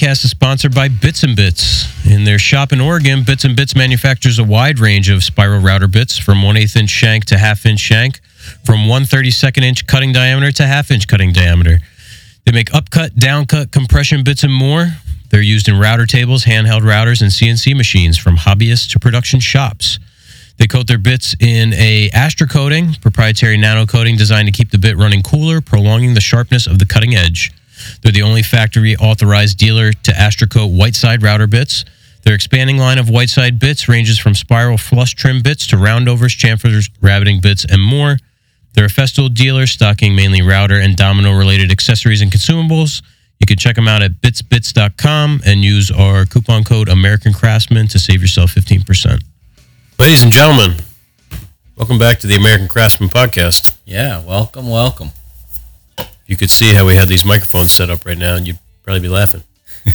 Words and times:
podcast 0.00 0.24
is 0.24 0.30
sponsored 0.30 0.74
by 0.74 0.88
Bits 0.88 1.24
and 1.24 1.36
Bits. 1.36 1.86
In 2.06 2.24
their 2.24 2.38
shop 2.38 2.72
in 2.72 2.80
Oregon, 2.80 3.22
Bits 3.22 3.44
and 3.44 3.54
Bits 3.54 3.76
manufactures 3.76 4.38
a 4.38 4.44
wide 4.44 4.78
range 4.78 5.10
of 5.10 5.22
spiral 5.22 5.60
router 5.60 5.88
bits 5.88 6.16
from 6.16 6.42
1 6.42 6.56
8 6.56 6.76
inch 6.76 6.88
shank 6.88 7.26
to 7.26 7.36
half 7.36 7.66
inch 7.66 7.80
shank, 7.80 8.20
from 8.64 8.88
1 8.88 9.02
32nd 9.02 9.62
inch 9.62 9.86
cutting 9.86 10.10
diameter 10.10 10.52
to 10.52 10.66
half 10.66 10.90
inch 10.90 11.06
cutting 11.06 11.34
diameter. 11.34 11.80
They 12.46 12.52
make 12.52 12.72
upcut, 12.72 13.14
downcut, 13.16 13.72
compression 13.72 14.24
bits, 14.24 14.42
and 14.42 14.54
more. 14.54 14.86
They're 15.28 15.42
used 15.42 15.68
in 15.68 15.78
router 15.78 16.06
tables, 16.06 16.44
handheld 16.44 16.80
routers, 16.80 17.20
and 17.20 17.30
CNC 17.30 17.76
machines 17.76 18.16
from 18.16 18.36
hobbyists 18.36 18.90
to 18.92 18.98
production 18.98 19.38
shops. 19.38 19.98
They 20.56 20.66
coat 20.66 20.86
their 20.86 20.98
bits 20.98 21.36
in 21.40 21.74
a 21.74 22.08
Astra 22.14 22.48
coating, 22.48 22.94
proprietary 23.02 23.58
nano 23.58 23.84
coating 23.84 24.16
designed 24.16 24.46
to 24.46 24.52
keep 24.52 24.70
the 24.70 24.78
bit 24.78 24.96
running 24.96 25.20
cooler, 25.20 25.60
prolonging 25.60 26.14
the 26.14 26.22
sharpness 26.22 26.66
of 26.66 26.78
the 26.78 26.86
cutting 26.86 27.14
edge. 27.14 27.52
They're 28.02 28.12
the 28.12 28.22
only 28.22 28.42
factory 28.42 28.96
authorized 28.96 29.58
dealer 29.58 29.92
to 29.92 30.18
Astra 30.18 30.48
coat 30.48 30.68
Whiteside 30.68 31.22
router 31.22 31.46
bits. 31.46 31.84
Their 32.22 32.34
expanding 32.34 32.76
line 32.76 32.98
of 32.98 33.08
Whiteside 33.08 33.58
bits 33.58 33.88
ranges 33.88 34.18
from 34.18 34.34
spiral 34.34 34.76
flush 34.76 35.14
trim 35.14 35.42
bits 35.42 35.66
to 35.68 35.76
roundovers, 35.76 36.36
chamfers, 36.36 36.90
rabbiting 37.00 37.40
bits, 37.40 37.64
and 37.64 37.82
more. 37.82 38.18
They're 38.74 38.86
a 38.86 38.88
Festool 38.88 39.32
dealer 39.32 39.66
stocking 39.66 40.14
mainly 40.14 40.42
router 40.42 40.78
and 40.78 40.96
domino 40.96 41.36
related 41.36 41.72
accessories 41.72 42.20
and 42.20 42.30
consumables. 42.30 43.02
You 43.40 43.46
can 43.46 43.56
check 43.56 43.74
them 43.74 43.88
out 43.88 44.02
at 44.02 44.20
bitsbits.com 44.20 45.40
and 45.46 45.64
use 45.64 45.90
our 45.90 46.26
coupon 46.26 46.62
code 46.62 46.88
American 46.88 47.32
Craftsman 47.32 47.88
to 47.88 47.98
save 47.98 48.20
yourself 48.20 48.54
15%. 48.54 49.22
Ladies 49.98 50.22
and 50.22 50.32
gentlemen, 50.32 50.76
welcome 51.76 51.98
back 51.98 52.20
to 52.20 52.26
the 52.26 52.36
American 52.36 52.68
Craftsman 52.68 53.08
podcast. 53.08 53.76
Yeah, 53.86 54.22
welcome, 54.24 54.68
welcome. 54.68 55.10
You 56.30 56.36
could 56.36 56.50
see 56.50 56.74
how 56.74 56.86
we 56.86 56.94
had 56.94 57.08
these 57.08 57.24
microphones 57.24 57.72
set 57.72 57.90
up 57.90 58.06
right 58.06 58.16
now, 58.16 58.36
and 58.36 58.46
you'd 58.46 58.60
probably 58.84 59.00
be 59.00 59.08
laughing. 59.08 59.42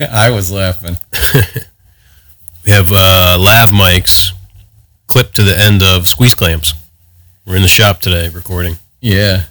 I 0.00 0.30
was 0.30 0.50
laughing. 0.50 0.96
We 2.64 2.72
have 2.72 2.90
uh, 2.92 3.38
lav 3.40 3.70
mics 3.70 4.32
clipped 5.06 5.36
to 5.36 5.42
the 5.42 5.58
end 5.58 5.82
of 5.82 6.06
squeeze 6.06 6.34
clamps. 6.34 6.74
We're 7.46 7.56
in 7.56 7.62
the 7.62 7.68
shop 7.68 8.00
today 8.00 8.28
recording. 8.28 8.74
Yeah. 9.00 9.44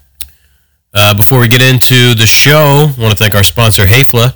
Uh, 0.94 1.16
before 1.16 1.40
we 1.40 1.48
get 1.48 1.64
into 1.64 2.14
the 2.14 2.28
show, 2.28 2.92
I 2.96 3.02
want 3.02 3.12
to 3.12 3.18
thank 3.18 3.34
our 3.34 3.42
sponsor, 3.42 3.86
Hafele. 3.86 4.36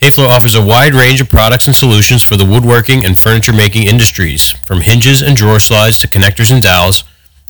Hafele 0.00 0.28
offers 0.28 0.54
a 0.54 0.64
wide 0.64 0.94
range 0.94 1.20
of 1.20 1.30
products 1.30 1.66
and 1.66 1.74
solutions 1.74 2.22
for 2.22 2.36
the 2.36 2.44
woodworking 2.44 3.04
and 3.04 3.18
furniture 3.18 3.52
making 3.52 3.88
industries, 3.88 4.52
from 4.66 4.82
hinges 4.82 5.20
and 5.20 5.34
drawer 5.34 5.58
slides 5.58 5.98
to 5.98 6.06
connectors 6.06 6.52
and 6.52 6.62
dowels, 6.62 7.02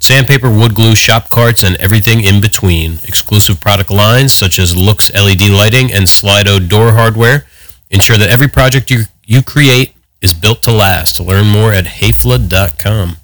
sandpaper, 0.02 0.50
wood 0.50 0.74
glue, 0.74 0.94
shop 0.94 1.30
carts, 1.30 1.62
and 1.62 1.76
everything 1.76 2.24
in 2.24 2.40
between. 2.40 2.98
Exclusive 3.04 3.60
product 3.60 3.90
lines 3.90 4.32
such 4.32 4.58
as 4.58 4.74
Loox 4.74 5.10
LED 5.14 5.48
lighting 5.50 5.92
and 5.92 6.04
Slido 6.04 6.68
door 6.68 6.92
hardware 6.92 7.46
ensure 7.90 8.18
that 8.18 8.28
every 8.28 8.48
project 8.48 8.90
you, 8.90 9.04
you 9.24 9.42
create 9.42 9.94
is 10.20 10.32
built 10.32 10.62
to 10.62 10.72
last. 10.72 11.20
Learn 11.20 11.46
more 11.46 11.72
at 11.72 11.84
hafele.com. 11.84 13.16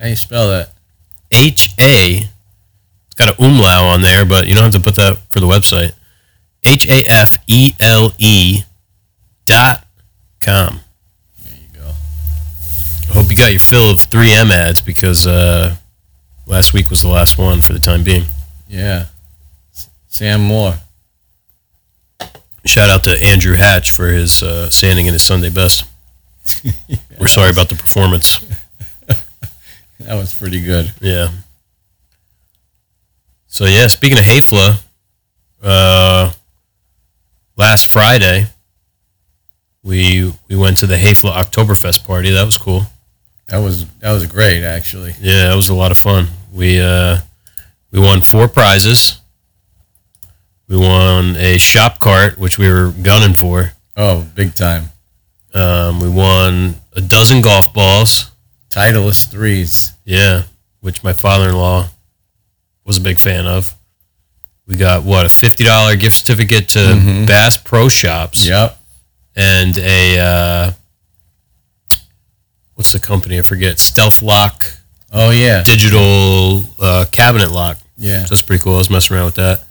How 0.00 0.06
you 0.06 0.16
spell 0.16 0.48
that? 0.48 0.72
H 1.30 1.70
A. 1.78 2.16
It's 3.06 3.14
got 3.16 3.28
an 3.28 3.34
umlau 3.34 3.92
on 3.92 4.02
there, 4.02 4.24
but 4.24 4.46
you 4.46 4.54
don't 4.54 4.64
have 4.64 4.72
to 4.72 4.80
put 4.80 4.96
that 4.96 5.18
for 5.30 5.40
the 5.40 5.46
website. 5.46 5.92
H 6.64 6.86
A 6.86 7.02
F 7.04 7.38
E 7.46 7.72
L 7.80 8.12
E 8.18 8.62
dot 9.46 9.86
com. 10.40 10.80
There 11.44 11.54
you 11.54 11.78
go. 11.78 11.88
I 11.88 13.12
hope 13.12 13.30
you 13.30 13.36
got 13.36 13.50
your 13.50 13.60
fill 13.60 13.90
of 13.90 13.98
3M 13.98 14.50
ads 14.50 14.80
because 14.80 15.26
uh, 15.26 15.76
last 16.48 16.72
week 16.72 16.90
was 16.90 17.02
the 17.02 17.08
last 17.08 17.38
one 17.38 17.60
for 17.60 17.72
the 17.72 17.78
time 17.78 18.02
being. 18.02 18.24
Yeah. 18.68 19.06
Sam 20.08 20.40
Moore. 20.42 20.74
Shout 22.64 22.90
out 22.90 23.04
to 23.04 23.22
Andrew 23.24 23.54
Hatch 23.54 23.90
for 23.90 24.08
his 24.08 24.42
uh, 24.42 24.68
standing 24.70 25.06
in 25.06 25.12
his 25.12 25.22
Sunday 25.22 25.50
best. 25.50 25.84
We're 27.20 27.26
sorry 27.28 27.50
about 27.50 27.68
the 27.68 27.76
performance. 27.76 28.40
That 30.00 30.14
was 30.14 30.32
pretty 30.32 30.62
good. 30.62 30.92
Yeah. 31.00 31.28
So 33.48 33.64
yeah, 33.64 33.88
speaking 33.88 34.16
of 34.16 34.24
Hafele, 34.24 34.80
uh, 35.60 36.32
last 37.56 37.88
Friday 37.88 38.46
we 39.82 40.32
we 40.48 40.56
went 40.56 40.78
to 40.78 40.86
the 40.86 40.94
Hafele 40.94 41.32
Oktoberfest 41.32 42.04
party. 42.04 42.30
That 42.30 42.44
was 42.44 42.56
cool. 42.56 42.84
That 43.48 43.58
was 43.58 43.86
that 43.98 44.12
was 44.12 44.24
great 44.26 44.62
actually. 44.62 45.14
Yeah, 45.20 45.48
that 45.48 45.56
was 45.56 45.68
a 45.68 45.74
lot 45.74 45.90
of 45.90 45.98
fun. 45.98 46.28
We 46.52 46.80
uh, 46.80 47.18
we 47.90 48.00
won 48.00 48.20
four 48.22 48.48
prizes. 48.48 49.20
We 50.68 50.76
won 50.76 51.36
a 51.36 51.56
shop 51.58 51.98
cart, 51.98 52.38
which 52.38 52.58
we 52.58 52.68
were 52.70 52.92
gunning 53.02 53.34
for. 53.34 53.72
Oh, 53.96 54.26
big 54.34 54.54
time. 54.54 54.90
Um, 55.54 56.00
we 56.00 56.08
won 56.08 56.76
a 56.94 57.00
dozen 57.00 57.40
golf 57.40 57.72
balls. 57.72 58.30
Titleist 58.70 59.30
threes. 59.30 59.92
Yeah, 60.04 60.42
which 60.80 61.02
my 61.02 61.12
father-in-law 61.14 61.88
was 62.84 62.98
a 62.98 63.00
big 63.00 63.18
fan 63.18 63.46
of. 63.46 63.74
We 64.66 64.76
got 64.76 65.04
what 65.04 65.24
a 65.24 65.28
fifty 65.30 65.64
dollar 65.64 65.96
gift 65.96 66.16
certificate 66.16 66.68
to 66.70 66.78
Mhm. 66.80 67.26
Bass 67.26 67.56
Pro 67.56 67.88
Shops 67.88 68.46
Yep. 68.46 68.78
and 69.36 69.78
a 69.78 70.18
uh, 70.18 70.72
what's 72.74 72.92
the 72.92 72.98
company? 72.98 73.38
I 73.38 73.42
forget. 73.42 73.78
Stealth 73.78 74.20
Lock 74.22 74.66
Oh 75.12 75.30
yeah. 75.30 75.62
digital 75.62 76.64
uh, 76.80 77.06
cabinet 77.10 77.50
lock. 77.50 77.78
Yeah. 77.96 78.24
So 78.24 78.30
that's 78.30 78.42
pretty 78.42 78.62
cool. 78.62 78.74
I 78.74 78.78
was 78.78 78.90
messing 78.90 79.16
around 79.16 79.26
with 79.26 79.34
that. 79.36 79.64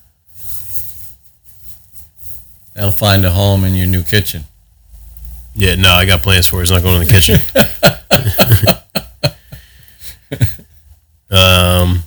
That'll 2.74 2.92
find 2.92 3.26
a 3.26 3.32
home 3.32 3.64
in 3.64 3.74
your 3.74 3.88
new 3.88 4.04
kitchen. 4.04 4.44
Yeah, 5.56 5.76
no, 5.76 5.92
I 5.92 6.06
got 6.06 6.22
plans 6.22 6.48
for 6.48 6.60
it. 6.60 6.64
It's 6.64 6.72
not 6.72 6.84
going 6.84 7.02
in 7.02 7.08
the 7.08 7.12
kitchen. 7.12 7.36
um, 11.32 12.04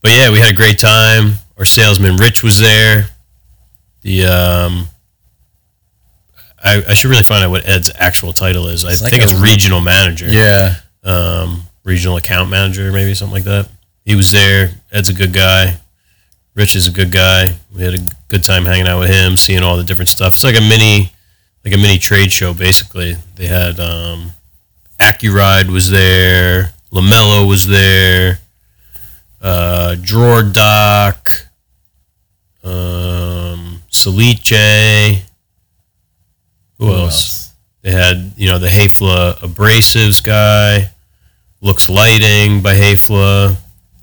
but 0.00 0.12
yeah, 0.12 0.30
we 0.30 0.38
had 0.38 0.52
a 0.52 0.54
great 0.54 0.78
time. 0.78 1.32
Our 1.58 1.64
salesman 1.64 2.16
Rich 2.16 2.44
was 2.44 2.60
there. 2.60 3.06
The 4.02 4.26
um, 4.26 4.86
I, 6.62 6.84
I 6.88 6.94
should 6.94 7.10
really 7.10 7.24
find 7.24 7.42
out 7.42 7.50
what 7.50 7.68
Ed's 7.68 7.90
actual 7.96 8.32
title 8.32 8.68
is. 8.68 8.84
I 8.84 8.90
like 8.90 9.10
think 9.10 9.24
it's 9.24 9.32
regional 9.32 9.80
manager. 9.80 10.28
Yeah. 10.28 10.76
Um, 11.02 11.62
regional 11.86 12.16
account 12.16 12.50
manager, 12.50 12.90
maybe 12.92 13.14
something 13.14 13.32
like 13.34 13.44
that. 13.44 13.68
He 14.04 14.16
was 14.16 14.32
there. 14.32 14.72
Ed's 14.92 15.08
a 15.08 15.14
good 15.14 15.32
guy. 15.32 15.78
Rich 16.54 16.74
is 16.74 16.88
a 16.88 16.90
good 16.90 17.12
guy. 17.12 17.54
We 17.74 17.82
had 17.82 17.94
a 17.94 18.02
good 18.28 18.42
time 18.42 18.64
hanging 18.64 18.88
out 18.88 18.98
with 18.98 19.10
him, 19.10 19.36
seeing 19.36 19.62
all 19.62 19.76
the 19.76 19.84
different 19.84 20.08
stuff. 20.08 20.34
It's 20.34 20.44
like 20.44 20.56
a 20.56 20.60
mini, 20.60 21.12
like 21.64 21.74
a 21.74 21.76
mini 21.78 21.98
trade 21.98 22.32
show. 22.32 22.52
Basically, 22.52 23.14
they 23.36 23.46
had 23.46 23.78
um, 23.78 24.32
AccuRide 24.98 25.70
was 25.70 25.90
there, 25.90 26.72
Lamello 26.92 27.46
was 27.48 27.68
there, 27.68 28.40
uh, 29.40 29.94
Drawer 30.00 30.42
Dock, 30.42 31.30
um, 32.64 33.82
Salice. 33.90 35.22
Who, 36.78 36.86
Who 36.86 36.92
else? 36.92 37.02
else? 37.04 37.52
They 37.82 37.92
had 37.92 38.32
you 38.36 38.48
know 38.48 38.58
the 38.58 38.68
Hafele 38.68 39.34
abrasives 39.38 40.24
guy, 40.24 40.90
Loox 41.62 41.88
Lighting 41.88 42.60
by 42.62 42.74
Hafele, 42.76 43.56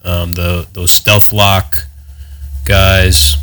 um, 0.04 0.34
the 0.34 0.68
those 0.74 0.92
Stealth 0.92 1.32
Lock 1.32 1.86
guys. 2.66 3.38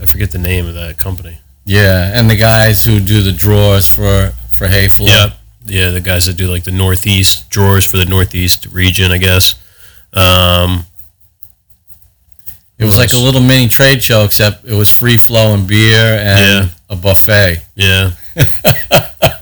I 0.00 0.06
forget 0.06 0.30
the 0.30 0.38
name 0.38 0.66
of 0.66 0.74
that 0.74 0.98
company. 0.98 1.40
Yeah. 1.64 2.12
And 2.14 2.30
the 2.30 2.36
guys 2.36 2.84
who 2.84 3.00
do 3.00 3.20
the 3.22 3.32
drawers 3.32 3.86
for 3.86 4.32
for 4.52 4.66
Hafele. 4.68 5.06
Yep. 5.08 5.30
Yeah, 5.66 5.90
the 5.90 6.00
guys 6.00 6.24
that 6.26 6.36
do 6.36 6.46
like 6.48 6.64
the 6.64 6.70
Northeast 6.72 7.50
drawers 7.50 7.84
for 7.84 7.98
the 7.98 8.06
Northeast 8.06 8.66
region, 8.66 9.12
I 9.12 9.18
guess. 9.18 9.54
Um, 10.14 10.86
It 12.78 12.84
was 12.86 12.96
like 12.96 13.12
a 13.12 13.18
little 13.18 13.40
mini 13.42 13.68
trade 13.68 14.02
show, 14.02 14.24
except 14.24 14.64
it 14.64 14.72
was 14.74 14.90
free 14.90 15.18
flowing 15.18 15.66
beer 15.66 16.16
and 16.20 16.68
Yeah. 16.68 16.68
a 16.88 16.96
buffet. 16.96 17.62
yeah. 17.74 18.12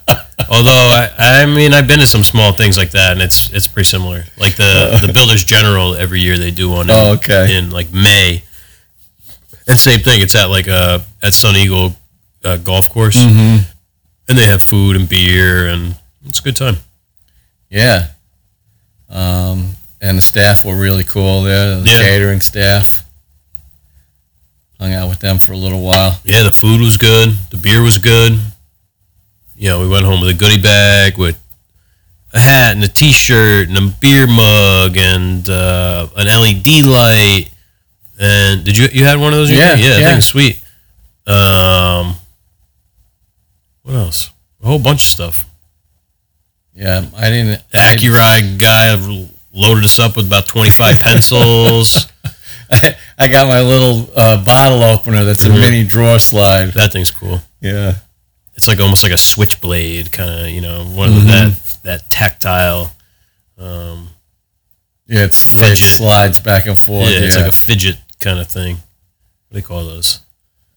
Although 0.48 0.70
I, 0.72 1.10
I 1.18 1.46
mean, 1.46 1.72
I've 1.74 1.88
been 1.88 1.98
to 2.00 2.06
some 2.06 2.22
small 2.24 2.52
things 2.52 2.76
like 2.76 2.90
that, 2.92 3.12
and 3.12 3.22
it's 3.22 3.50
it's 3.52 3.66
pretty 3.66 3.88
similar. 3.88 4.24
Like 4.38 4.56
the 4.56 4.98
the 5.06 5.12
Builders 5.12 5.44
General 5.44 5.94
every 5.94 6.20
year 6.20 6.38
they 6.38 6.50
do 6.50 6.70
one. 6.70 6.86
In, 6.90 6.96
Oh, 6.96 7.12
okay. 7.14 7.56
In 7.56 7.70
like 7.70 7.92
May, 7.92 8.42
and 9.66 9.78
same 9.78 10.00
thing. 10.00 10.20
It's 10.20 10.34
at 10.34 10.46
like 10.50 10.68
uh 10.68 11.00
at 11.22 11.34
Sun 11.34 11.56
Eagle 11.56 11.96
uh, 12.44 12.56
golf 12.58 12.88
course, 12.88 13.16
Mm-hmm. 13.16 13.64
and 14.28 14.38
they 14.38 14.46
have 14.46 14.62
food 14.62 14.96
and 14.96 15.08
beer, 15.08 15.66
and 15.68 15.96
it's 16.26 16.38
a 16.40 16.42
good 16.42 16.56
time. 16.56 16.76
Yeah. 17.70 18.08
Um, 19.08 19.72
and 20.00 20.18
the 20.18 20.22
staff 20.22 20.64
were 20.64 20.76
really 20.76 21.04
cool 21.04 21.42
there, 21.42 21.80
the 21.80 21.90
Yeah. 21.90 21.98
catering 22.02 22.40
staff. 22.40 23.04
Hung 24.78 24.92
out 24.92 25.08
with 25.08 25.20
them 25.20 25.38
for 25.38 25.52
a 25.52 25.56
little 25.56 25.80
while. 25.82 26.20
Yeah, 26.24 26.42
the 26.42 26.50
food 26.50 26.80
was 26.80 26.96
good. 26.98 27.30
The 27.50 27.56
beer 27.56 27.82
was 27.82 27.98
good. 27.98 28.38
You 29.56 29.68
know, 29.70 29.80
we 29.80 29.88
went 29.88 30.04
home 30.04 30.20
with 30.20 30.30
a 30.30 30.34
goodie 30.34 30.60
bag 30.60 31.16
with 31.18 31.40
a 32.32 32.38
hat 32.40 32.74
and 32.74 32.84
a 32.84 32.88
T-shirt 32.88 33.68
and 33.68 33.78
a 33.78 33.80
beer 34.00 34.26
mug 34.26 34.96
and 34.98 35.48
uh, 35.48 36.08
an 36.16 36.26
LED 36.26 36.84
light. 36.84 37.46
And 38.18 38.64
did 38.64 38.76
you 38.76 38.88
you 38.92 39.04
had 39.04 39.18
one 39.18 39.32
of 39.32 39.38
those? 39.38 39.50
Yeah, 39.50 39.74
yeah, 39.76 39.96
I 39.98 40.10
think 40.10 40.22
sweet. 40.22 40.58
Um, 41.26 42.16
what 43.82 43.94
else? 43.94 44.30
A 44.62 44.66
whole 44.66 44.78
bunch 44.78 45.02
of 45.02 45.08
stuff. 45.08 45.44
Yeah, 46.74 47.06
I 47.16 47.30
didn't. 47.30 47.62
The 47.70 47.78
AccuRide 47.78 48.58
guy 48.60 48.94
loaded 49.52 49.84
us 49.84 49.98
up 49.98 50.16
with 50.16 50.26
about 50.26 50.46
25 50.46 50.98
pencils. 51.00 52.06
I, 52.70 52.96
I 53.18 53.28
got 53.28 53.46
my 53.48 53.62
little 53.62 54.10
uh, 54.14 54.42
bottle 54.44 54.82
opener 54.82 55.24
that's 55.24 55.44
a 55.44 55.48
Mhm. 55.48 55.60
mini 55.60 55.84
drawer 55.84 56.18
slide. 56.18 56.72
That 56.72 56.92
thing's 56.92 57.10
cool. 57.10 57.40
Yeah. 57.60 57.94
It's 58.56 58.66
like 58.66 58.80
almost 58.80 59.02
like 59.02 59.12
a 59.12 59.18
switchblade, 59.18 60.12
kind 60.12 60.30
of, 60.46 60.48
you 60.48 60.60
know, 60.62 60.84
one 60.84 61.08
of 61.10 61.22
Mhm. 61.22 61.26
that 61.28 61.78
that 61.82 62.10
tactile. 62.10 62.92
Um, 63.58 64.10
Yeah, 65.06 65.24
it's, 65.24 65.60
it 65.62 65.64
Fidget. 65.66 65.78
slides 65.86 66.38
back 66.40 66.66
and 66.66 66.76
forth. 66.76 67.08
yeah, 67.10 67.18
Yeah, 67.20 67.26
it's 67.26 67.36
like 67.36 67.46
a 67.46 67.52
fidget 67.52 67.98
kind 68.18 68.40
of 68.40 68.48
thing. 68.48 68.76
What 68.76 69.52
do 69.52 69.54
they 69.54 69.62
call 69.62 69.84
those? 69.84 70.18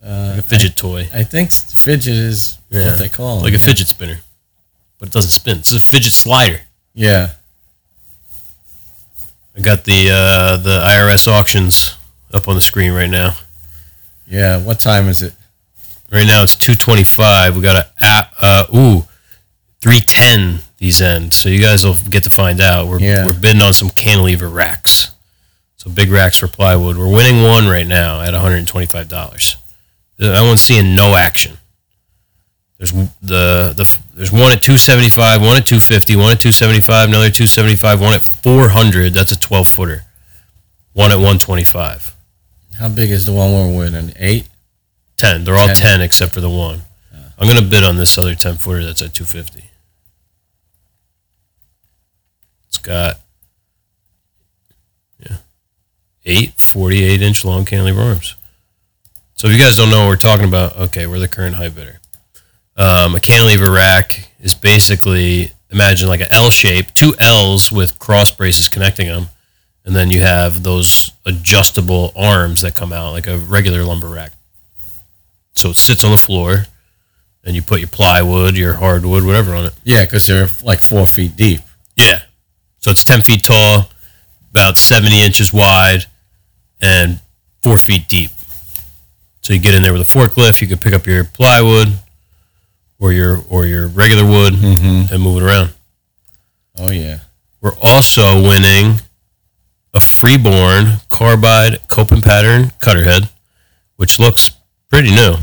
uh, 0.06 0.30
Like 0.36 0.40
a 0.40 0.42
fidget 0.44 0.76
toy, 0.78 1.10
I, 1.14 1.20
I 1.20 1.24
think 1.24 1.52
fidget 1.52 2.14
is 2.16 2.58
Yeah. 2.70 2.86
what 2.92 3.00
they 3.00 3.10
call 3.10 3.36
them. 3.38 3.44
like 3.46 3.54
a 3.54 3.58
yeah. 3.60 3.66
fidget 3.66 3.88
spinner, 3.88 4.20
but 5.00 5.10
it 5.10 5.14
doesn't 5.14 5.32
spin. 5.32 5.58
It's 5.60 5.72
a 5.74 5.80
fidget 5.80 6.14
slider. 6.14 6.62
Yeah. 6.94 7.32
I 9.58 9.62
got 9.62 9.84
the 9.86 10.12
uh, 10.12 10.58
the 10.58 10.80
IRS 10.82 11.28
auctions 11.28 11.96
up 12.34 12.48
on 12.48 12.56
the 12.56 12.62
screen 12.62 12.92
right 12.94 13.10
now. 13.10 13.36
Yeah. 14.28 14.58
What 14.58 14.80
time 14.80 15.08
is 15.10 15.22
it? 15.24 15.34
Right 16.12 16.26
now 16.28 16.44
it's 16.44 16.56
two 16.56 16.76
twenty 16.76 17.04
five. 17.04 17.56
We 17.56 17.62
got 17.62 17.76
a 17.76 17.90
app. 18.04 18.34
Uh, 18.42 18.66
ooh, 18.76 19.04
three 19.82 20.00
ten. 20.00 20.60
These 20.78 21.02
end. 21.02 21.34
So 21.34 21.50
you 21.50 21.62
guys 21.62 21.84
will 21.86 21.98
get 22.10 22.24
to 22.24 22.30
find 22.30 22.62
out. 22.62 22.88
We're 22.88 23.00
Yeah. 23.00 23.26
we're 23.26 23.34
bidding 23.40 23.62
on 23.62 23.74
some 23.74 23.90
cantilever 23.90 24.48
racks. 24.50 25.12
So 25.76 25.90
big 25.90 26.10
racks 26.10 26.38
for 26.38 26.48
plywood. 26.48 26.98
We're 26.98 27.14
winning 27.14 27.44
one 27.44 27.68
right 27.68 27.86
now 27.88 28.22
at 28.22 28.34
one 28.34 28.42
hundred 28.42 28.58
and 28.58 28.68
twenty 28.68 28.88
five 28.88 29.08
dollars. 29.10 29.56
I 30.20 30.28
That 30.28 30.42
one's 30.42 30.62
seeing 30.62 30.96
no 30.96 31.16
action. 31.16 31.58
There's 32.78 32.92
the 32.94 33.74
the 33.76 33.98
there's 34.14 34.32
one 34.32 34.54
at 34.54 34.64
two 34.64 34.78
seventy 34.78 35.10
five, 35.10 35.42
one 35.42 35.58
at 35.58 35.66
250, 35.68 36.16
one 36.16 36.32
at 36.32 36.40
two 36.40 36.52
seventy 36.54 36.80
five, 36.80 37.10
another 37.10 37.30
two 37.30 37.46
seventy 37.48 37.76
five, 37.76 38.00
one 38.00 38.14
at 38.14 38.22
four 38.22 38.70
hundred. 38.70 39.14
That's 39.14 39.34
a 39.34 39.40
twelve 39.40 39.68
footer. 39.68 40.06
One 40.94 41.12
at 41.12 41.20
one 41.20 41.40
twenty 41.40 41.66
five. 41.66 42.16
How 42.78 42.88
big 42.88 43.12
is 43.12 43.26
the 43.26 43.34
one 43.34 43.52
we're 43.52 43.78
winning? 43.78 44.14
Eight. 44.16 44.48
10. 45.20 45.44
They're 45.44 45.58
all 45.58 45.68
10, 45.68 45.76
10. 45.76 46.02
except 46.02 46.34
for 46.34 46.42
the 46.42 46.50
one. 46.50 46.82
I'm 47.38 47.48
going 47.48 47.60
to 47.62 47.66
bid 47.66 47.84
on 47.84 47.96
this 47.96 48.18
other 48.18 48.36
10 48.36 48.58
footer 48.58 48.84
that's 48.84 49.02
at 49.02 49.14
250. 49.14 49.64
It's 52.68 52.78
got 52.78 53.20
yeah, 55.20 55.38
eight 56.26 56.60
48 56.60 57.22
inch 57.22 57.46
long 57.46 57.66
cantilever 57.66 58.02
arms. 58.02 58.36
So 59.36 59.48
if 59.48 59.54
you 59.54 59.60
guys 59.60 59.78
don't 59.78 59.90
know 59.90 60.02
what 60.02 60.10
we're 60.10 60.16
talking 60.18 60.46
about, 60.46 60.76
okay, 60.76 61.08
we're 61.08 61.20
the 61.20 61.30
current 61.30 61.56
high 61.56 61.70
bidder. 61.70 62.00
Um, 62.76 63.16
a 63.16 63.20
cantilever 63.22 63.72
rack 63.72 64.32
is 64.42 64.54
basically 64.54 65.52
imagine 65.70 66.10
like 66.10 66.20
an 66.20 66.28
L 66.32 66.50
shape, 66.50 66.94
two 66.94 67.16
L's 67.20 67.72
with 67.72 68.00
cross 68.00 68.32
braces 68.32 68.68
connecting 68.68 69.08
them, 69.08 69.28
and 69.86 69.96
then 69.96 70.12
you 70.12 70.22
have 70.22 70.64
those 70.64 71.12
adjustable 71.26 72.12
arms 72.18 72.62
that 72.62 72.76
come 72.76 72.92
out 72.92 73.12
like 73.12 73.28
a 73.28 73.38
regular 73.38 73.84
lumber 73.84 74.10
rack. 74.10 74.34
So 75.60 75.70
it 75.72 75.76
sits 75.76 76.04
on 76.04 76.12
the 76.12 76.18
floor, 76.18 76.66
and 77.44 77.56
you 77.56 77.62
put 77.62 77.80
your 77.80 77.90
plywood, 77.90 78.56
your 78.56 78.74
hardwood, 78.74 79.24
whatever 79.26 79.56
on 79.56 79.66
it. 79.66 79.74
Yeah, 79.84 80.06
because 80.06 80.26
they're 80.28 80.48
like 80.64 80.80
four 80.80 81.06
feet 81.08 81.36
deep. 81.36 81.60
Yeah. 81.96 82.22
So 82.80 82.92
it's 82.92 83.04
10 83.04 83.22
feet 83.24 83.44
tall, 83.44 83.90
about 84.52 84.78
70 84.78 85.22
inches 85.22 85.52
wide, 85.52 86.06
and 86.82 87.20
four 87.62 87.78
feet 87.78 88.08
deep. 88.08 88.32
So 89.42 89.54
you 89.54 89.60
get 89.60 89.74
in 89.74 89.84
there 89.84 89.92
with 89.94 90.02
a 90.02 90.18
forklift, 90.18 90.62
you 90.62 90.68
could 90.68 90.80
pick 90.80 90.94
up 90.94 91.06
your 91.06 91.24
plywood 91.26 91.90
or 93.00 93.12
your 93.12 93.44
or 93.50 93.66
your 93.66 93.88
regular 93.88 94.26
wood 94.26 94.54
Mm-hmm. 94.54 95.14
and 95.14 95.24
move 95.24 95.42
it 95.42 95.46
around. 95.46 95.74
Oh 96.78 96.92
yeah. 96.92 97.20
We're 97.62 97.76
also 97.82 98.42
winning 98.42 99.02
a 99.94 100.00
freeborn 100.00 101.00
carbide 101.10 101.86
coping 101.88 102.22
pattern 102.22 102.72
cutter 102.80 103.04
head, 103.04 103.30
which 103.98 104.20
looks 104.20 104.52
pretty 104.90 105.10
new. 105.14 105.36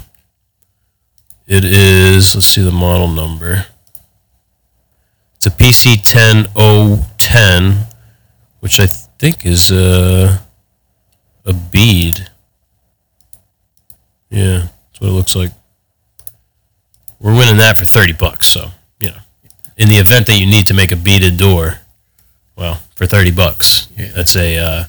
It 1.47 1.65
is, 1.65 2.35
let's 2.35 2.47
see 2.47 2.63
the 2.63 2.73
model 2.73 3.09
number. 3.09 3.67
It's 5.37 5.47
a 5.47 5.51
PC 5.51 6.03
10010, 6.03 7.87
which 8.61 8.81
I 8.81 8.87
think 8.87 9.47
is 9.47 9.71
a, 9.71 10.41
a 11.45 11.53
bead. 11.53 12.29
Yeah, 14.29 14.69
that's 14.89 15.01
what 15.01 15.09
it 15.09 15.13
looks 15.13 15.37
like. 15.37 15.53
We're 17.21 17.37
winning 17.37 17.59
that 17.59 17.79
for 17.79 17.85
30 17.85 18.15
bucks, 18.15 18.47
so, 18.47 18.71
you 18.99 19.11
know. 19.11 19.19
In 19.77 19.89
the 19.89 19.97
event 19.97 20.27
that 20.27 20.39
you 20.39 20.47
need 20.47 20.67
to 20.67 20.75
make 20.75 20.91
a 20.91 20.97
beaded 20.97 21.37
door, 21.37 21.79
well, 22.57 22.81
for 22.97 23.07
30 23.07 23.31
bucks. 23.31 23.89
Yeah. 23.97 24.11
That's 24.15 24.35
a 24.35 24.59
uh, 24.59 24.85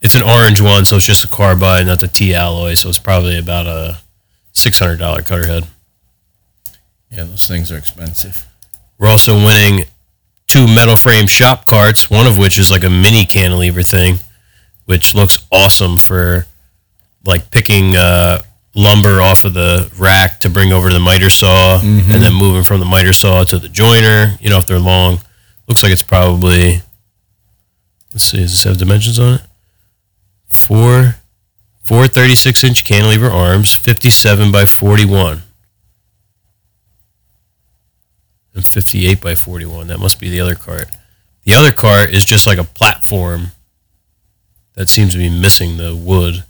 it's 0.00 0.14
an 0.14 0.22
orange 0.22 0.60
one, 0.60 0.84
so 0.84 0.96
it's 0.96 1.06
just 1.06 1.24
a 1.24 1.28
carbide, 1.28 1.86
not 1.86 2.00
the 2.00 2.08
T 2.08 2.34
alloy, 2.34 2.74
so 2.74 2.88
it's 2.88 2.98
probably 2.98 3.38
about 3.38 3.66
a 3.66 3.98
$600 4.54 5.26
cutter 5.26 5.46
head. 5.46 5.66
Yeah, 7.12 7.24
those 7.24 7.46
things 7.46 7.70
are 7.70 7.76
expensive. 7.76 8.46
We're 8.98 9.08
also 9.08 9.34
winning 9.34 9.84
two 10.46 10.66
metal 10.66 10.96
frame 10.96 11.26
shop 11.26 11.66
carts, 11.66 12.08
one 12.10 12.26
of 12.26 12.38
which 12.38 12.58
is 12.58 12.70
like 12.70 12.84
a 12.84 12.90
mini 12.90 13.26
cantilever 13.26 13.82
thing, 13.82 14.16
which 14.86 15.14
looks 15.14 15.38
awesome 15.52 15.98
for 15.98 16.46
like 17.24 17.50
picking 17.50 17.96
uh, 17.96 18.40
lumber 18.74 19.20
off 19.20 19.44
of 19.44 19.52
the 19.52 19.92
rack 19.98 20.40
to 20.40 20.48
bring 20.48 20.72
over 20.72 20.88
to 20.88 20.94
the 20.94 21.00
miter 21.00 21.28
saw 21.28 21.80
and 21.82 22.22
then 22.22 22.32
moving 22.32 22.64
from 22.64 22.80
the 22.80 22.86
miter 22.86 23.12
saw 23.12 23.44
to 23.44 23.58
the 23.58 23.68
joiner, 23.68 24.36
you 24.40 24.48
know, 24.48 24.58
if 24.58 24.66
they're 24.66 24.78
long. 24.78 25.20
Looks 25.68 25.82
like 25.82 25.92
it's 25.92 26.02
probably, 26.02 26.80
let's 28.12 28.24
see, 28.24 28.38
does 28.38 28.52
this 28.52 28.64
have 28.64 28.78
dimensions 28.78 29.18
on 29.18 29.34
it? 29.34 29.40
Four, 30.48 31.16
four 31.82 32.06
36 32.06 32.64
inch 32.64 32.84
cantilever 32.84 33.30
arms, 33.30 33.74
57 33.74 34.50
by 34.50 34.64
41 34.64 35.42
and 38.54 38.64
58 38.66 39.20
by 39.20 39.34
41. 39.34 39.86
That 39.88 39.98
must 39.98 40.18
be 40.20 40.30
the 40.30 40.40
other 40.40 40.54
cart. 40.54 40.94
The 41.44 41.54
other 41.54 41.72
cart 41.72 42.10
is 42.10 42.24
just 42.24 42.46
like 42.46 42.58
a 42.58 42.64
platform 42.64 43.48
that 44.74 44.88
seems 44.88 45.12
to 45.12 45.18
be 45.18 45.28
missing 45.30 45.76
the 45.76 45.94
wood. 45.94 46.44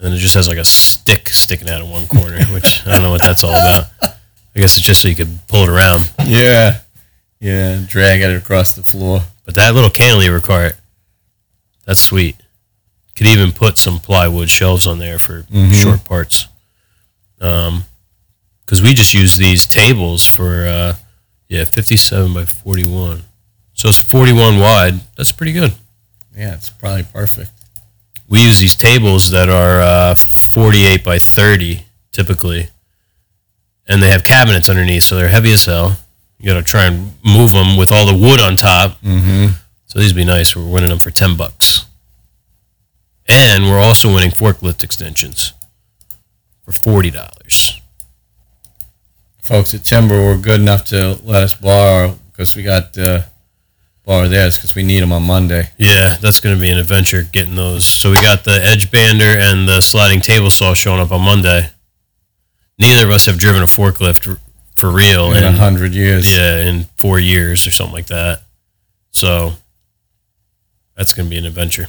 And 0.00 0.12
it 0.14 0.18
just 0.18 0.34
has 0.34 0.48
like 0.48 0.58
a 0.58 0.64
stick 0.64 1.28
sticking 1.28 1.68
out 1.70 1.82
of 1.82 1.88
one 1.90 2.06
corner, 2.06 2.42
which 2.52 2.86
I 2.86 2.92
don't 2.92 3.02
know 3.02 3.10
what 3.10 3.22
that's 3.22 3.44
all 3.44 3.50
about. 3.50 3.84
I 4.02 4.60
guess 4.60 4.76
it's 4.76 4.86
just 4.86 5.02
so 5.02 5.08
you 5.08 5.16
could 5.16 5.38
pull 5.48 5.64
it 5.64 5.68
around. 5.68 6.10
Yeah. 6.26 6.80
Yeah, 7.40 7.82
drag 7.86 8.22
it 8.22 8.34
across 8.36 8.72
the 8.72 8.82
floor. 8.82 9.20
But 9.44 9.54
that 9.56 9.74
little 9.74 9.90
cantilever 9.90 10.40
cart, 10.40 10.76
that's 11.84 12.00
sweet. 12.00 12.36
Could 13.16 13.26
even 13.26 13.52
put 13.52 13.76
some 13.76 13.98
plywood 13.98 14.48
shelves 14.48 14.86
on 14.86 14.98
there 14.98 15.18
for 15.18 15.42
Mhm. 15.42 15.74
short 15.82 16.04
parts. 16.04 16.46
Um, 17.40 17.84
because 18.64 18.80
we 18.80 18.94
just 18.94 19.12
use 19.12 19.36
these 19.36 19.66
tables 19.66 20.24
for 20.26 20.66
uh, 20.66 20.96
yeah, 21.54 21.64
fifty-seven 21.64 22.34
by 22.34 22.44
forty-one. 22.44 23.22
So 23.74 23.88
it's 23.88 24.02
forty-one 24.02 24.58
wide. 24.58 24.94
That's 25.16 25.32
pretty 25.32 25.52
good. 25.52 25.72
Yeah, 26.36 26.54
it's 26.54 26.70
probably 26.70 27.04
perfect. 27.04 27.50
We 28.28 28.42
use 28.42 28.58
these 28.58 28.74
tables 28.74 29.30
that 29.30 29.48
are 29.48 29.80
uh, 29.80 30.14
forty-eight 30.16 31.04
by 31.04 31.18
thirty 31.18 31.84
typically, 32.10 32.68
and 33.86 34.02
they 34.02 34.10
have 34.10 34.24
cabinets 34.24 34.68
underneath, 34.68 35.04
so 35.04 35.16
they're 35.16 35.28
heavy 35.28 35.52
as 35.52 35.64
hell. 35.64 35.96
You 36.38 36.46
got 36.46 36.54
to 36.54 36.62
try 36.62 36.86
and 36.86 37.12
move 37.24 37.52
them 37.52 37.76
with 37.76 37.92
all 37.92 38.06
the 38.06 38.16
wood 38.16 38.40
on 38.40 38.56
top. 38.56 39.00
Mm-hmm. 39.00 39.54
So 39.86 39.98
these 39.98 40.12
would 40.12 40.18
be 40.18 40.24
nice. 40.24 40.56
We're 40.56 40.68
winning 40.68 40.90
them 40.90 40.98
for 40.98 41.10
ten 41.10 41.36
bucks, 41.36 41.86
and 43.28 43.64
we're 43.64 43.78
also 43.78 44.12
winning 44.12 44.30
forklift 44.30 44.82
extensions 44.82 45.52
for 46.64 46.72
forty 46.72 47.10
dollars. 47.10 47.80
Folks 49.44 49.74
at 49.74 49.84
Timber 49.84 50.24
were 50.24 50.36
good 50.38 50.60
enough 50.60 50.86
to 50.86 51.18
let 51.22 51.42
us 51.42 51.52
borrow 51.54 52.18
because 52.32 52.56
we 52.56 52.62
got 52.62 52.96
uh, 52.96 53.22
borrow 54.06 54.26
theirs 54.26 54.56
because 54.56 54.74
we 54.74 54.82
need 54.82 55.00
them 55.00 55.12
on 55.12 55.22
Monday. 55.22 55.68
Yeah, 55.76 56.16
that's 56.16 56.40
going 56.40 56.56
to 56.56 56.60
be 56.60 56.70
an 56.70 56.78
adventure 56.78 57.22
getting 57.22 57.54
those. 57.54 57.84
So 57.84 58.08
we 58.10 58.16
got 58.16 58.44
the 58.44 58.58
edge 58.64 58.90
bander 58.90 59.36
and 59.36 59.68
the 59.68 59.82
sliding 59.82 60.22
table 60.22 60.50
saw 60.50 60.72
showing 60.72 61.00
up 61.00 61.12
on 61.12 61.20
Monday. 61.20 61.68
Neither 62.78 63.04
of 63.06 63.12
us 63.12 63.26
have 63.26 63.38
driven 63.38 63.62
a 63.62 63.66
forklift 63.66 64.38
for 64.74 64.90
real 64.90 65.32
In 65.32 65.44
a 65.44 65.52
hundred 65.52 65.92
years. 65.92 66.34
yeah 66.34 66.62
in 66.62 66.84
four 66.96 67.20
years 67.20 67.66
or 67.66 67.70
something 67.70 67.94
like 67.94 68.06
that. 68.06 68.40
So 69.10 69.52
that's 70.96 71.12
going 71.12 71.26
to 71.26 71.30
be 71.30 71.38
an 71.38 71.44
adventure. 71.44 71.86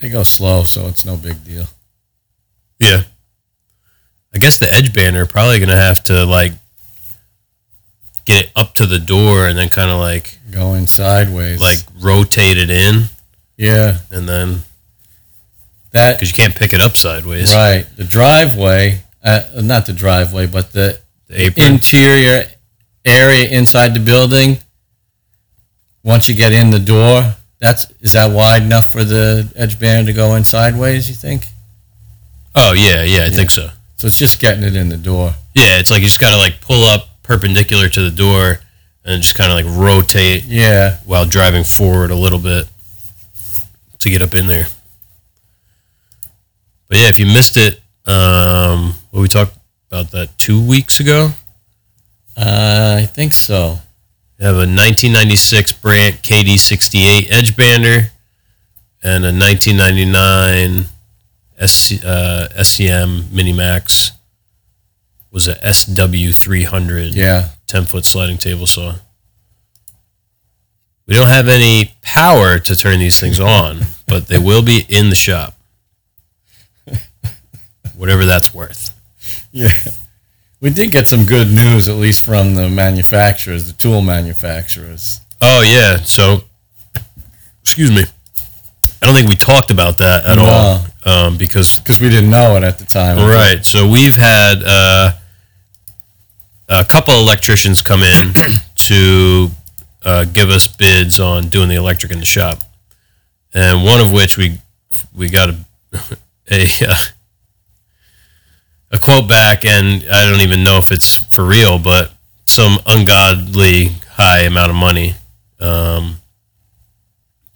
They 0.00 0.08
go 0.08 0.22
slow, 0.24 0.64
so 0.64 0.86
it's 0.88 1.04
no 1.04 1.16
big 1.16 1.44
deal. 1.44 1.66
Yeah. 2.80 3.02
I 4.34 4.38
guess 4.38 4.58
the 4.58 4.72
edge 4.72 4.92
bander 4.92 5.28
probably 5.28 5.58
going 5.58 5.68
to 5.68 5.76
have 5.76 6.02
to 6.04 6.24
like 6.24 6.52
get 8.24 8.46
it 8.46 8.52
up 8.56 8.74
to 8.76 8.86
the 8.86 8.98
door 8.98 9.46
and 9.48 9.58
then 9.58 9.68
kind 9.68 9.90
of 9.90 9.98
like 9.98 10.38
Going 10.50 10.86
sideways. 10.86 11.60
like 11.60 11.78
rotate 12.00 12.56
it 12.58 12.70
in 12.70 13.04
yeah, 13.56 13.98
and 14.10 14.28
then 14.28 14.60
that 15.92 16.16
because 16.16 16.30
you 16.30 16.34
can't 16.42 16.54
pick 16.56 16.72
it 16.72 16.80
up 16.80 16.96
sideways. 16.96 17.52
right 17.52 17.84
the 17.96 18.04
driveway, 18.04 19.02
uh, 19.22 19.42
not 19.56 19.86
the 19.86 19.92
driveway, 19.92 20.46
but 20.46 20.72
the 20.72 20.98
The 21.28 21.52
interior 21.66 22.46
area 23.04 23.48
inside 23.48 23.94
the 23.94 24.00
building. 24.00 24.58
Once 26.02 26.28
you 26.28 26.34
get 26.34 26.52
in 26.52 26.70
the 26.70 26.78
door, 26.80 27.36
that's 27.58 27.86
is 28.00 28.12
that 28.12 28.30
wide 28.32 28.62
enough 28.62 28.90
for 28.90 29.04
the 29.04 29.50
edge 29.54 29.78
band 29.78 30.06
to 30.08 30.12
go 30.12 30.34
in 30.34 30.44
sideways? 30.44 31.08
You 31.08 31.14
think? 31.14 31.46
oh 32.54 32.72
yeah, 32.72 33.02
yeah, 33.04 33.24
I 33.24 33.30
think 33.30 33.50
so. 33.50 33.70
So 34.02 34.08
it's 34.08 34.18
just 34.18 34.40
getting 34.40 34.64
it 34.64 34.74
in 34.74 34.88
the 34.88 34.96
door. 34.96 35.32
Yeah, 35.54 35.78
it's 35.78 35.88
like 35.88 36.00
you 36.00 36.08
just 36.08 36.18
got 36.18 36.30
to 36.30 36.36
like 36.36 36.60
pull 36.60 36.82
up 36.82 37.22
perpendicular 37.22 37.88
to 37.88 38.02
the 38.02 38.10
door 38.10 38.58
and 39.04 39.22
just 39.22 39.36
kind 39.36 39.52
of 39.52 39.64
like 39.64 39.78
rotate 39.80 40.42
Yeah, 40.42 40.96
while 41.04 41.24
driving 41.24 41.62
forward 41.62 42.10
a 42.10 42.16
little 42.16 42.40
bit 42.40 42.66
to 44.00 44.10
get 44.10 44.20
up 44.20 44.34
in 44.34 44.48
there. 44.48 44.66
But 46.88 46.98
yeah, 46.98 47.10
if 47.10 47.16
you 47.20 47.26
missed 47.26 47.56
it, 47.56 47.80
um, 48.04 48.94
what 49.12 49.20
we 49.20 49.28
talked 49.28 49.56
about 49.88 50.10
that 50.10 50.36
two 50.36 50.60
weeks 50.60 50.98
ago. 50.98 51.30
uh, 52.36 52.96
I 52.98 53.06
think 53.06 53.32
so. 53.32 53.78
Have 54.40 54.56
a 54.56 54.66
1996 54.66 55.74
Brandt 55.74 56.16
KD68 56.22 57.30
Edge 57.30 57.54
Bander 57.54 58.10
and 59.00 59.24
a 59.24 59.30
1999 59.30 60.86
SC, 61.58 62.04
uh, 62.04 62.48
SCM 62.56 63.22
Minimax 63.24 64.12
was 65.30 65.48
a 65.48 65.54
SW300 65.56 67.14
Yeah, 67.14 67.48
10 67.66 67.84
foot 67.86 68.04
sliding 68.04 68.38
table 68.38 68.66
saw. 68.66 68.96
We 71.06 71.14
don't 71.14 71.28
have 71.28 71.48
any 71.48 71.94
power 72.02 72.58
to 72.58 72.76
turn 72.76 72.98
these 73.00 73.18
things 73.18 73.40
on, 73.40 73.80
but 74.06 74.28
they 74.28 74.38
will 74.38 74.62
be 74.62 74.84
in 74.88 75.08
the 75.10 75.16
shop. 75.16 75.54
Whatever 77.96 78.24
that's 78.24 78.52
worth. 78.54 78.90
yeah. 79.50 79.72
We 80.60 80.70
did 80.70 80.92
get 80.92 81.08
some 81.08 81.24
good 81.24 81.50
news, 81.50 81.88
at 81.88 81.96
least 81.96 82.24
from 82.24 82.54
the 82.54 82.68
manufacturers, 82.70 83.66
the 83.66 83.72
tool 83.72 84.00
manufacturers. 84.00 85.20
Oh, 85.40 85.60
yeah. 85.62 85.96
So, 85.96 86.44
excuse 87.62 87.90
me. 87.90 88.04
I 89.02 89.06
don't 89.06 89.14
think 89.14 89.28
we 89.28 89.34
talked 89.34 89.72
about 89.72 89.98
that 89.98 90.24
at 90.24 90.36
No. 90.36 90.44
all 90.44 90.86
um, 91.04 91.36
because 91.36 91.78
because 91.78 92.00
we 92.00 92.08
didn't 92.08 92.30
know 92.30 92.56
it 92.56 92.62
at 92.62 92.78
the 92.78 92.84
time. 92.84 93.18
Right. 93.18 93.64
So 93.64 93.88
we've 93.88 94.16
had 94.16 94.62
uh, 94.64 95.12
a 96.68 96.84
couple 96.84 97.14
electricians 97.14 97.82
come 97.82 98.02
in 98.02 98.32
to 98.76 99.50
uh, 100.04 100.24
give 100.24 100.50
us 100.50 100.66
bids 100.66 101.20
on 101.20 101.48
doing 101.48 101.68
the 101.68 101.76
electric 101.76 102.12
in 102.12 102.18
the 102.18 102.24
shop, 102.24 102.62
and 103.54 103.84
one 103.84 104.00
of 104.00 104.12
which 104.12 104.36
we 104.36 104.58
we 105.14 105.28
got 105.28 105.50
a 105.50 105.56
a, 106.50 106.66
uh, 106.88 106.94
a 108.90 108.98
quote 108.98 109.28
back, 109.28 109.64
and 109.64 110.04
I 110.10 110.28
don't 110.28 110.40
even 110.40 110.64
know 110.64 110.78
if 110.78 110.90
it's 110.90 111.16
for 111.16 111.44
real, 111.44 111.78
but 111.78 112.12
some 112.44 112.78
ungodly 112.86 113.86
high 114.12 114.40
amount 114.40 114.70
of 114.70 114.76
money. 114.76 115.14
Um, 115.58 116.20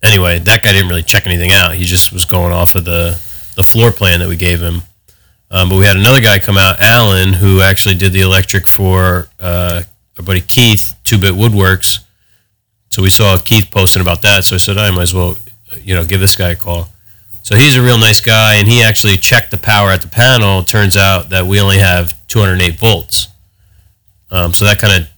anyway, 0.02 0.38
that 0.38 0.62
guy 0.62 0.72
didn't 0.72 0.88
really 0.88 1.02
check 1.02 1.26
anything 1.26 1.52
out. 1.52 1.74
He 1.74 1.84
just 1.84 2.12
was 2.12 2.24
going 2.24 2.52
off 2.52 2.74
of 2.74 2.84
the 2.84 3.20
the 3.56 3.62
floor 3.62 3.90
plan 3.90 4.20
that 4.20 4.28
we 4.28 4.36
gave 4.36 4.60
him. 4.60 4.82
Um, 5.50 5.68
but 5.68 5.76
we 5.76 5.84
had 5.84 5.96
another 5.96 6.20
guy 6.20 6.38
come 6.38 6.58
out, 6.58 6.80
Alan, 6.80 7.32
who 7.32 7.62
actually 7.62 7.94
did 7.94 8.12
the 8.12 8.20
electric 8.20 8.66
for 8.66 9.28
uh, 9.40 9.82
our 10.16 10.24
buddy 10.24 10.40
Keith, 10.40 10.94
Two 11.04 11.18
Bit 11.18 11.34
Woodworks. 11.34 12.00
So 12.90 13.02
we 13.02 13.10
saw 13.10 13.38
Keith 13.38 13.70
posting 13.70 14.02
about 14.02 14.22
that. 14.22 14.44
So 14.44 14.54
I 14.54 14.58
said, 14.58 14.78
I 14.78 14.90
might 14.90 15.02
as 15.02 15.14
well, 15.14 15.36
you 15.82 15.94
know, 15.94 16.04
give 16.04 16.20
this 16.20 16.36
guy 16.36 16.50
a 16.50 16.56
call. 16.56 16.88
So 17.42 17.54
he's 17.54 17.76
a 17.76 17.82
real 17.82 17.98
nice 17.98 18.20
guy, 18.20 18.56
and 18.56 18.66
he 18.66 18.82
actually 18.82 19.16
checked 19.16 19.52
the 19.52 19.58
power 19.58 19.90
at 19.90 20.02
the 20.02 20.08
panel. 20.08 20.64
Turns 20.64 20.96
out 20.96 21.28
that 21.28 21.46
we 21.46 21.60
only 21.60 21.78
have 21.78 22.14
208 22.26 22.78
volts. 22.78 23.28
Um, 24.30 24.52
so 24.52 24.64
that 24.64 24.80
kind 24.80 25.02
of, 25.02 25.08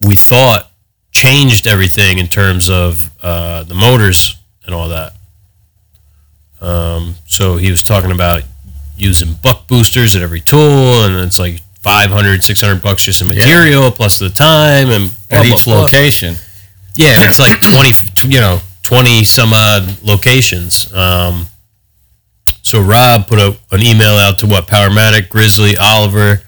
we 0.00 0.16
thought, 0.16 0.70
changed 1.12 1.66
everything 1.66 2.18
in 2.18 2.28
terms 2.28 2.70
of 2.70 3.10
uh, 3.22 3.62
the 3.64 3.74
motors 3.74 4.36
and 4.64 4.74
all 4.74 4.88
that. 4.88 5.13
Um, 6.64 7.14
so 7.26 7.56
he 7.56 7.70
was 7.70 7.82
talking 7.82 8.10
about 8.10 8.42
using 8.96 9.34
buck 9.42 9.66
boosters 9.68 10.14
at 10.16 10.22
every 10.22 10.40
tool, 10.40 11.04
and 11.04 11.16
it's 11.16 11.38
like 11.38 11.60
500, 11.82 12.42
600 12.42 12.80
bucks 12.82 13.04
just 13.04 13.20
in 13.20 13.28
material 13.28 13.90
plus 13.90 14.18
the 14.18 14.30
time 14.30 14.90
and 14.90 15.10
blah, 15.28 15.38
At 15.40 15.46
blah, 15.46 15.54
each 15.56 15.64
blah. 15.64 15.80
location. 15.82 16.36
Yeah, 16.96 17.14
and 17.14 17.24
it's 17.24 17.38
like 17.40 17.60
20, 17.60 18.32
you 18.34 18.40
know, 18.40 18.60
20 18.82 19.24
some 19.24 19.52
odd 19.52 20.02
locations. 20.02 20.92
Um, 20.94 21.46
so 22.62 22.80
Rob 22.80 23.26
put 23.26 23.38
a, 23.38 23.56
an 23.72 23.82
email 23.82 24.16
out 24.16 24.38
to 24.40 24.46
what 24.46 24.66
Powermatic, 24.66 25.28
Grizzly, 25.28 25.76
Oliver. 25.76 26.40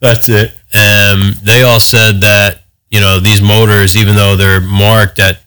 That's 0.00 0.28
it. 0.28 0.52
and 0.74 1.34
they 1.36 1.62
all 1.62 1.80
said 1.80 2.20
that 2.20 2.62
you 2.90 3.00
know 3.00 3.18
these 3.20 3.40
motors, 3.42 3.96
even 3.96 4.14
though 4.16 4.36
they're 4.36 4.60
marked 4.60 5.18
at 5.18 5.40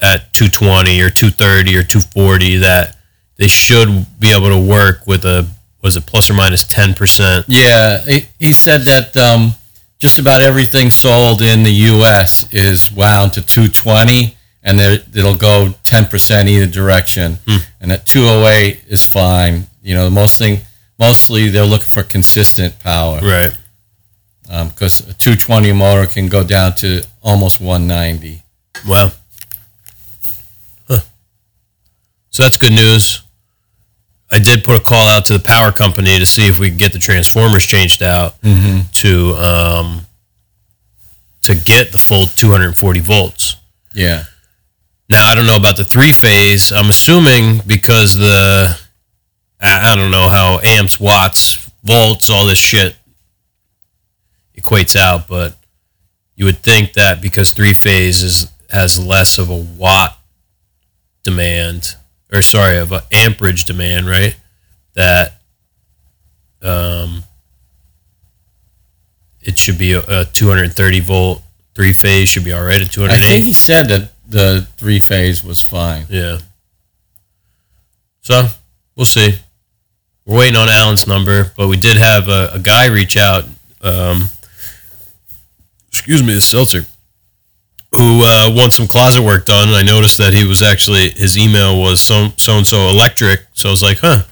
at 0.00 0.32
220 0.34 1.00
or 1.00 1.10
230 1.10 1.76
or 1.78 1.82
240, 1.82 2.56
that 2.58 2.95
they 3.36 3.48
should 3.48 4.06
be 4.18 4.32
able 4.32 4.48
to 4.48 4.58
work 4.58 5.06
with 5.06 5.24
a 5.24 5.48
was 5.82 5.96
it 5.96 6.06
plus 6.06 6.28
or 6.30 6.34
minus 6.34 6.64
10 6.64 6.94
percent. 6.94 7.44
Yeah, 7.48 8.00
he, 8.04 8.26
he 8.38 8.52
said 8.52 8.82
that 8.82 9.16
um, 9.16 9.54
just 9.98 10.18
about 10.18 10.40
everything 10.40 10.90
sold 10.90 11.42
in 11.42 11.62
the 11.62 11.70
U.S. 11.94 12.52
is 12.52 12.90
wound 12.92 13.34
to 13.34 13.42
220, 13.42 14.36
and 14.62 14.80
there- 14.80 14.98
it'll 15.14 15.36
go 15.36 15.74
10% 15.84 16.48
either 16.48 16.66
direction, 16.66 17.38
and 17.80 17.90
that 17.90 18.04
208 18.06 18.84
is 18.88 19.06
fine. 19.06 19.66
You 19.82 19.94
know, 19.94 20.10
mostly 20.10 20.60
mostly 20.98 21.50
they're 21.50 21.64
looking 21.64 21.86
for 21.88 22.02
consistent 22.02 22.78
power 22.80 23.20
Right. 23.22 23.52
because 24.68 25.00
a 25.00 25.12
220 25.14 25.72
motor 25.72 26.06
can 26.06 26.28
go 26.28 26.42
down 26.42 26.74
to 26.76 27.02
almost 27.22 27.60
190. 27.60 28.42
Wow. 28.88 29.12
Huh. 30.88 31.00
So 32.30 32.42
that's 32.42 32.56
good 32.56 32.72
news. 32.72 33.22
I 34.30 34.38
did 34.38 34.64
put 34.64 34.76
a 34.80 34.82
call 34.82 35.06
out 35.06 35.24
to 35.26 35.34
the 35.34 35.44
power 35.44 35.70
company 35.72 36.18
to 36.18 36.26
see 36.26 36.46
if 36.48 36.58
we 36.58 36.70
could 36.70 36.78
get 36.78 36.92
the 36.92 36.98
transformers 36.98 37.64
changed 37.64 38.02
out 38.02 38.34
to 38.42 39.34
um, 39.36 40.06
to 41.42 41.54
get 41.54 41.92
the 41.92 41.98
full 41.98 42.26
240 42.26 43.00
volts. 43.00 43.56
Yeah, 43.94 44.24
Now 45.08 45.30
I 45.30 45.34
don't 45.34 45.46
know 45.46 45.56
about 45.56 45.76
the 45.76 45.84
three 45.84 46.12
phase. 46.12 46.70
I'm 46.72 46.90
assuming 46.90 47.60
because 47.66 48.14
the 48.16 48.78
I, 49.60 49.92
I 49.92 49.94
don't 49.96 50.10
know 50.10 50.28
how 50.28 50.58
amps, 50.64 50.98
watts, 51.00 51.70
volts, 51.84 52.28
all 52.28 52.44
this 52.46 52.58
shit 52.58 52.96
equates 54.58 54.96
out, 54.96 55.28
but 55.28 55.54
you 56.34 56.44
would 56.44 56.58
think 56.58 56.92
that 56.94 57.22
because 57.22 57.52
three 57.52 57.72
phase 57.72 58.22
is 58.22 58.50
has 58.70 58.98
less 58.98 59.38
of 59.38 59.48
a 59.48 59.56
watt 59.56 60.18
demand, 61.22 61.94
or 62.36 62.42
sorry, 62.42 62.78
of 62.78 62.92
an 62.92 63.00
amperage 63.12 63.64
demand, 63.64 64.06
right? 64.06 64.36
That 64.94 65.40
um, 66.62 67.24
it 69.40 69.58
should 69.58 69.78
be 69.78 69.92
a, 69.92 70.02
a 70.06 70.24
230 70.24 71.00
volt 71.00 71.42
three 71.74 71.92
phase 71.92 72.28
should 72.28 72.44
be 72.44 72.52
all 72.52 72.64
right 72.64 72.80
at 72.80 72.98
I 72.98 73.18
think 73.18 73.44
he 73.44 73.52
said 73.52 73.88
that 73.88 74.12
the 74.26 74.66
three 74.76 74.98
phase 74.98 75.44
was 75.44 75.60
fine. 75.60 76.06
Yeah. 76.08 76.38
So 78.22 78.48
we'll 78.96 79.06
see. 79.06 79.38
We're 80.24 80.38
waiting 80.38 80.56
on 80.56 80.68
Alan's 80.68 81.06
number, 81.06 81.52
but 81.56 81.68
we 81.68 81.76
did 81.76 81.98
have 81.98 82.28
a, 82.28 82.50
a 82.54 82.58
guy 82.58 82.86
reach 82.86 83.16
out. 83.16 83.44
Um, 83.82 84.24
excuse 85.88 86.22
me, 86.22 86.34
the 86.34 86.40
seltzer, 86.40 86.86
who 87.96 88.22
uh, 88.24 88.50
wants 88.54 88.76
some 88.76 88.86
closet 88.86 89.22
work 89.22 89.44
done. 89.46 89.68
I 89.70 89.82
noticed 89.82 90.18
that 90.18 90.32
he 90.34 90.44
was 90.44 90.62
actually 90.62 91.10
his 91.10 91.36
email 91.38 91.80
was 91.80 92.00
so 92.00 92.28
so 92.36 92.52
and 92.58 92.66
so 92.66 92.88
electric. 92.88 93.40
So 93.54 93.68
I 93.68 93.72
was 93.72 93.82
like, 93.82 93.98
huh. 93.98 94.22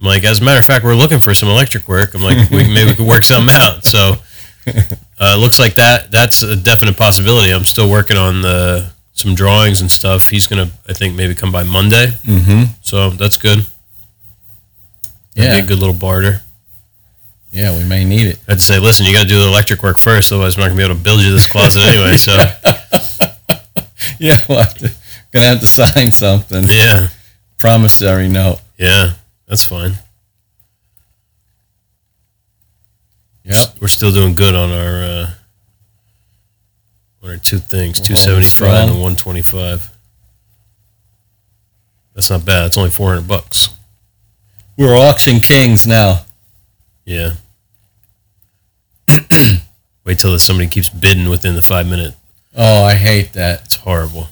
I'm 0.00 0.06
like, 0.06 0.24
as 0.24 0.40
a 0.40 0.44
matter 0.44 0.58
of 0.58 0.64
fact, 0.64 0.84
we're 0.84 0.94
looking 0.94 1.20
for 1.20 1.32
some 1.32 1.48
electric 1.48 1.88
work. 1.88 2.14
I'm 2.14 2.20
like, 2.20 2.50
we, 2.50 2.68
maybe 2.68 2.90
we 2.90 2.94
could 2.96 3.06
work 3.06 3.24
something 3.24 3.54
out. 3.56 3.84
So 3.84 4.16
uh, 5.18 5.36
looks 5.38 5.58
like 5.58 5.76
that 5.76 6.10
that's 6.10 6.42
a 6.42 6.54
definite 6.56 6.96
possibility. 6.98 7.50
I'm 7.52 7.64
still 7.64 7.88
working 7.90 8.16
on 8.18 8.42
the 8.42 8.92
some 9.14 9.34
drawings 9.34 9.80
and 9.80 9.90
stuff. 9.90 10.28
He's 10.28 10.46
gonna, 10.46 10.68
I 10.86 10.92
think, 10.92 11.14
maybe 11.16 11.34
come 11.34 11.50
by 11.50 11.62
Monday. 11.62 12.08
Mm-hmm. 12.24 12.72
So 12.82 13.08
that's 13.10 13.38
good. 13.38 13.60
That'd 15.34 15.34
be 15.34 15.42
Yeah, 15.42 15.56
a 15.56 15.66
good 15.66 15.78
little 15.78 15.94
barter. 15.94 16.42
Yeah, 17.56 17.76
we 17.76 17.84
may 17.84 18.04
need 18.04 18.26
it. 18.26 18.38
I'd 18.48 18.60
say, 18.60 18.78
listen, 18.78 19.06
you 19.06 19.12
got 19.12 19.22
to 19.22 19.28
do 19.28 19.38
the 19.40 19.46
electric 19.48 19.82
work 19.82 19.98
first, 19.98 20.30
otherwise, 20.30 20.56
I'm 20.56 20.60
not 20.60 20.66
gonna 20.68 20.78
be 20.78 20.84
able 20.84 20.94
to 20.96 21.00
build 21.02 21.20
you 21.22 21.32
this 21.32 21.46
closet 21.46 21.80
anyway. 21.82 22.16
So 22.16 22.32
Yeah, 24.18 24.36
we'll 24.48 24.58
have 24.58 24.74
to, 24.74 24.92
gonna 25.32 25.46
have 25.46 25.60
to 25.60 25.66
sign 25.66 26.12
something. 26.12 26.64
yeah, 26.68 27.08
Promissory 27.58 28.28
note. 28.28 28.60
yeah, 28.78 29.14
that's 29.48 29.64
fine. 29.64 29.92
Yep. 33.44 33.76
We're 33.80 33.88
still 33.88 34.10
doing 34.12 34.34
good 34.34 34.54
on 34.54 34.70
our 34.70 35.02
uh, 35.02 35.30
on 37.22 37.30
our 37.30 37.36
two 37.36 37.58
things, 37.58 38.00
two 38.00 38.16
seventy 38.16 38.48
five 38.48 38.88
and 38.90 39.00
one 39.00 39.16
twenty 39.16 39.42
five. 39.42 39.88
That's 42.14 42.30
not 42.30 42.44
bad. 42.44 42.66
It's 42.66 42.78
only 42.78 42.90
four 42.90 43.10
hundred 43.10 43.28
bucks. 43.28 43.68
We're 44.76 44.96
auction 44.96 45.40
kings 45.40 45.86
now. 45.86 46.24
Yeah. 47.04 47.34
Wait 50.04 50.18
till 50.18 50.38
somebody 50.38 50.68
keeps 50.68 50.88
bidding 50.88 51.28
within 51.28 51.54
the 51.56 51.62
five 51.62 51.86
minute. 51.86 52.14
Oh, 52.56 52.84
I 52.84 52.94
hate 52.94 53.32
that. 53.32 53.64
It's 53.64 53.76
horrible. 53.76 54.28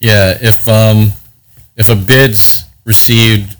Yeah, 0.00 0.36
if 0.40 0.66
um, 0.68 1.12
if 1.76 1.88
a 1.88 1.96
bid's 1.96 2.64
received 2.84 3.56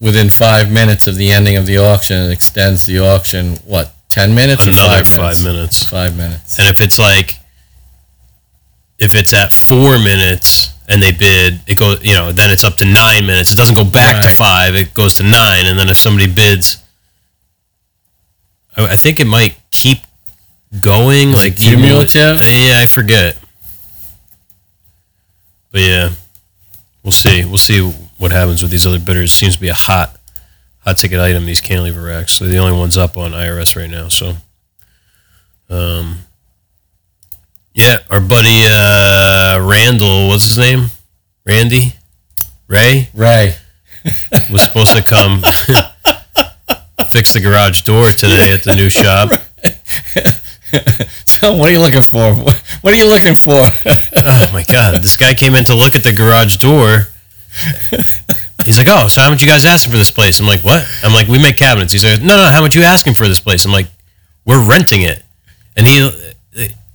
within 0.00 0.28
five 0.28 0.70
minutes 0.70 1.06
of 1.06 1.14
the 1.16 1.30
ending 1.30 1.56
of 1.56 1.66
the 1.66 1.78
auction, 1.78 2.16
it 2.16 2.32
extends 2.32 2.84
the 2.86 2.98
auction 2.98 3.56
what 3.64 3.94
ten 4.10 4.34
minutes 4.34 4.66
or 4.66 4.70
Another 4.70 5.04
five, 5.04 5.08
five 5.08 5.42
minutes? 5.42 5.44
minutes. 5.44 5.82
Five 5.84 6.16
minutes. 6.16 6.58
And 6.58 6.68
if 6.68 6.80
it's 6.80 6.98
like, 6.98 7.36
if 8.98 9.14
it's 9.14 9.32
at 9.32 9.52
four 9.52 9.98
minutes 9.98 10.70
and 10.88 11.02
they 11.02 11.12
bid, 11.12 11.60
it 11.66 11.78
goes, 11.78 12.04
you 12.04 12.14
know, 12.14 12.32
then 12.32 12.50
it's 12.50 12.64
up 12.64 12.76
to 12.78 12.84
nine 12.84 13.26
minutes. 13.26 13.52
It 13.52 13.56
doesn't 13.56 13.74
go 13.76 13.84
back 13.84 14.22
to 14.22 14.28
five, 14.28 14.74
it 14.74 14.92
goes 14.92 15.14
to 15.16 15.22
nine. 15.22 15.66
And 15.66 15.78
then 15.78 15.88
if 15.88 15.96
somebody 15.96 16.26
bids, 16.32 16.78
I, 18.76 18.86
I 18.88 18.96
think 18.96 19.20
it 19.20 19.26
might 19.26 19.56
keep 19.70 19.98
going. 20.80 21.30
Is 21.30 21.34
like 21.34 21.56
cumulative? 21.56 22.42
Yeah, 22.42 22.80
I 22.80 22.86
forget. 22.86 23.36
But 25.70 25.80
yeah, 25.82 26.10
we'll 27.02 27.12
see. 27.12 27.44
We'll 27.44 27.58
see 27.58 27.80
what 28.18 28.32
happens 28.32 28.62
with 28.62 28.70
these 28.70 28.86
other 28.86 28.98
bidders. 28.98 29.32
Seems 29.32 29.56
to 29.56 29.60
be 29.60 29.68
a 29.68 29.74
hot, 29.74 30.18
hot 30.80 30.98
ticket 30.98 31.20
item. 31.20 31.46
These 31.46 31.60
cantilever 31.60 32.02
racks. 32.02 32.38
They're 32.38 32.48
the 32.48 32.58
only 32.58 32.78
ones 32.78 32.96
up 32.96 33.16
on 33.16 33.32
IRS 33.32 33.76
right 33.76 33.90
now. 33.90 34.08
So, 34.08 34.34
um, 35.68 36.18
yeah, 37.74 37.98
our 38.10 38.20
buddy 38.20 38.64
uh, 38.66 39.60
Randall, 39.66 40.28
what's 40.28 40.48
his 40.48 40.58
name? 40.58 40.86
Randy, 41.44 41.94
Ray 42.66 43.08
Ray. 43.14 43.56
was 44.50 44.62
supposed 44.62 44.96
to 44.96 45.02
come 45.02 45.42
fix 47.10 47.32
the 47.32 47.40
garage 47.40 47.82
door 47.82 48.10
today 48.12 48.52
at 48.52 48.62
the 48.62 48.74
new 48.74 48.88
shop. 48.88 49.30
So 51.26 51.54
what 51.54 51.68
are 51.68 51.72
you 51.72 51.80
looking 51.80 52.02
for? 52.02 52.34
What 52.80 52.94
are 52.94 52.96
you 52.96 53.08
looking 53.08 53.34
for? 53.34 53.60
Oh 54.28 54.50
my 54.52 54.64
god, 54.64 55.02
this 55.02 55.16
guy 55.16 55.34
came 55.34 55.54
in 55.54 55.64
to 55.64 55.74
look 55.74 55.94
at 55.94 56.02
the 56.02 56.12
garage 56.12 56.56
door. 56.56 57.08
He's 58.64 58.78
like, 58.78 58.88
"Oh, 58.88 59.06
so 59.08 59.20
how 59.20 59.30
much 59.30 59.40
you 59.40 59.46
guys 59.46 59.64
asking 59.64 59.92
for 59.92 59.98
this 59.98 60.10
place?" 60.10 60.40
I'm 60.40 60.46
like, 60.46 60.62
"What?" 60.62 60.84
I'm 61.04 61.12
like, 61.12 61.28
"We 61.28 61.38
make 61.38 61.56
cabinets." 61.56 61.92
He's 61.92 62.04
like, 62.04 62.20
"No, 62.20 62.36
no, 62.36 62.50
how 62.50 62.62
much 62.62 62.74
you 62.74 62.82
asking 62.82 63.14
for 63.14 63.28
this 63.28 63.38
place?" 63.38 63.64
I'm 63.64 63.72
like, 63.72 63.86
"We're 64.44 64.62
renting 64.64 65.02
it," 65.02 65.22
and 65.76 65.86
he 65.86 66.25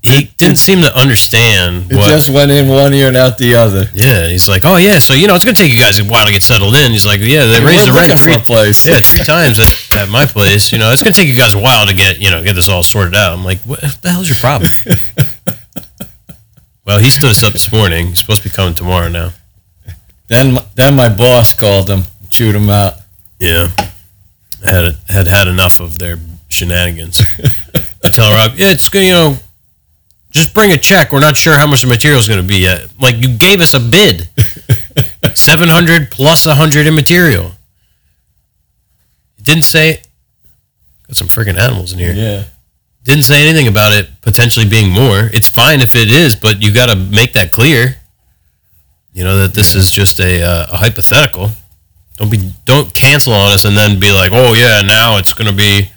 he 0.01 0.25
didn't 0.37 0.57
seem 0.57 0.81
to 0.81 0.97
understand 0.97 1.91
It 1.91 1.95
what. 1.95 2.09
just 2.09 2.29
went 2.29 2.49
in 2.49 2.67
one 2.67 2.93
ear 2.93 3.07
and 3.07 3.17
out 3.17 3.37
the 3.37 3.55
other. 3.55 3.85
yeah, 3.93 4.27
he's 4.27 4.49
like, 4.49 4.65
"Oh 4.65 4.77
yeah, 4.77 4.97
so 4.97 5.13
you 5.13 5.27
know 5.27 5.35
it's 5.35 5.45
gonna 5.45 5.55
take 5.55 5.71
you 5.71 5.79
guys 5.79 5.99
a 5.99 6.03
while 6.03 6.25
to 6.25 6.31
get 6.31 6.41
settled 6.41 6.75
in." 6.75 6.91
He's 6.91 7.05
like, 7.05 7.19
"Yeah, 7.21 7.45
they 7.45 7.63
raised 7.63 7.87
the 7.87 7.93
rent 7.93 8.17
three 8.19 8.37
place. 8.39 8.85
yeah, 8.87 8.99
three 8.99 9.19
times 9.23 9.59
at, 9.59 9.97
at 9.97 10.09
my 10.09 10.25
place. 10.25 10.71
You 10.71 10.79
know, 10.79 10.91
it's 10.91 11.03
gonna 11.03 11.13
take 11.13 11.27
you 11.27 11.35
guys 11.35 11.53
a 11.53 11.59
while 11.59 11.85
to 11.85 11.93
get 11.93 12.19
you 12.19 12.31
know 12.31 12.43
get 12.43 12.53
this 12.55 12.67
all 12.67 12.83
sorted 12.83 13.15
out." 13.15 13.33
I'm 13.33 13.45
like, 13.45 13.59
"What 13.59 13.79
the 14.01 14.09
hell's 14.11 14.27
your 14.27 14.37
problem?" 14.37 14.71
well, 16.85 16.99
he 16.99 17.09
stood 17.09 17.31
us 17.31 17.43
up 17.43 17.53
this 17.53 17.71
morning. 17.71 18.07
He's 18.07 18.19
supposed 18.19 18.43
to 18.43 18.49
be 18.49 18.53
coming 18.55 18.75
tomorrow 18.75 19.07
now. 19.07 19.31
Then 20.27 20.57
then 20.75 20.95
my 20.95 21.09
boss 21.09 21.53
called 21.53 21.89
him, 21.89 22.03
chewed 22.29 22.55
him 22.55 22.69
out. 22.69 22.95
Yeah, 23.39 23.67
had 24.65 24.95
had 25.07 25.27
had 25.27 25.47
enough 25.47 25.79
of 25.79 25.99
their 25.99 26.17
shenanigans. 26.49 27.21
I 28.03 28.09
tell 28.09 28.31
Rob, 28.31 28.53
yeah, 28.57 28.71
it's 28.71 28.89
gonna 28.89 29.05
you 29.05 29.13
know, 29.13 29.37
just 30.31 30.53
bring 30.53 30.71
a 30.71 30.77
check. 30.77 31.11
We're 31.11 31.19
not 31.19 31.37
sure 31.37 31.53
how 31.53 31.67
much 31.67 31.81
the 31.81 31.87
material 31.87 32.19
is 32.19 32.27
going 32.27 32.41
to 32.41 32.47
be 32.47 32.57
yet. 32.57 32.87
Like 32.99 33.17
you 33.17 33.37
gave 33.37 33.61
us 33.61 33.73
a 33.73 33.79
bid, 33.79 34.29
seven 35.35 35.69
hundred 35.69 36.09
plus 36.09 36.45
a 36.45 36.55
hundred 36.55 36.87
in 36.87 36.95
material. 36.95 37.51
It 39.37 39.45
didn't 39.45 39.63
say. 39.63 40.01
Got 41.07 41.17
some 41.17 41.27
freaking 41.27 41.59
animals 41.59 41.93
in 41.93 41.99
here. 41.99 42.13
Yeah. 42.13 42.45
Didn't 43.03 43.23
say 43.23 43.47
anything 43.47 43.67
about 43.67 43.93
it 43.93 44.09
potentially 44.21 44.67
being 44.67 44.89
more. 44.89 45.29
It's 45.33 45.49
fine 45.49 45.81
if 45.81 45.95
it 45.95 46.11
is, 46.11 46.35
but 46.35 46.61
you 46.61 46.73
got 46.73 46.87
to 46.87 46.95
make 46.95 47.33
that 47.33 47.51
clear. 47.51 47.97
You 49.13 49.23
know 49.25 49.39
that 49.39 49.53
this 49.53 49.75
is 49.75 49.91
just 49.91 50.19
a, 50.19 50.41
uh, 50.41 50.67
a 50.71 50.77
hypothetical. 50.77 51.49
Don't 52.15 52.31
be 52.31 52.51
don't 52.65 52.93
cancel 52.93 53.33
on 53.33 53.51
us 53.53 53.65
and 53.65 53.75
then 53.75 53.99
be 53.99 54.11
like, 54.11 54.31
oh 54.31 54.53
yeah, 54.53 54.81
now 54.81 55.17
it's 55.17 55.33
gonna 55.33 55.51
be, 55.51 55.89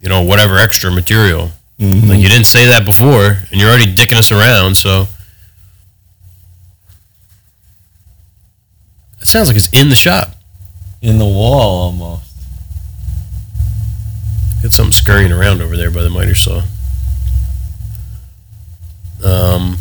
you 0.00 0.08
know, 0.08 0.22
whatever 0.22 0.58
extra 0.58 0.92
material. 0.92 1.50
Like 1.80 2.20
you 2.20 2.28
didn't 2.28 2.44
say 2.44 2.66
that 2.66 2.84
before, 2.84 3.38
and 3.50 3.58
you're 3.58 3.70
already 3.70 3.94
dicking 3.94 4.18
us 4.18 4.30
around. 4.30 4.76
So 4.76 5.06
it 9.18 9.26
sounds 9.26 9.48
like 9.48 9.56
it's 9.56 9.70
in 9.72 9.88
the 9.88 9.94
shop. 9.94 10.34
In 11.00 11.16
the 11.18 11.24
wall 11.24 11.84
almost. 11.84 12.30
Got 14.62 14.72
something 14.72 14.92
scurrying 14.92 15.32
around 15.32 15.62
over 15.62 15.74
there 15.74 15.90
by 15.90 16.02
the 16.02 16.10
miter 16.10 16.34
saw. 16.34 16.60
Um. 19.24 19.78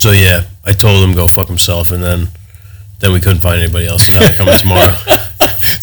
So 0.00 0.10
yeah, 0.10 0.46
I 0.64 0.72
told 0.72 1.08
him 1.08 1.14
go 1.14 1.28
fuck 1.28 1.46
himself, 1.46 1.92
and 1.92 2.02
then 2.02 2.26
then 2.98 3.12
we 3.12 3.20
couldn't 3.20 3.40
find 3.40 3.62
anybody 3.62 3.86
else. 3.86 4.04
So 4.04 4.14
now 4.14 4.26
they're 4.26 4.36
coming 4.36 4.54
tomorrow. 4.54 4.96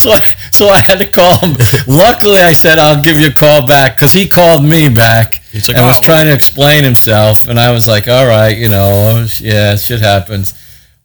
So 0.06 0.12
I, 0.12 0.20
so 0.52 0.68
I 0.68 0.78
had 0.82 1.00
to 1.00 1.06
call 1.08 1.39
him. 1.39 1.56
Luckily, 1.88 2.39
I 2.39 2.52
said 2.52 2.78
I'll 2.78 3.02
give 3.02 3.20
you 3.20 3.30
a 3.30 3.34
call 3.34 3.65
back 3.65 3.96
because 3.96 4.13
he 4.13 4.28
called 4.28 4.63
me 4.63 4.88
back 4.88 5.41
He's 5.52 5.68
like, 5.68 5.78
and 5.78 5.88
was 5.88 5.98
"Oh." 5.98 6.04
trying 6.04 6.28
to 6.28 6.34
explain 6.34 6.84
himself, 6.84 7.48
and 7.48 7.60
I 7.60 7.72
was 7.72 7.88
like, 7.88 8.08
"All 8.08 8.28
right, 8.28 8.56
you 8.56 8.70
know, 8.70 9.26
yeah, 9.39 9.76
shit 9.78 10.02
happens." 10.02 10.54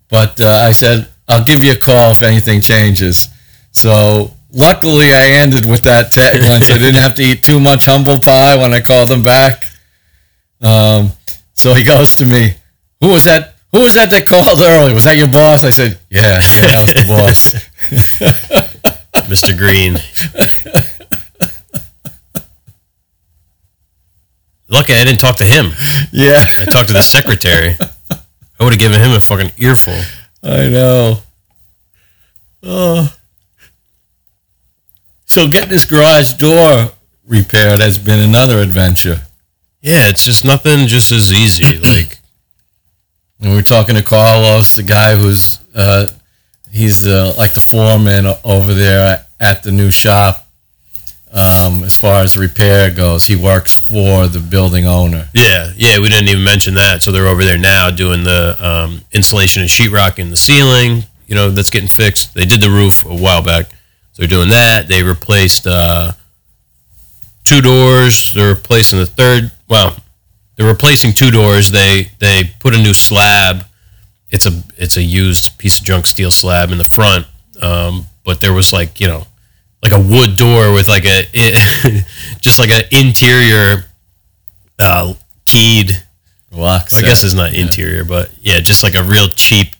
But 0.08 0.40
uh, 0.40 0.48
I 0.48 0.72
said 0.72 1.08
I'll 1.28 1.44
give 1.44 1.64
you 1.64 1.72
a 1.72 1.76
call 1.76 2.10
if 2.10 2.22
anything 2.22 2.60
changes. 2.60 3.28
So 3.70 4.34
luckily, 4.52 5.14
I 5.14 5.38
ended 5.40 5.64
with 5.64 5.84
that 5.84 6.12
tagline, 6.12 6.62
so 6.64 6.74
I 6.74 6.78
didn't 6.78 7.00
have 7.00 7.14
to 7.14 7.22
eat 7.22 7.42
too 7.42 7.60
much 7.60 7.86
humble 7.86 8.18
pie 8.18 8.56
when 8.56 8.74
I 8.74 8.80
called 8.80 9.10
him 9.10 9.22
back. 9.22 9.64
Um, 10.60 11.12
so 11.54 11.72
he 11.72 11.84
goes 11.84 12.16
to 12.16 12.26
me, 12.26 12.54
"Who 13.00 13.08
was 13.08 13.24
that? 13.24 13.54
Who 13.72 13.78
was 13.78 13.94
that 13.94 14.10
that 14.10 14.26
called 14.26 14.60
early? 14.60 14.92
Was 14.92 15.04
that 15.04 15.16
your 15.16 15.28
boss?" 15.28 15.64
I 15.64 15.70
said, 15.70 15.98
"Yeah, 16.10 16.20
yeah, 16.20 16.60
that 16.60 16.80
was 16.84 16.92
the 16.92 17.06
boss." 17.06 18.66
Mr. 19.30 19.56
Green. 19.56 19.94
Lucky 24.68 24.92
I 24.94 25.04
didn't 25.04 25.20
talk 25.20 25.36
to 25.36 25.44
him. 25.44 25.72
yeah. 26.12 26.44
I 26.60 26.64
talked 26.64 26.88
to 26.88 26.94
the 26.94 27.02
secretary. 27.02 27.76
I 28.10 28.64
would 28.64 28.72
have 28.72 28.80
given 28.80 29.00
him 29.00 29.12
a 29.12 29.20
fucking 29.20 29.52
earful. 29.56 29.98
I 30.42 30.68
know. 30.68 31.18
Oh. 32.62 33.14
So 35.26 35.48
getting 35.48 35.70
this 35.70 35.84
garage 35.84 36.34
door 36.34 36.90
repaired 37.26 37.80
has 37.80 37.98
been 37.98 38.18
another 38.20 38.58
adventure. 38.58 39.22
Yeah, 39.80 40.08
it's 40.08 40.24
just 40.24 40.44
nothing 40.44 40.86
just 40.88 41.10
as 41.10 41.32
easy. 41.32 41.78
Like 41.78 42.18
And 43.40 43.50
we 43.50 43.56
were 43.56 43.62
talking 43.62 43.94
to 43.94 44.02
Carlos, 44.02 44.74
the 44.76 44.82
guy 44.82 45.16
who's 45.16 45.58
uh, 45.74 46.08
he's 46.72 47.02
the 47.02 47.34
like 47.36 47.54
the 47.54 47.60
foreman 47.60 48.26
over 48.44 48.74
there 48.74 49.26
at 49.38 49.62
the 49.62 49.72
new 49.72 49.90
shop. 49.90 50.46
Um, 51.32 51.84
as 51.84 51.96
far 51.96 52.22
as 52.22 52.36
repair 52.36 52.90
goes, 52.90 53.24
he 53.26 53.36
works 53.36 53.78
for 53.78 54.26
the 54.26 54.40
building 54.40 54.86
owner. 54.86 55.28
Yeah, 55.32 55.72
yeah, 55.76 56.00
we 56.00 56.08
didn't 56.08 56.28
even 56.28 56.42
mention 56.42 56.74
that. 56.74 57.04
So 57.04 57.12
they're 57.12 57.28
over 57.28 57.44
there 57.44 57.58
now 57.58 57.90
doing 57.90 58.24
the 58.24 58.56
um, 58.58 59.02
insulation 59.12 59.62
and 59.62 59.70
sheetrock 59.70 60.18
in 60.18 60.30
the 60.30 60.36
ceiling. 60.36 61.04
You 61.28 61.36
know, 61.36 61.50
that's 61.50 61.70
getting 61.70 61.88
fixed. 61.88 62.34
They 62.34 62.44
did 62.44 62.60
the 62.60 62.70
roof 62.70 63.04
a 63.04 63.14
while 63.14 63.44
back. 63.44 63.70
So 64.12 64.22
they're 64.22 64.28
doing 64.28 64.48
that. 64.48 64.88
They 64.88 65.04
replaced 65.04 65.68
uh, 65.68 66.12
two 67.44 67.60
doors. 67.60 68.32
They're 68.32 68.54
replacing 68.54 68.98
the 68.98 69.06
third. 69.06 69.52
Well, 69.68 69.96
they're 70.56 70.66
replacing 70.66 71.12
two 71.12 71.30
doors. 71.30 71.70
They 71.70 72.10
they 72.18 72.50
put 72.58 72.74
a 72.74 72.78
new 72.78 72.92
slab. 72.92 73.64
It's 74.30 74.46
a 74.46 74.62
it's 74.76 74.96
a 74.96 75.02
used 75.02 75.58
piece 75.58 75.78
of 75.78 75.84
junk 75.84 76.06
steel 76.06 76.30
slab 76.30 76.70
in 76.70 76.78
the 76.78 76.84
front. 76.84 77.26
Um, 77.60 78.06
but 78.24 78.40
there 78.40 78.52
was 78.52 78.72
like 78.72 79.00
you 79.00 79.08
know 79.08 79.26
like 79.82 79.92
a 79.92 80.00
wood 80.00 80.36
door 80.36 80.72
with 80.72 80.88
like 80.88 81.04
a 81.04 81.24
just 82.40 82.58
like 82.58 82.70
an 82.70 82.82
interior 82.90 83.84
uh, 84.78 85.14
keyed. 85.44 86.02
Lock 86.52 86.90
Set. 86.90 87.04
I 87.04 87.06
guess 87.06 87.22
it's 87.22 87.34
not 87.34 87.54
interior, 87.54 88.02
but 88.04 88.30
yeah, 88.40 88.58
just 88.58 88.82
like 88.82 88.96
a 88.96 89.04
real 89.04 89.28
cheap 89.28 89.76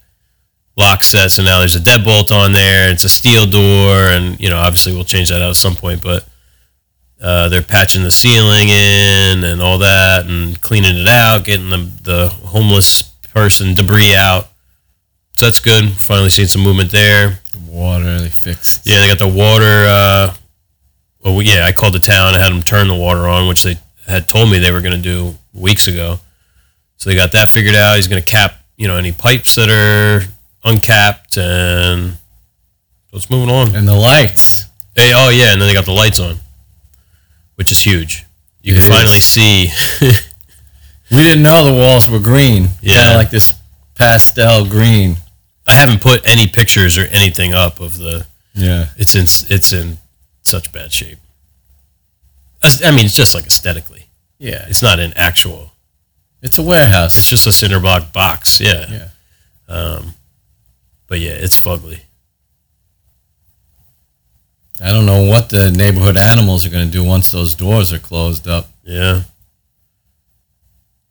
lock 0.76 1.02
set. 1.02 1.30
So 1.30 1.42
now 1.42 1.58
there's 1.58 1.76
a 1.76 1.80
deadbolt 1.80 2.32
on 2.32 2.52
there. 2.52 2.90
It's 2.90 3.04
a 3.04 3.08
steel 3.08 3.46
door, 3.46 4.08
and 4.08 4.40
you 4.40 4.48
know, 4.48 4.56
obviously 4.56 4.92
we'll 4.92 5.04
change 5.04 5.28
that 5.28 5.42
out 5.42 5.50
at 5.50 5.56
some 5.56 5.76
point. 5.76 6.02
But 6.02 6.26
uh, 7.20 7.48
they're 7.48 7.62
patching 7.62 8.02
the 8.02 8.10
ceiling 8.10 8.68
in 8.68 9.44
and 9.44 9.60
all 9.60 9.78
that, 9.78 10.26
and 10.26 10.60
cleaning 10.60 10.96
it 10.96 11.08
out, 11.08 11.44
getting 11.44 11.70
the 11.70 11.90
the 12.02 12.28
homeless 12.28 13.04
person 13.32 13.74
debris 13.74 14.14
out. 14.14 14.48
So 15.36 15.46
that's 15.46 15.60
good. 15.60 15.92
Finally 15.92 16.30
seeing 16.30 16.48
some 16.48 16.62
movement 16.62 16.90
there. 16.90 17.38
water 17.66 18.18
they 18.20 18.28
fixed. 18.28 18.86
Yeah, 18.86 19.00
they 19.00 19.06
got 19.08 19.18
the 19.18 19.28
water. 19.28 19.64
Uh, 19.64 20.34
well, 21.22 21.40
yeah, 21.42 21.64
I 21.66 21.72
called 21.72 21.94
the 21.94 21.98
town 21.98 22.34
and 22.34 22.42
had 22.42 22.52
them 22.52 22.62
turn 22.62 22.88
the 22.88 22.94
water 22.94 23.26
on, 23.26 23.48
which 23.48 23.62
they 23.62 23.78
had 24.06 24.28
told 24.28 24.50
me 24.50 24.58
they 24.58 24.72
were 24.72 24.80
going 24.80 24.96
to 24.96 25.02
do 25.02 25.34
weeks 25.54 25.86
ago. 25.86 26.18
So 26.96 27.08
they 27.08 27.16
got 27.16 27.32
that 27.32 27.48
figured 27.48 27.74
out. 27.74 27.96
He's 27.96 28.08
going 28.08 28.22
to 28.22 28.26
cap, 28.28 28.56
you 28.76 28.86
know, 28.88 28.96
any 28.96 29.12
pipes 29.12 29.54
that 29.54 29.70
are 29.70 30.26
uncapped, 30.64 31.38
and 31.38 32.12
so 33.10 33.16
it's 33.16 33.30
moving 33.30 33.48
on. 33.54 33.74
And 33.74 33.88
the 33.88 33.94
lights. 33.94 34.66
Hey, 34.94 35.12
oh 35.14 35.30
yeah, 35.30 35.52
and 35.52 35.60
then 35.60 35.68
they 35.68 35.74
got 35.74 35.86
the 35.86 35.92
lights 35.92 36.20
on, 36.20 36.36
which 37.54 37.72
is 37.72 37.80
huge. 37.80 38.26
You 38.62 38.74
It 38.74 38.80
can 38.82 38.90
finally 38.90 39.20
see. 39.20 39.68
We 41.11 41.23
didn't 41.23 41.42
know 41.42 41.64
the 41.64 41.73
walls 41.73 42.09
were 42.09 42.20
green. 42.20 42.68
Yeah. 42.81 42.96
Kind 42.96 43.11
of 43.11 43.16
like 43.16 43.31
this 43.31 43.55
pastel 43.94 44.66
green. 44.66 45.16
I 45.66 45.73
haven't 45.73 46.01
put 46.01 46.29
any 46.29 46.46
pictures 46.46 46.96
or 46.96 47.05
anything 47.07 47.53
up 47.53 47.81
of 47.81 47.99
the. 47.99 48.27
Yeah. 48.55 48.88
It's 48.96 49.14
in 49.14 49.25
it's 49.55 49.73
in 49.73 49.99
such 50.42 50.73
bad 50.73 50.92
shape. 50.92 51.18
I 52.85 52.90
mean, 52.90 53.07
it's 53.07 53.16
just 53.16 53.35
like 53.35 53.46
aesthetically. 53.46 54.07
Yeah. 54.38 54.66
It's 54.68 54.83
not 54.83 54.99
an 54.99 55.12
actual. 55.16 55.73
It's 56.42 56.59
a 56.59 56.62
warehouse. 56.62 57.18
It's 57.18 57.29
just 57.29 57.46
a 57.46 57.53
cinder 57.53 57.81
block 57.81 58.12
box. 58.12 58.61
Yeah. 58.61 58.87
Yeah. 58.88 59.09
Um, 59.68 60.14
but 61.07 61.20
yeah, 61.20 61.33
it's 61.33 61.61
fugly. 61.61 62.01
I 64.83 64.90
don't 64.90 65.07
know 65.07 65.25
what 65.25 65.51
the 65.51 65.70
neighborhood 65.70 66.16
animals 66.16 66.64
are 66.64 66.70
going 66.70 66.87
to 66.87 66.92
do 66.92 67.05
once 67.05 67.31
those 67.31 67.55
doors 67.55 67.92
are 67.92 67.99
closed 67.99 68.49
up. 68.49 68.68
Yeah. 68.83 69.23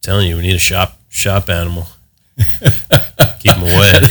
Telling 0.02 0.28
you, 0.28 0.36
we 0.36 0.44
need 0.44 0.56
a 0.56 0.60
shop 0.60 0.98
shop 1.10 1.50
animal. 1.50 1.88
Keep 3.40 3.54
them 3.54 3.64
away. 3.64 4.02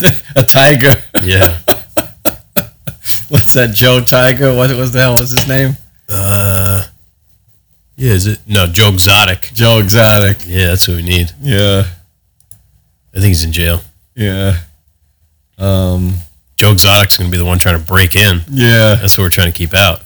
a 0.36 0.42
tiger. 0.42 1.02
Yeah. 1.22 1.58
What's 3.28 3.52
that? 3.54 3.72
Joe 3.74 4.00
Tiger? 4.00 4.54
What 4.54 4.70
was 4.76 4.92
the 4.92 5.00
hell 5.00 5.16
was 5.18 5.30
his 5.30 5.48
name? 5.48 5.76
Uh, 6.08 6.84
yeah. 7.96 8.12
Is 8.12 8.26
it 8.26 8.40
no 8.46 8.66
Joe 8.66 8.90
Exotic? 8.90 9.50
Joe 9.52 9.78
Exotic. 9.78 10.38
Yeah, 10.46 10.66
that's 10.68 10.86
what 10.86 10.96
we 10.96 11.02
need. 11.02 11.32
Yeah. 11.40 11.84
I 13.14 13.14
think 13.14 13.28
he's 13.28 13.44
in 13.44 13.52
jail. 13.52 13.80
Yeah. 14.14 14.58
Um. 15.58 16.14
Joe 16.56 16.72
Exotic's 16.72 17.16
gonna 17.16 17.30
be 17.30 17.38
the 17.38 17.44
one 17.44 17.58
trying 17.58 17.78
to 17.78 17.84
break 17.84 18.16
in. 18.16 18.42
Yeah. 18.48 18.94
That's 18.96 19.16
what 19.16 19.24
we're 19.24 19.30
trying 19.30 19.52
to 19.52 19.56
keep 19.56 19.74
out. 19.74 20.02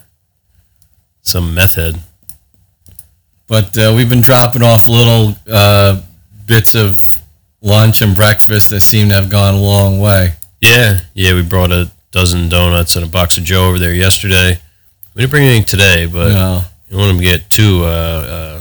Some 1.22 1.54
meth 1.54 1.74
head. 1.74 2.00
But 3.50 3.76
uh, 3.76 3.92
we've 3.96 4.08
been 4.08 4.20
dropping 4.20 4.62
off 4.62 4.86
little 4.86 5.34
uh, 5.50 6.00
bits 6.46 6.76
of 6.76 7.20
lunch 7.60 8.00
and 8.00 8.14
breakfast 8.14 8.70
that 8.70 8.78
seem 8.80 9.08
to 9.08 9.14
have 9.14 9.28
gone 9.28 9.54
a 9.54 9.60
long 9.60 9.98
way. 9.98 10.34
Yeah, 10.60 11.00
yeah. 11.14 11.34
We 11.34 11.42
brought 11.42 11.72
a 11.72 11.90
dozen 12.12 12.48
donuts 12.48 12.94
and 12.94 13.04
a 13.04 13.08
box 13.08 13.36
of 13.38 13.42
Joe 13.42 13.66
over 13.68 13.80
there 13.80 13.92
yesterday. 13.92 14.60
We 15.16 15.22
didn't 15.22 15.32
bring 15.32 15.44
anything 15.46 15.64
today, 15.64 16.06
but 16.06 16.28
No. 16.28 16.60
you 16.88 16.90
don't 16.96 17.00
want 17.00 17.08
them 17.08 17.18
to 17.18 17.24
get 17.24 17.50
too 17.50 17.80
uh, 17.82 17.88
uh, 17.88 18.60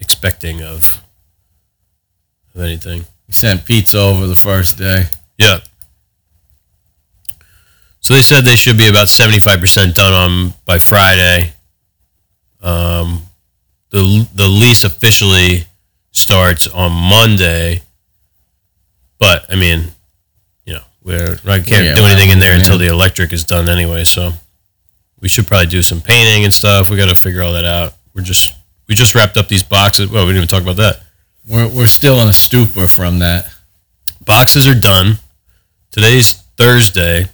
expecting 0.00 0.62
of 0.64 1.00
of 2.56 2.62
anything. 2.62 3.04
We 3.28 3.34
sent 3.34 3.64
pizza 3.66 4.00
over 4.00 4.26
the 4.26 4.34
first 4.34 4.78
day. 4.78 5.04
Yeah. 5.38 5.58
So 8.00 8.14
they 8.14 8.22
said 8.22 8.44
they 8.44 8.56
should 8.56 8.78
be 8.78 8.88
about 8.88 9.08
seventy 9.08 9.38
five 9.38 9.60
percent 9.60 9.94
done 9.94 10.12
on 10.12 10.54
by 10.64 10.78
Friday. 10.78 11.52
Um, 12.60 13.22
the 13.90 14.26
the 14.34 14.48
lease 14.48 14.84
officially 14.84 15.64
starts 16.12 16.66
on 16.66 16.92
Monday, 16.92 17.82
but 19.18 19.44
I 19.52 19.56
mean, 19.56 19.92
you 20.64 20.74
know, 20.74 20.82
we're 21.02 21.38
I 21.46 21.60
can't 21.60 21.84
Yeah, 21.86 21.94
do 21.94 22.04
anything 22.04 22.30
in 22.30 22.38
there 22.38 22.52
well, 22.52 22.60
until 22.60 22.78
the 22.78 22.86
electric 22.88 23.32
is 23.32 23.44
done 23.44 23.68
anyway. 23.68 24.04
So 24.04 24.32
we 25.20 25.28
should 25.28 25.46
probably 25.46 25.66
do 25.66 25.82
some 25.82 26.00
painting 26.00 26.44
and 26.44 26.52
stuff. 26.54 26.88
We 26.88 26.96
got 26.96 27.08
to 27.08 27.14
figure 27.14 27.42
all 27.42 27.52
that 27.52 27.64
out. 27.64 27.94
We're 28.14 28.22
just 28.22 28.52
we 28.88 28.94
just 28.94 29.14
wrapped 29.14 29.36
up 29.36 29.48
these 29.48 29.62
boxes. 29.62 30.10
Well, 30.10 30.24
we 30.26 30.32
didn't 30.32 30.44
even 30.44 30.48
talk 30.48 30.62
about 30.62 30.76
that. 30.76 31.00
We're, 31.48 31.68
we're 31.68 31.86
still 31.86 32.20
in 32.20 32.28
a 32.28 32.32
stupor 32.32 32.86
from 32.86 33.20
that. 33.20 33.50
boxes 34.24 34.68
are 34.68 34.78
done. 34.78 35.18
Today's 35.90 36.32
Thursday. 36.56 37.24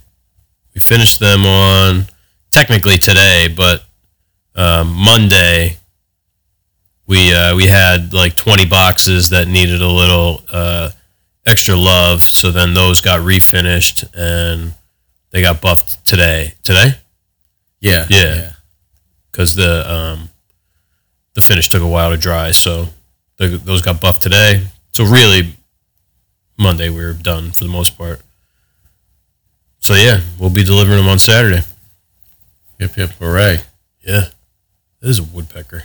We 0.74 0.80
finished 0.80 1.18
them 1.18 1.44
on 1.44 2.06
technically 2.50 2.98
today, 2.98 3.48
but 3.48 3.82
um, 4.54 4.92
Monday 4.92 5.76
we 7.06 7.32
uh, 7.34 7.54
we 7.56 7.66
had 7.66 8.12
like 8.12 8.36
20 8.36 8.66
boxes 8.66 9.30
that 9.30 9.46
needed 9.48 9.80
a 9.80 9.88
little 9.88 10.42
uh, 10.52 10.90
extra 11.44 11.76
love. 11.76 12.22
So 12.22 12.50
then 12.50 12.74
those 12.74 13.00
got 13.00 13.20
refinished 13.20 14.04
and 14.14 14.74
they 15.30 15.40
got 15.42 15.60
buffed 15.60 16.04
today. 16.04 16.54
Today, 16.62 16.94
Yeah. 17.80 18.06
Yeah. 18.08 18.52
because 19.30 19.54
the 19.54 19.90
um, 19.92 20.30
the 21.34 21.40
finish 21.40 21.68
took 21.68 21.82
a 21.82 21.86
while 21.86 22.10
to 22.10 22.16
dry. 22.16 22.50
So 22.52 22.88
those 23.38 23.82
got 23.82 24.00
buffed 24.00 24.22
today. 24.22 24.66
So 24.92 25.04
really, 25.04 25.54
Monday 26.58 26.88
we 26.88 27.04
were 27.04 27.12
done 27.12 27.52
for 27.52 27.64
the 27.64 27.70
most 27.70 27.96
part. 27.98 28.20
So 29.80 29.94
yeah, 29.94 30.20
we'll 30.40 30.50
be 30.50 30.64
delivering 30.64 30.96
them 30.98 31.08
on 31.08 31.18
Saturday. 31.18 31.62
yep 32.80 32.96
yep 32.96 33.10
hooray. 33.20 33.60
Yeah, 34.02 34.28
this 35.00 35.10
is 35.10 35.18
a 35.20 35.22
woodpecker. 35.24 35.84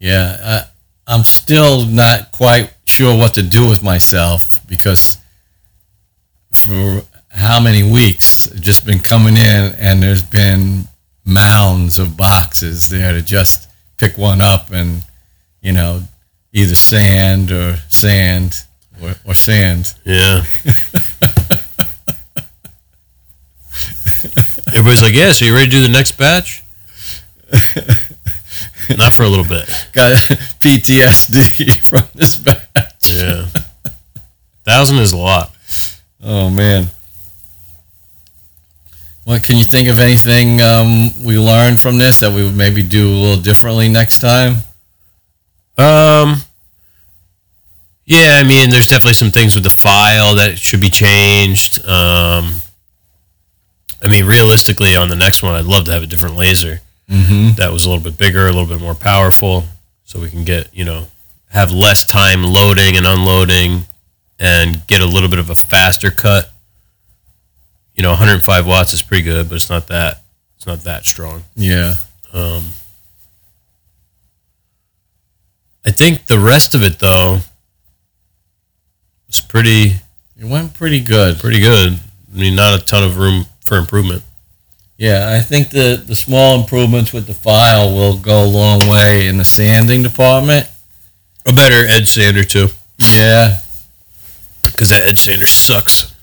Yeah. 0.00 0.36
I, 0.42 1.12
I'm 1.14 1.24
still 1.24 1.86
not 1.86 2.32
quite 2.32 2.72
sure 2.84 3.16
what 3.16 3.34
to 3.34 3.42
do 3.42 3.68
with 3.68 3.82
myself 3.82 4.66
because 4.66 5.18
for 6.52 7.02
how 7.30 7.60
many 7.60 7.82
weeks 7.88 8.48
just 8.60 8.84
been 8.84 8.98
coming 8.98 9.36
in 9.36 9.74
and 9.78 10.02
there's 10.02 10.22
been 10.22 10.84
mounds 11.24 11.98
of 11.98 12.16
boxes 12.16 12.88
there 12.88 13.12
to 13.12 13.22
just 13.22 13.68
pick 13.98 14.16
one 14.18 14.40
up 14.40 14.70
and, 14.72 15.04
you 15.60 15.72
know, 15.72 16.02
either 16.52 16.74
sand 16.74 17.50
or 17.52 17.76
sand 17.88 18.64
or, 19.02 19.14
or 19.24 19.34
sand. 19.34 19.94
Yeah. 20.04 20.44
Everybody's 24.68 25.02
like, 25.02 25.14
yeah. 25.14 25.32
So 25.32 25.44
you 25.44 25.54
ready 25.54 25.66
to 25.66 25.70
do 25.72 25.82
the 25.82 25.88
next 25.88 26.12
batch? 26.12 26.62
Not 28.96 29.12
for 29.12 29.22
a 29.22 29.28
little 29.28 29.44
bit. 29.44 29.68
Got 29.92 30.12
PTSD 30.60 31.80
from 31.80 32.08
this 32.14 32.36
batch. 32.36 33.12
Yeah. 33.12 33.46
Thousand 34.64 34.98
is 34.98 35.12
a 35.12 35.16
lot. 35.16 35.54
Oh 36.22 36.50
man. 36.50 36.88
What 39.24 39.44
can 39.44 39.56
you 39.56 39.64
think 39.64 39.88
of 39.88 40.00
anything 40.00 40.60
um, 40.60 41.10
we 41.24 41.38
learned 41.38 41.78
from 41.78 41.98
this 41.98 42.20
that 42.20 42.32
we 42.32 42.42
would 42.42 42.56
maybe 42.56 42.82
do 42.82 43.08
a 43.08 43.14
little 43.14 43.42
differently 43.42 43.88
next 43.88 44.18
time? 44.20 44.56
Um. 45.78 46.42
Yeah, 48.06 48.34
I 48.34 48.42
mean, 48.42 48.70
there's 48.70 48.88
definitely 48.88 49.12
some 49.12 49.30
things 49.30 49.54
with 49.54 49.62
the 49.62 49.70
file 49.70 50.34
that 50.34 50.58
should 50.58 50.80
be 50.80 50.90
changed. 50.90 51.84
Um. 51.86 52.54
I 54.02 54.08
mean, 54.08 54.24
realistically, 54.24 54.96
on 54.96 55.10
the 55.10 55.16
next 55.16 55.42
one, 55.42 55.54
I'd 55.54 55.66
love 55.66 55.84
to 55.84 55.92
have 55.92 56.02
a 56.02 56.06
different 56.06 56.36
laser 56.36 56.80
Mm-hmm. 57.10 57.54
that 57.56 57.72
was 57.72 57.84
a 57.84 57.90
little 57.90 58.04
bit 58.04 58.16
bigger, 58.16 58.46
a 58.46 58.52
little 58.52 58.66
bit 58.66 58.80
more 58.80 58.94
powerful, 58.94 59.64
so 60.04 60.20
we 60.20 60.30
can 60.30 60.44
get 60.44 60.72
you 60.72 60.84
know 60.84 61.06
have 61.50 61.72
less 61.72 62.04
time 62.04 62.44
loading 62.44 62.96
and 62.96 63.06
unloading, 63.06 63.82
and 64.38 64.86
get 64.86 65.00
a 65.00 65.06
little 65.06 65.28
bit 65.28 65.40
of 65.40 65.50
a 65.50 65.54
faster 65.56 66.10
cut. 66.12 66.52
You 67.94 68.02
know, 68.04 68.10
105 68.10 68.66
watts 68.66 68.92
is 68.92 69.02
pretty 69.02 69.24
good, 69.24 69.48
but 69.48 69.56
it's 69.56 69.68
not 69.68 69.88
that 69.88 70.22
it's 70.56 70.66
not 70.66 70.80
that 70.84 71.04
strong. 71.04 71.42
Yeah. 71.56 71.96
Um, 72.32 72.66
I 75.84 75.90
think 75.90 76.26
the 76.26 76.38
rest 76.38 76.74
of 76.74 76.82
it 76.84 76.98
though 76.98 77.40
was 79.26 79.40
pretty 79.40 79.94
It 80.38 80.44
went 80.44 80.74
pretty 80.74 81.00
good. 81.00 81.38
pretty 81.38 81.60
good. 81.60 81.98
I 82.32 82.38
mean, 82.38 82.54
not 82.54 82.80
a 82.80 82.84
ton 82.84 83.02
of 83.02 83.16
room 83.18 83.46
for 83.64 83.76
improvement. 83.78 84.22
Yeah, 85.00 85.32
I 85.34 85.40
think 85.40 85.70
the, 85.70 85.96
the 86.04 86.14
small 86.14 86.60
improvements 86.60 87.10
with 87.10 87.26
the 87.26 87.32
file 87.32 87.90
will 87.94 88.18
go 88.18 88.44
a 88.44 88.46
long 88.46 88.80
way 88.80 89.28
in 89.28 89.38
the 89.38 89.46
sanding 89.46 90.02
department. 90.02 90.68
A 91.46 91.54
better 91.54 91.86
edge 91.88 92.06
sander 92.10 92.44
too, 92.44 92.68
Yeah. 92.98 93.60
because 94.62 94.90
that 94.90 95.08
edge 95.08 95.18
sander 95.18 95.46
sucks. 95.46 96.14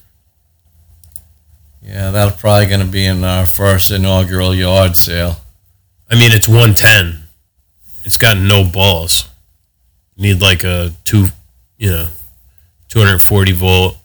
Yeah, 1.81 2.11
that's 2.11 2.39
probably 2.39 2.67
going 2.67 2.81
to 2.81 2.85
be 2.85 3.03
in 3.03 3.23
our 3.23 3.47
first 3.47 3.89
inaugural 3.89 4.53
yard 4.53 4.95
sale. 4.95 5.37
I 6.07 6.13
mean, 6.13 6.31
it's 6.31 6.47
110. 6.47 7.23
It's 8.05 8.17
got 8.17 8.37
no 8.37 8.63
balls. 8.63 9.27
Need 10.17 10.39
like 10.39 10.63
a 10.63 10.91
two, 11.03 11.29
you 11.79 11.89
know, 11.89 12.07
240 12.89 13.53
volt 13.53 13.97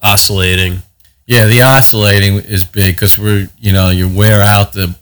oscillating. 0.00 0.82
Yeah, 1.30 1.46
the 1.46 1.62
oscillating 1.62 2.34
is 2.38 2.64
big 2.64 2.96
because 2.96 3.16
we're, 3.16 3.48
you 3.60 3.70
know, 3.72 3.90
you 3.90 4.08
wear 4.08 4.42
out 4.42 4.72
the 4.72 4.96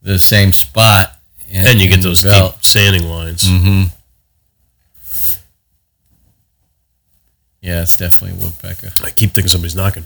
the 0.00 0.18
same 0.18 0.52
spot. 0.54 1.12
in- 1.50 1.66
And 1.66 1.80
you 1.80 1.88
get 1.90 2.00
those 2.00 2.22
belt. 2.24 2.54
deep 2.54 2.64
sanding 2.64 3.04
lines. 3.04 3.42
Mm-hmm. 3.44 3.82
Yeah, 7.60 7.82
it's 7.82 7.96
definitely 7.96 8.42
woodpecker. 8.42 8.90
I 9.04 9.10
keep 9.10 9.32
thinking 9.32 9.48
somebody's 9.48 9.74
knocking. 9.76 10.04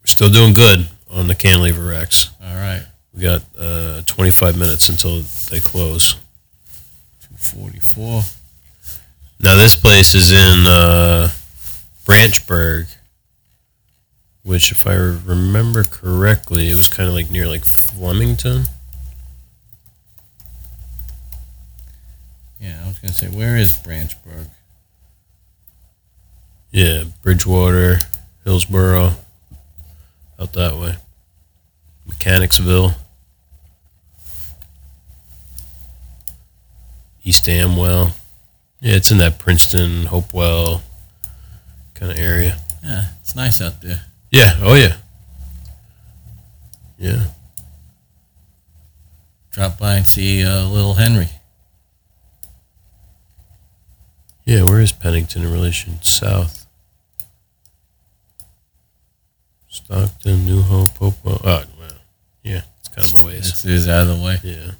We're 0.00 0.06
still 0.06 0.30
doing 0.30 0.54
good 0.54 0.86
on 1.10 1.28
the 1.28 1.34
cantilever 1.34 1.84
racks. 1.84 2.30
All 2.42 2.54
right, 2.54 2.84
We 3.14 3.22
got 3.22 3.42
uh, 3.58 4.02
25 4.06 4.56
minutes 4.56 4.88
until 4.88 5.22
they 5.50 5.60
close. 5.60 6.14
two 7.28 7.36
forty 7.36 7.80
four. 7.80 8.22
Now 9.40 9.56
this 9.56 9.74
place 9.74 10.14
is 10.14 10.30
in 10.32 10.66
uh, 10.66 11.28
Branchburg, 12.04 12.86
which, 14.42 14.70
if 14.70 14.86
I 14.86 14.94
remember 14.94 15.84
correctly, 15.84 16.70
it 16.70 16.74
was 16.74 16.88
kind 16.88 17.08
of 17.08 17.14
like 17.14 17.30
near 17.30 17.48
like 17.48 17.64
Flemington. 17.64 18.64
Yeah, 22.60 22.80
I 22.84 22.88
was 22.88 22.98
gonna 22.98 23.14
say, 23.14 23.28
where 23.28 23.56
is 23.56 23.76
Branchburg? 23.76 24.48
Yeah, 26.70 27.04
Bridgewater, 27.22 28.00
Hillsborough, 28.44 29.12
out 30.38 30.52
that 30.52 30.76
way. 30.76 30.96
Mechanicsville, 32.06 32.92
East 37.22 37.48
Amwell. 37.48 38.14
Yeah, 38.80 38.96
it's 38.96 39.10
in 39.10 39.16
that 39.18 39.38
Princeton, 39.38 40.06
Hopewell 40.06 40.82
kind 41.94 42.12
of 42.12 42.18
area. 42.18 42.58
Yeah, 42.82 43.08
it's 43.20 43.34
nice 43.34 43.60
out 43.60 43.80
there. 43.80 44.02
Yeah. 44.30 44.58
Oh 44.60 44.74
yeah. 44.74 44.96
Yeah. 46.98 47.26
Drop 49.50 49.78
by 49.78 49.96
and 49.96 50.06
see 50.06 50.44
uh, 50.44 50.68
little 50.68 50.94
Henry. 50.94 51.28
Yeah. 54.44 54.64
Where 54.64 54.80
is 54.80 54.92
Pennington 54.92 55.42
in 55.42 55.52
relation 55.52 56.02
south? 56.02 56.64
Stockton, 59.74 60.46
New 60.46 60.62
Hope, 60.62 60.96
Hopewell. 60.98 61.40
Oh, 61.42 61.64
well, 61.78 61.90
yeah, 62.44 62.62
it's 62.78 62.88
kind 62.88 63.04
of 63.06 63.20
a 63.20 63.26
ways. 63.26 63.62
This 63.62 63.64
is 63.64 63.88
out 63.88 64.06
of 64.06 64.18
the 64.18 64.24
way. 64.24 64.38
Yeah. 64.42 64.70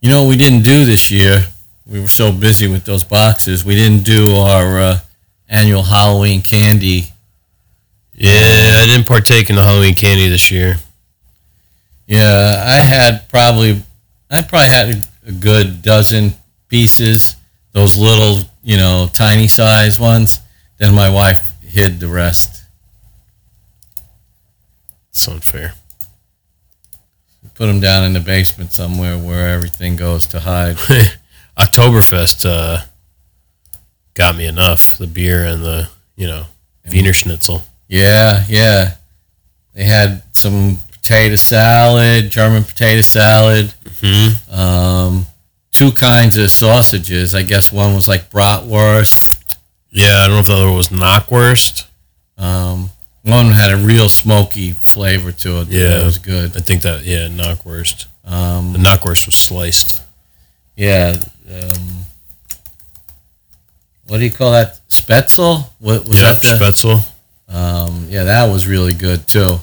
You 0.00 0.10
know 0.10 0.22
what 0.22 0.28
we 0.30 0.36
didn't 0.36 0.62
do 0.62 0.84
this 0.84 1.10
year? 1.10 1.46
We 1.90 1.98
were 2.00 2.08
so 2.08 2.30
busy 2.30 2.68
with 2.68 2.84
those 2.84 3.02
boxes. 3.02 3.64
We 3.64 3.74
didn't 3.74 4.04
do 4.04 4.36
our 4.36 4.78
uh, 4.78 4.98
annual 5.48 5.82
Halloween 5.82 6.40
candy. 6.40 7.06
Yeah, 8.14 8.78
I 8.80 8.86
didn't 8.86 9.08
partake 9.08 9.50
in 9.50 9.56
the 9.56 9.64
Halloween 9.64 9.96
candy 9.96 10.28
this 10.28 10.52
year. 10.52 10.76
Yeah, 12.06 12.64
I 12.64 12.76
had 12.76 13.28
probably, 13.28 13.82
I 14.30 14.40
probably 14.42 14.68
had 14.68 14.88
a, 14.88 15.28
a 15.30 15.32
good 15.32 15.82
dozen 15.82 16.34
pieces. 16.68 17.34
Those 17.72 17.96
little, 17.96 18.48
you 18.62 18.76
know, 18.76 19.10
tiny 19.12 19.48
size 19.48 19.98
ones. 19.98 20.38
Then 20.78 20.94
my 20.94 21.10
wife 21.10 21.54
hid 21.60 21.98
the 21.98 22.08
rest. 22.08 22.62
It's 25.08 25.26
unfair. 25.26 25.74
Put 27.54 27.66
them 27.66 27.80
down 27.80 28.04
in 28.04 28.12
the 28.12 28.20
basement 28.20 28.72
somewhere 28.72 29.18
where 29.18 29.48
everything 29.48 29.96
goes 29.96 30.26
to 30.28 30.40
hide. 30.40 30.78
Oktoberfest 31.60 32.48
uh, 32.48 32.82
got 34.14 34.36
me 34.36 34.46
enough. 34.46 34.98
The 34.98 35.06
beer 35.06 35.44
and 35.44 35.62
the, 35.62 35.88
you 36.16 36.26
know, 36.26 36.44
Wiener 36.90 37.12
Schnitzel. 37.12 37.62
Yeah, 37.88 38.44
yeah. 38.48 38.94
They 39.74 39.84
had 39.84 40.22
some 40.32 40.78
potato 40.92 41.36
salad, 41.36 42.30
German 42.30 42.64
potato 42.64 43.00
salad, 43.02 43.72
hmm 44.02 44.28
um, 44.52 45.26
two 45.70 45.92
kinds 45.92 46.36
of 46.36 46.50
sausages. 46.50 47.34
I 47.34 47.42
guess 47.42 47.70
one 47.72 47.94
was 47.94 48.08
like 48.08 48.30
bratwurst. 48.30 49.36
Yeah, 49.90 50.18
I 50.20 50.26
don't 50.26 50.34
know 50.36 50.40
if 50.40 50.46
the 50.46 50.54
other 50.54 50.70
was 50.70 50.88
Knockwurst. 50.88 51.86
Um, 52.38 52.90
one 53.22 53.46
had 53.52 53.70
a 53.70 53.76
real 53.76 54.08
smoky 54.08 54.72
flavor 54.72 55.32
to 55.32 55.60
it. 55.62 55.68
Yeah. 55.68 56.00
it 56.00 56.04
was 56.04 56.18
good. 56.18 56.56
I 56.56 56.60
think 56.60 56.82
that, 56.82 57.02
yeah, 57.04 57.28
Knockwurst. 57.28 58.06
Um, 58.24 58.72
The 58.72 58.78
Knockwurst 58.78 59.26
was 59.26 59.34
sliced. 59.36 60.02
yeah. 60.76 61.16
Um, 61.50 62.04
what 64.06 64.18
do 64.18 64.24
you 64.24 64.30
call 64.30 64.52
that? 64.52 64.80
Spaetzle? 64.88 65.68
What 65.78 66.06
was 66.06 66.20
yeah, 66.20 66.32
that? 66.32 66.42
The, 66.42 66.48
Spaetzle. 66.48 67.06
um, 67.48 68.06
yeah, 68.08 68.24
that 68.24 68.50
was 68.50 68.66
really 68.66 68.94
good 68.94 69.26
too. 69.26 69.58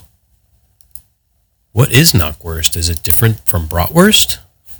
What 1.72 1.92
is 1.92 2.12
Knockwurst? 2.12 2.76
Is 2.76 2.90
it 2.90 3.04
different 3.04 3.40
from 3.42 3.68
Bratwurst? 3.68 4.40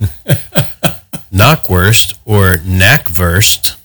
Knockwurst, 1.32 2.18
or 2.24 2.56
Knackwurst, 2.56 3.76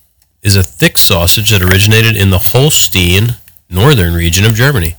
is 0.41 0.55
a 0.55 0.63
thick 0.63 0.97
sausage 0.97 1.51
that 1.51 1.61
originated 1.61 2.17
in 2.17 2.29
the 2.29 2.39
Holstein, 2.39 3.35
northern 3.69 4.13
region 4.13 4.45
of 4.45 4.55
Germany. 4.55 4.95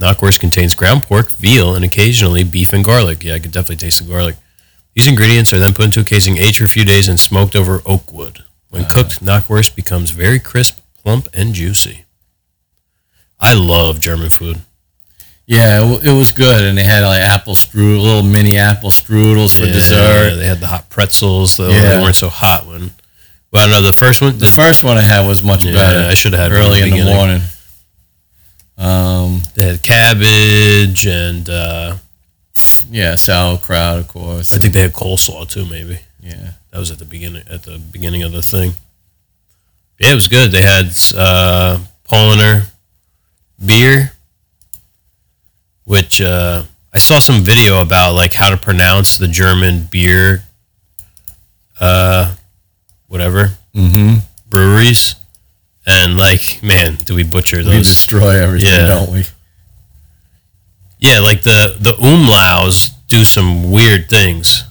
Knockwurst 0.00 0.40
contains 0.40 0.74
ground 0.74 1.02
pork, 1.02 1.30
veal, 1.30 1.74
and 1.74 1.84
occasionally 1.84 2.44
beef 2.44 2.72
and 2.72 2.84
garlic. 2.84 3.22
Yeah, 3.22 3.34
I 3.34 3.38
could 3.38 3.52
definitely 3.52 3.76
taste 3.76 4.00
the 4.04 4.10
garlic. 4.10 4.36
These 4.94 5.08
ingredients 5.08 5.52
are 5.52 5.58
then 5.58 5.74
put 5.74 5.86
into 5.86 6.00
a 6.00 6.04
casing, 6.04 6.36
aged 6.38 6.58
for 6.58 6.64
a 6.64 6.68
few 6.68 6.84
days, 6.84 7.08
and 7.08 7.18
smoked 7.18 7.56
over 7.56 7.82
oak 7.84 8.12
wood. 8.12 8.44
When 8.70 8.84
cooked, 8.86 9.20
knockwurst 9.24 9.74
becomes 9.76 10.10
very 10.10 10.38
crisp, 10.38 10.78
plump, 11.02 11.28
and 11.34 11.54
juicy. 11.54 12.04
I 13.40 13.52
love 13.54 14.00
German 14.00 14.30
food. 14.30 14.60
Yeah, 15.46 15.84
it, 15.84 16.04
it 16.06 16.12
was 16.12 16.32
good, 16.32 16.64
and 16.64 16.78
they 16.78 16.84
had 16.84 17.02
like 17.04 17.20
apple 17.20 17.54
strudel, 17.54 18.02
little 18.02 18.22
mini 18.22 18.56
apple 18.56 18.90
strudels 18.90 19.54
for 19.54 19.66
Yeah, 19.66 19.72
dessert. 19.72 20.36
They 20.36 20.46
had 20.46 20.60
the 20.60 20.66
hot 20.68 20.88
pretzels, 20.88 21.56
though 21.56 21.68
Yeah. 21.68 21.96
they 21.96 22.02
weren't 22.02 22.16
so 22.16 22.30
hot 22.30 22.66
when. 22.66 22.92
Well, 23.50 23.68
no, 23.68 23.80
the 23.82 23.92
first 23.92 24.22
one. 24.22 24.38
The 24.38 24.46
first 24.46 24.82
one 24.82 24.96
I 24.96 25.02
had 25.02 25.26
was 25.26 25.42
much 25.42 25.62
Yeah, 25.62 25.74
better. 25.74 26.08
I 26.08 26.14
should 26.14 26.32
have 26.32 26.40
had 26.40 26.52
early 26.52 26.80
in 26.82 26.90
the 26.90 27.00
the 27.02 27.14
morning. 27.14 27.42
Um, 28.76 29.42
they 29.54 29.66
had 29.66 29.82
cabbage, 29.82 31.06
and 31.06 31.48
uh, 31.48 31.96
yeah, 32.90 33.16
sauerkraut, 33.16 33.98
of 33.98 34.08
course. 34.08 34.52
I 34.52 34.58
think 34.58 34.74
they 34.74 34.80
had 34.80 34.92
coleslaw 34.92 35.48
too. 35.48 35.66
Maybe 35.66 36.00
yeah, 36.20 36.52
that 36.70 36.78
was 36.78 36.90
at 36.90 36.98
the 36.98 37.04
beginning. 37.04 37.42
At 37.50 37.64
the 37.64 37.78
beginning 37.78 38.22
of 38.22 38.32
the 38.32 38.42
thing. 38.42 38.72
Yeah, 39.98 40.12
it 40.12 40.14
was 40.14 40.28
good. 40.28 40.50
They 40.50 40.62
had 40.62 40.86
uh, 41.16 41.78
Paulaner 42.08 42.66
beer, 43.64 44.12
which 45.84 46.20
uh, 46.20 46.64
I 46.92 46.98
saw 46.98 47.18
some 47.18 47.42
video 47.42 47.80
about, 47.80 48.14
like 48.14 48.32
how 48.32 48.50
to 48.50 48.56
pronounce 48.56 49.16
the 49.16 49.28
German 49.28 49.84
beer, 49.90 50.44
uh, 51.80 52.34
whatever 53.06 53.52
mm-hmm. 53.74 54.18
breweries, 54.48 55.14
and 55.86 56.18
like, 56.18 56.60
man, 56.62 56.96
do 57.04 57.14
we 57.14 57.22
butcher 57.22 57.62
those? 57.62 57.74
we 57.74 57.78
destroy 57.78 58.42
everything, 58.42 58.70
Yeah. 58.70 58.86
don't 58.86 59.12
we? 59.12 59.24
Yeah, 61.04 61.20
like 61.20 61.42
the 61.42 61.76
the 61.78 61.92
umlauts 61.92 62.88
do 63.08 63.24
some 63.24 63.70
weird 63.70 64.08
things. 64.08 64.64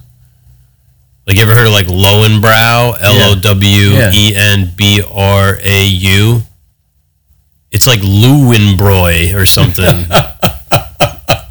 Like 1.28 1.36
you 1.38 1.44
ever 1.44 1.54
heard 1.54 1.68
of 1.68 1.74
like 1.74 1.86
Lowenbrau? 1.86 2.98
L 3.00 3.32
O 3.32 3.36
W 3.40 3.92
E 4.12 4.34
N 4.36 4.74
B 4.76 5.04
R 5.08 5.60
A 5.62 5.84
U. 5.86 6.42
It's 7.72 7.86
like 7.86 8.00
Lewenbräu 8.00 9.36
or 9.36 9.46
something. 9.46 9.86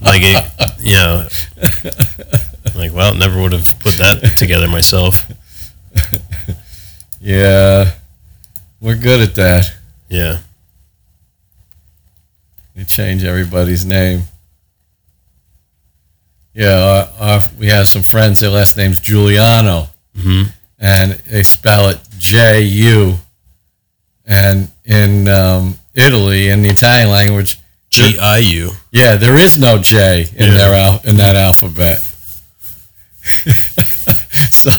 like 0.03 0.23
it, 0.23 0.45
you 0.81 0.95
know. 0.95 1.29
Like, 2.75 2.93
well, 2.93 3.15
never 3.15 3.41
would 3.41 3.53
have 3.53 3.79
put 3.79 3.99
that 3.99 4.35
together 4.37 4.67
myself. 4.69 5.31
Yeah, 7.25 7.93
we're 8.81 8.97
good 8.97 9.21
at 9.21 9.37
that. 9.37 9.73
Yeah. 10.09 10.39
We 12.75 12.83
change 12.85 13.23
everybody's 13.23 13.85
name. 13.85 14.23
Yeah, 16.55 17.09
our, 17.19 17.29
our, 17.39 17.45
we 17.59 17.69
have 17.69 17.89
some 17.89 18.03
friends. 18.03 18.41
Their 18.41 18.51
last 18.51 18.77
name's 18.77 19.01
Giuliano, 19.01 19.89
hmm 20.17 20.43
and 20.79 21.13
they 21.13 21.43
spell 21.45 21.89
it 21.91 21.99
J 22.19 22.61
U. 22.63 23.17
And 24.27 24.71
in 24.85 25.29
um, 25.29 25.79
Italy, 25.95 26.49
in 26.49 26.63
the 26.63 26.69
Italian 26.69 27.11
language, 27.11 27.59
G 27.91 28.19
I 28.19 28.39
U. 28.39 28.71
yeah, 28.91 29.17
there 29.17 29.37
is 29.37 29.59
no 29.59 29.79
J 29.79 30.27
in 30.35 30.49
Yeah. 30.51 30.55
their 30.57 30.75
al- 30.75 31.01
in 31.05 31.17
that 31.19 31.37
alphabet. 31.37 32.01
so 34.51 34.71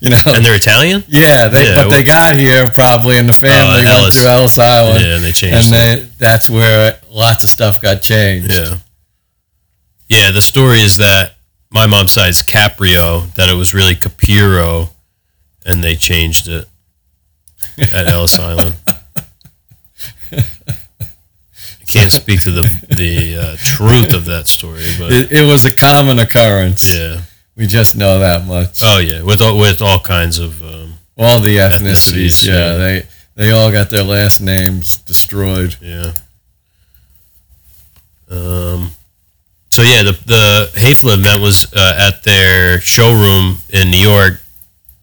you 0.00 0.10
know, 0.10 0.22
And 0.26 0.44
they're 0.44 0.54
Italian? 0.54 1.04
yeah, 1.08 1.48
they, 1.48 1.68
Yeah, 1.70 1.84
but 1.84 1.90
they 1.90 2.02
got 2.04 2.34
here 2.36 2.68
probably 2.68 3.16
in 3.18 3.26
the 3.26 3.32
family 3.32 3.84
went 3.84 3.88
Ellis. 3.88 4.14
through 4.18 4.28
Ellis 4.28 4.58
Island, 4.58 5.04
Yeah, 5.04 5.14
and 5.16 5.24
they 5.24 5.32
changed 5.32 5.72
and 5.72 5.74
they, 5.74 6.08
that's 6.18 6.48
where 6.48 6.98
lots 7.10 7.44
of 7.44 7.50
stuff 7.50 7.80
got 7.80 8.02
changed. 8.02 8.52
Yeah. 8.52 8.76
Yeah, 10.08 10.30
the 10.30 10.40
story 10.40 10.80
is 10.82 10.96
that 10.98 11.34
my 11.70 11.86
mom's 11.86 12.12
side's 12.12 12.42
Caprio, 12.42 13.32
that 13.34 13.48
it 13.48 13.54
was 13.54 13.74
really 13.74 13.94
Capiro, 13.94 14.90
and 15.64 15.82
they 15.82 15.96
changed 15.96 16.48
it 16.48 16.68
at 17.78 18.06
Ellis 18.08 18.38
Island. 18.38 18.76
I 20.32 20.44
can't 21.88 22.10
speak 22.12 22.42
to 22.42 22.50
the 22.50 22.62
the 22.96 23.36
uh, 23.36 23.56
truth 23.58 24.12
of 24.14 24.24
that 24.26 24.48
story, 24.48 24.84
but 24.98 25.12
It, 25.12 25.32
it 25.32 25.42
was 25.46 25.64
a 25.64 25.72
common 25.72 26.18
occurrence. 26.18 26.92
yeah. 26.94 27.22
We 27.56 27.66
just 27.66 27.96
know 27.96 28.18
that 28.18 28.44
much. 28.46 28.80
Oh 28.82 28.98
yeah, 28.98 29.22
with 29.22 29.40
all, 29.40 29.58
with 29.58 29.80
all 29.80 29.98
kinds 29.98 30.38
of 30.38 30.62
um, 30.62 30.94
All 31.16 31.40
the 31.40 31.56
ethnicities, 31.56 32.44
Ethnicities, 32.44 32.46
yeah, 32.46 32.54
yeah. 32.54 32.76
they 32.76 33.06
they 33.34 33.50
all 33.50 33.70
got 33.72 33.88
their 33.90 34.02
last 34.04 34.40
names 34.40 34.96
destroyed. 34.98 35.76
yeah. 35.80 36.12
Um. 38.30 38.90
So 39.76 39.82
yeah, 39.82 40.02
the 40.02 40.12
the 40.24 40.70
Hafele 40.80 41.18
event 41.18 41.42
was 41.42 41.70
uh, 41.74 41.98
at 42.08 42.22
their 42.24 42.80
showroom 42.80 43.58
in 43.68 43.90
New 43.90 43.98
York 43.98 44.40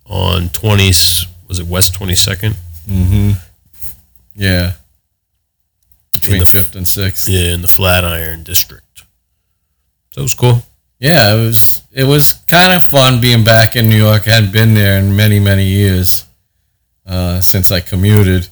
on 0.07 0.49
20s. 0.49 1.25
Was 1.47 1.59
it 1.59 1.67
West 1.67 1.93
22nd? 1.93 2.55
Mm-hmm. 2.89 3.31
Yeah. 4.35 4.71
Between 6.13 6.39
the- 6.39 6.45
fifth 6.47 6.75
and 6.75 6.87
sixth. 6.87 7.29
Yeah, 7.29 7.53
in 7.53 7.61
the 7.61 7.67
Flatiron 7.67 8.41
District. 8.41 9.03
So 10.11 10.21
it 10.21 10.23
was 10.23 10.33
cool. 10.33 10.63
Yeah, 10.99 11.35
it 11.35 11.37
was 11.37 11.83
it 11.91 12.05
was 12.05 12.33
kind 12.47 12.73
of 12.73 12.81
fun 12.81 13.21
being 13.21 13.43
back 13.43 13.75
in 13.75 13.89
New 13.89 13.97
York. 13.97 14.27
I 14.27 14.31
hadn't 14.35 14.53
been 14.53 14.73
there 14.73 14.97
in 14.97 15.15
many 15.15 15.39
many 15.39 15.65
years 15.65 16.25
uh, 17.05 17.41
since 17.41 17.69
I 17.69 17.79
commuted. 17.79 18.47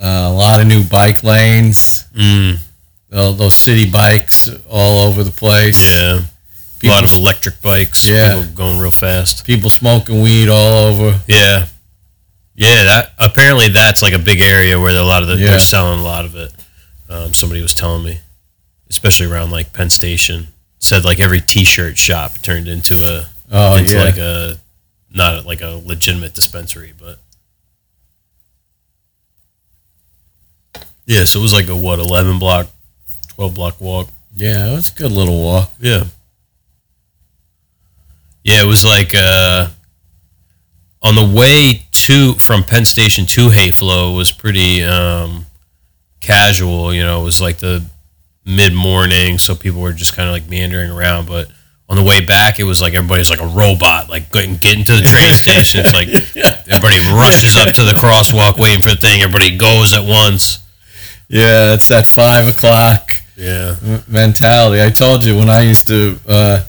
Uh, 0.00 0.28
a 0.30 0.32
lot 0.32 0.60
of 0.60 0.66
new 0.68 0.84
bike 0.84 1.24
lanes, 1.24 2.04
Mm, 2.14 2.58
tho- 3.10 3.32
those 3.32 3.54
city 3.54 3.88
bikes 3.90 4.48
all 4.68 5.06
over 5.08 5.22
the 5.24 5.30
place. 5.30 5.92
yeah. 5.94 6.20
a 6.82 6.86
lot 6.86 7.04
of 7.04 7.12
electric 7.14 7.60
bikes. 7.60 8.06
Yeah. 8.08 8.34
People 8.36 8.52
going 8.54 8.78
real 8.78 8.90
fast. 8.90 9.44
people 9.44 9.68
smoking 9.70 10.22
weed 10.22 10.48
all 10.48 10.86
over. 10.88 11.20
Yeah. 11.28 11.66
Yeah, 12.56 12.82
that 12.84 13.12
apparently 13.18 13.68
that's 13.68 14.02
like 14.02 14.12
a 14.12 14.18
big 14.18 14.40
area 14.40 14.78
where 14.78 14.94
a 14.96 15.02
lot 15.02 15.22
of 15.22 15.28
the, 15.28 15.36
Yeah. 15.36 15.50
they're 15.52 15.60
selling 15.60 15.98
a 16.00 16.02
lot 16.02 16.24
of 16.24 16.34
it. 16.36 16.52
Um, 17.08 17.32
somebody 17.34 17.62
was 17.62 17.74
telling 17.74 18.04
me, 18.04 18.20
especially 18.90 19.26
around 19.26 19.50
like 19.50 19.72
Penn 19.72 19.88
Station, 19.90 20.48
said 20.78 21.04
like 21.04 21.20
every 21.20 21.40
T-shirt 21.40 21.96
shop 21.98 22.40
turned 22.42 22.68
into 22.68 23.04
a 23.06 23.26
Oh 23.50 23.74
into 23.76 23.96
yeah, 23.96 24.04
like 24.04 24.16
a 24.18 24.56
not 25.12 25.44
like 25.46 25.60
a 25.60 25.80
legitimate 25.84 26.34
dispensary, 26.34 26.92
but 26.98 27.18
yeah. 31.06 31.24
So 31.24 31.38
it 31.40 31.42
was 31.42 31.52
like 31.52 31.68
a 31.68 31.76
what 31.76 31.98
eleven 31.98 32.38
block, 32.38 32.68
twelve 33.40 33.54
block 33.54 33.80
walk. 33.80 34.08
yeah. 34.34 34.70
It 34.70 34.74
was 34.74 34.90
a 34.90 34.94
good 34.94 35.12
little 35.12 35.42
walk. 35.42 35.72
Yeah. 35.80 36.04
Yeah, 38.44 38.60
it 38.60 38.66
was 38.66 38.84
like 38.84 39.14
uh, 39.14 39.68
on 41.00 41.14
the 41.14 41.24
way 41.24 41.86
to 41.90 42.34
from 42.34 42.64
Penn 42.64 42.84
Station 42.84 43.24
to 43.26 43.48
Hafele 43.48 44.14
was 44.14 44.30
pretty 44.30 44.84
um, 44.84 45.46
casual. 46.20 46.92
You 46.92 47.02
know, 47.02 47.22
it 47.22 47.24
was 47.24 47.40
like 47.40 47.58
the 47.58 47.82
mid 48.44 48.74
morning, 48.74 49.38
so 49.38 49.54
people 49.54 49.80
were 49.80 49.92
just 49.94 50.14
kind 50.14 50.28
of 50.28 50.34
like 50.34 50.46
meandering 50.46 50.90
around. 50.90 51.26
But 51.26 51.48
on 51.88 51.96
the 51.96 52.02
way 52.02 52.22
back, 52.22 52.60
it 52.60 52.64
was 52.64 52.82
like 52.82 52.92
everybody's 52.92 53.30
like 53.30 53.40
a 53.40 53.46
robot, 53.46 54.10
like 54.10 54.30
getting 54.32 54.56
getting 54.56 54.84
to 54.84 54.96
the 54.96 55.02
train 55.02 55.32
station. 55.32 55.80
It's 55.80 55.94
like 55.94 56.08
everybody 56.68 56.98
rushes 57.14 57.56
up 57.56 57.72
to 57.74 57.84
the 57.84 57.92
crosswalk, 57.92 58.58
waiting 58.58 58.82
for 58.82 58.90
the 58.90 58.96
thing. 58.96 59.22
Everybody 59.22 59.56
goes 59.56 59.94
at 59.94 60.04
once. 60.04 60.58
Yeah, 61.28 61.72
it's 61.74 61.88
that 61.88 62.04
five 62.04 62.46
o'clock 62.46 63.14
Yeah, 63.40 63.76
mentality. 64.06 64.82
I 64.82 64.90
told 64.90 65.24
you 65.24 65.34
when 65.34 65.48
I 65.48 65.62
used 65.62 65.86
to 65.86 66.20
uh, 66.28 66.62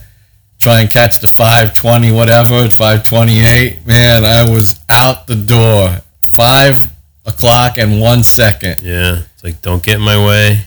try 0.58 0.80
and 0.80 0.90
catch 0.90 1.20
the 1.20 1.28
520 1.28 2.14
whatever 2.14 2.54
at 2.64 2.72
528, 2.72 3.86
man, 3.86 4.24
I 4.24 4.50
was 4.50 4.80
out 4.90 5.28
the 5.28 5.36
door. 5.36 5.98
Five 6.32 6.90
o'clock 7.26 7.78
and 7.78 8.00
one 8.00 8.24
second. 8.24 8.80
yeah. 8.82 9.24
It's 9.34 9.44
like 9.44 9.62
don't 9.62 9.84
get 9.84 9.96
in 9.96 10.02
my 10.02 10.18
way. 10.26 10.62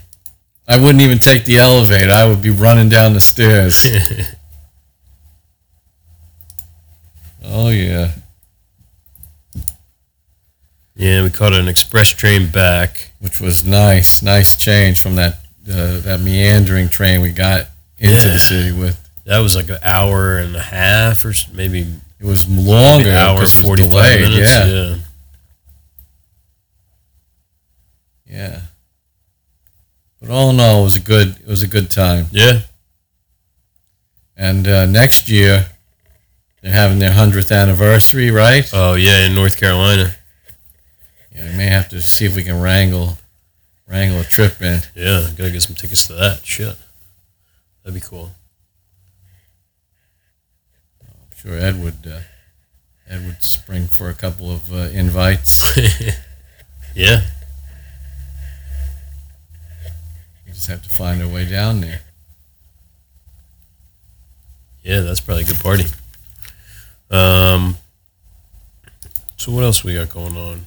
I 0.68 0.76
wouldn't 0.76 1.00
even 1.00 1.18
take 1.18 1.46
the 1.46 1.56
elevator. 1.56 2.12
I 2.12 2.26
would 2.26 2.42
be 2.42 2.50
running 2.50 2.90
down 2.90 3.14
the 3.14 3.20
stairs. 3.22 3.86
oh 7.44 7.70
yeah. 7.70 8.12
Yeah, 10.96 11.22
we 11.22 11.30
caught 11.30 11.54
an 11.54 11.66
express 11.66 12.10
train 12.10 12.50
back. 12.50 13.12
Which 13.20 13.40
was 13.40 13.64
nice. 13.64 14.20
Nice 14.20 14.54
change 14.54 15.00
from 15.00 15.16
that 15.16 15.43
uh, 15.70 16.00
that 16.00 16.20
meandering 16.20 16.88
train 16.88 17.20
we 17.22 17.30
got 17.30 17.66
into 17.98 18.12
Yeah. 18.26 18.32
the 18.32 18.38
city 18.38 18.72
with. 18.72 19.00
That 19.24 19.38
was 19.38 19.56
like 19.56 19.70
an 19.70 19.78
hour 19.82 20.36
and 20.38 20.54
a 20.54 20.60
half, 20.60 21.24
or 21.24 21.32
maybe 21.54 21.86
It 22.20 22.26
was 22.26 22.46
longer. 22.48 23.08
an 23.08 23.14
hour 23.14 23.36
because 23.36 23.54
it 23.54 23.60
was 23.60 23.66
forty 23.66 23.82
delayed. 23.88 24.20
minutes. 24.30 24.52
Yeah. 24.52 24.66
Yeah. 24.66 24.96
Yeah. 28.26 28.60
But 30.20 30.30
all 30.30 30.50
in 30.50 30.60
all, 30.60 30.80
it 30.82 30.84
was 30.84 30.96
a 30.96 31.00
good. 31.00 31.36
It 31.40 31.46
was 31.46 31.62
a 31.62 31.66
good 31.66 31.90
time. 31.90 32.26
yeah, 32.32 32.60
And 34.36 34.66
uh, 34.66 34.86
next 34.86 35.28
year, 35.28 35.66
they're 36.62 36.72
having 36.72 36.98
their 36.98 37.12
hundredth 37.12 37.52
anniversary, 37.52 38.30
right? 38.30 38.68
Oh 38.72 38.94
yeah, 38.94 39.26
in 39.26 39.34
North 39.34 39.56
Carolina. 39.58 40.14
Yeah, 41.34 41.50
we 41.50 41.56
may 41.56 41.66
have 41.66 41.88
to 41.90 42.00
see 42.00 42.24
if 42.24 42.34
we 42.34 42.42
can 42.44 42.60
wrangle, 42.60 43.18
wrangle 43.88 44.20
a 44.20 44.24
trip 44.24 44.60
in. 44.62 44.80
Yeah, 44.94 45.28
gotta 45.36 45.50
get 45.50 45.62
some 45.62 45.74
tickets 45.76 46.06
to 46.08 46.14
that. 46.14 46.44
Shit, 46.44 46.76
that'd 47.82 47.94
be 47.94 48.06
cool. 48.06 48.32
I'm 51.02 51.36
sure 51.36 51.58
Ed 51.58 51.82
would. 51.82 52.06
Uh, 52.06 52.20
Ed 53.08 53.26
would 53.26 53.42
spring 53.42 53.86
for 53.86 54.08
a 54.08 54.14
couple 54.14 54.50
of 54.50 54.72
uh, 54.72 54.88
invites. 54.92 55.76
yeah, 56.96 57.20
We 60.46 60.52
just 60.52 60.68
have 60.68 60.82
to 60.82 60.88
find 60.88 61.20
our 61.22 61.28
way 61.28 61.44
down 61.48 61.80
there. 61.82 62.00
yeah, 64.82 65.00
that's 65.00 65.20
probably 65.20 65.42
a 65.44 65.46
good 65.46 65.60
party. 65.60 65.84
Um, 67.10 67.76
so 69.36 69.52
what 69.52 69.64
else 69.64 69.84
we 69.84 69.94
got 69.94 70.08
going 70.08 70.36
on? 70.36 70.66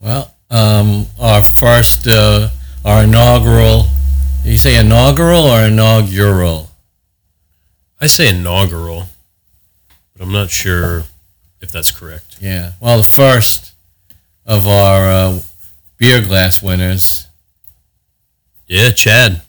Well, 0.00 0.33
um, 0.54 1.06
our 1.20 1.42
first, 1.42 2.06
uh, 2.06 2.48
our 2.84 3.04
inaugural. 3.04 3.86
You 4.44 4.56
say 4.56 4.76
inaugural 4.76 5.46
or 5.46 5.62
inaugural? 5.62 6.70
I 8.00 8.06
say 8.06 8.28
inaugural, 8.28 9.06
but 10.12 10.22
I'm 10.22 10.32
not 10.32 10.50
sure 10.50 11.04
if 11.60 11.72
that's 11.72 11.90
correct. 11.90 12.38
Yeah. 12.40 12.72
Well, 12.80 12.98
the 12.98 13.02
first 13.02 13.72
of 14.46 14.66
our 14.66 15.08
uh, 15.08 15.40
beer 15.98 16.22
glass 16.22 16.62
winners. 16.62 17.26
Yeah, 18.68 18.90
Chad 18.90 19.42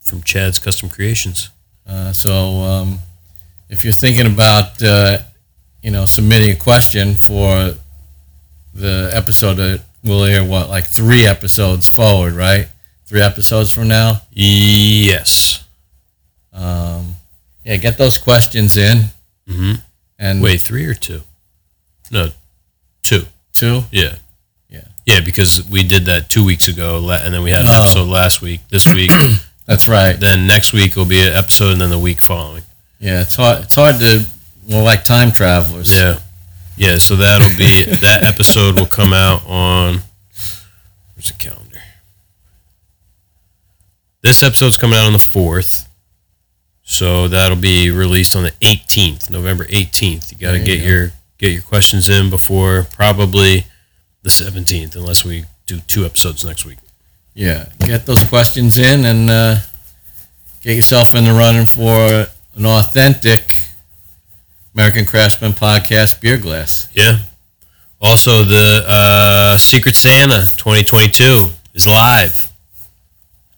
from 0.00 0.22
Chad's 0.22 0.58
Custom 0.58 0.88
Creations. 0.88 1.50
Uh, 1.86 2.12
so, 2.12 2.32
um, 2.32 2.98
if 3.68 3.84
you're 3.84 3.92
thinking 3.92 4.26
about, 4.26 4.82
uh, 4.82 5.18
you 5.82 5.90
know, 5.90 6.06
submitting 6.06 6.50
a 6.50 6.56
question 6.56 7.16
for 7.16 7.74
the 8.72 9.10
episode 9.12 9.82
will 10.08 10.24
hear 10.24 10.42
what, 10.44 10.68
like 10.68 10.86
three 10.86 11.26
episodes 11.26 11.88
forward, 11.88 12.34
right? 12.34 12.68
Three 13.06 13.20
episodes 13.22 13.70
from 13.70 13.88
now. 13.88 14.22
Yes. 14.32 15.64
Um, 16.52 17.14
yeah, 17.64 17.76
get 17.76 17.98
those 17.98 18.18
questions 18.18 18.76
in. 18.76 19.04
hmm 19.48 19.72
And 20.18 20.42
Wait, 20.42 20.60
three 20.60 20.86
or 20.86 20.94
two? 20.94 21.22
No, 22.10 22.30
two. 23.02 23.26
two. 23.52 23.82
Yeah. 23.92 24.16
Yeah. 24.68 24.84
Yeah, 25.06 25.20
because 25.20 25.68
we 25.70 25.82
did 25.82 26.06
that 26.06 26.28
two 26.30 26.44
weeks 26.44 26.68
ago, 26.68 26.98
and 27.10 27.32
then 27.34 27.42
we 27.42 27.50
had 27.50 27.62
an 27.62 27.68
Oh. 27.70 27.80
episode 27.80 28.08
last 28.08 28.40
week. 28.42 28.60
This 28.68 28.86
week, 28.92 29.12
That's 29.66 29.86
right. 29.88 30.18
then 30.18 30.46
next 30.46 30.72
week 30.72 30.96
will 30.96 31.04
be 31.04 31.20
an 31.20 31.32
episode, 31.32 31.72
and 31.72 31.80
then 31.80 31.90
the 31.90 31.98
week 31.98 32.20
following. 32.20 32.62
Yeah, 32.98 33.20
it's 33.22 33.36
hard. 33.36 33.62
It's 33.62 33.74
hard 33.74 34.00
to. 34.00 34.24
We're 34.68 34.82
like 34.82 35.04
time 35.04 35.30
travelers. 35.32 35.94
Yeah, 35.94 36.18
yeah. 36.78 36.98
So 36.98 37.16
that'll 37.16 37.56
be 37.56 37.84
that 37.84 38.24
episode 38.24 38.78
will 38.78 38.86
come 38.86 39.12
out 39.12 39.46
on. 39.46 40.00
Where's 41.14 41.28
the 41.28 41.34
calendar? 41.38 41.78
This 44.22 44.42
episode's 44.42 44.76
coming 44.76 44.98
out 44.98 45.06
on 45.06 45.12
the 45.12 45.18
fourth, 45.18 45.88
so 46.82 47.28
that'll 47.28 47.56
be 47.56 47.90
released 47.90 48.34
on 48.34 48.42
the 48.42 48.52
eighteenth, 48.62 49.30
November 49.30 49.66
eighteenth. 49.68 50.32
You 50.32 50.38
got 50.38 50.52
to 50.52 50.58
you 50.58 50.64
get 50.64 50.80
go. 50.80 50.86
your 50.86 51.12
get 51.38 51.52
your 51.52 51.62
questions 51.62 52.08
in 52.08 52.30
before 52.30 52.86
probably 52.92 53.64
the 54.22 54.30
seventeenth, 54.30 54.96
unless 54.96 55.24
we 55.24 55.44
do 55.66 55.80
two 55.80 56.04
episodes 56.04 56.44
next 56.44 56.64
week. 56.64 56.78
Yeah, 57.34 57.68
get 57.78 58.06
those 58.06 58.24
questions 58.24 58.76
in 58.78 59.04
and 59.04 59.30
uh, 59.30 59.56
get 60.62 60.74
yourself 60.74 61.14
in 61.14 61.24
the 61.24 61.32
running 61.32 61.66
for 61.66 62.26
an 62.54 62.66
authentic 62.66 63.54
American 64.78 65.04
Craftsman 65.04 65.54
podcast 65.54 66.20
beer 66.20 66.36
glass. 66.38 66.86
Yeah. 66.92 67.18
Also, 68.00 68.44
the 68.44 68.84
uh, 68.86 69.56
Secret 69.56 69.96
Santa 69.96 70.42
2022 70.56 71.50
is 71.74 71.88
live. 71.88 72.48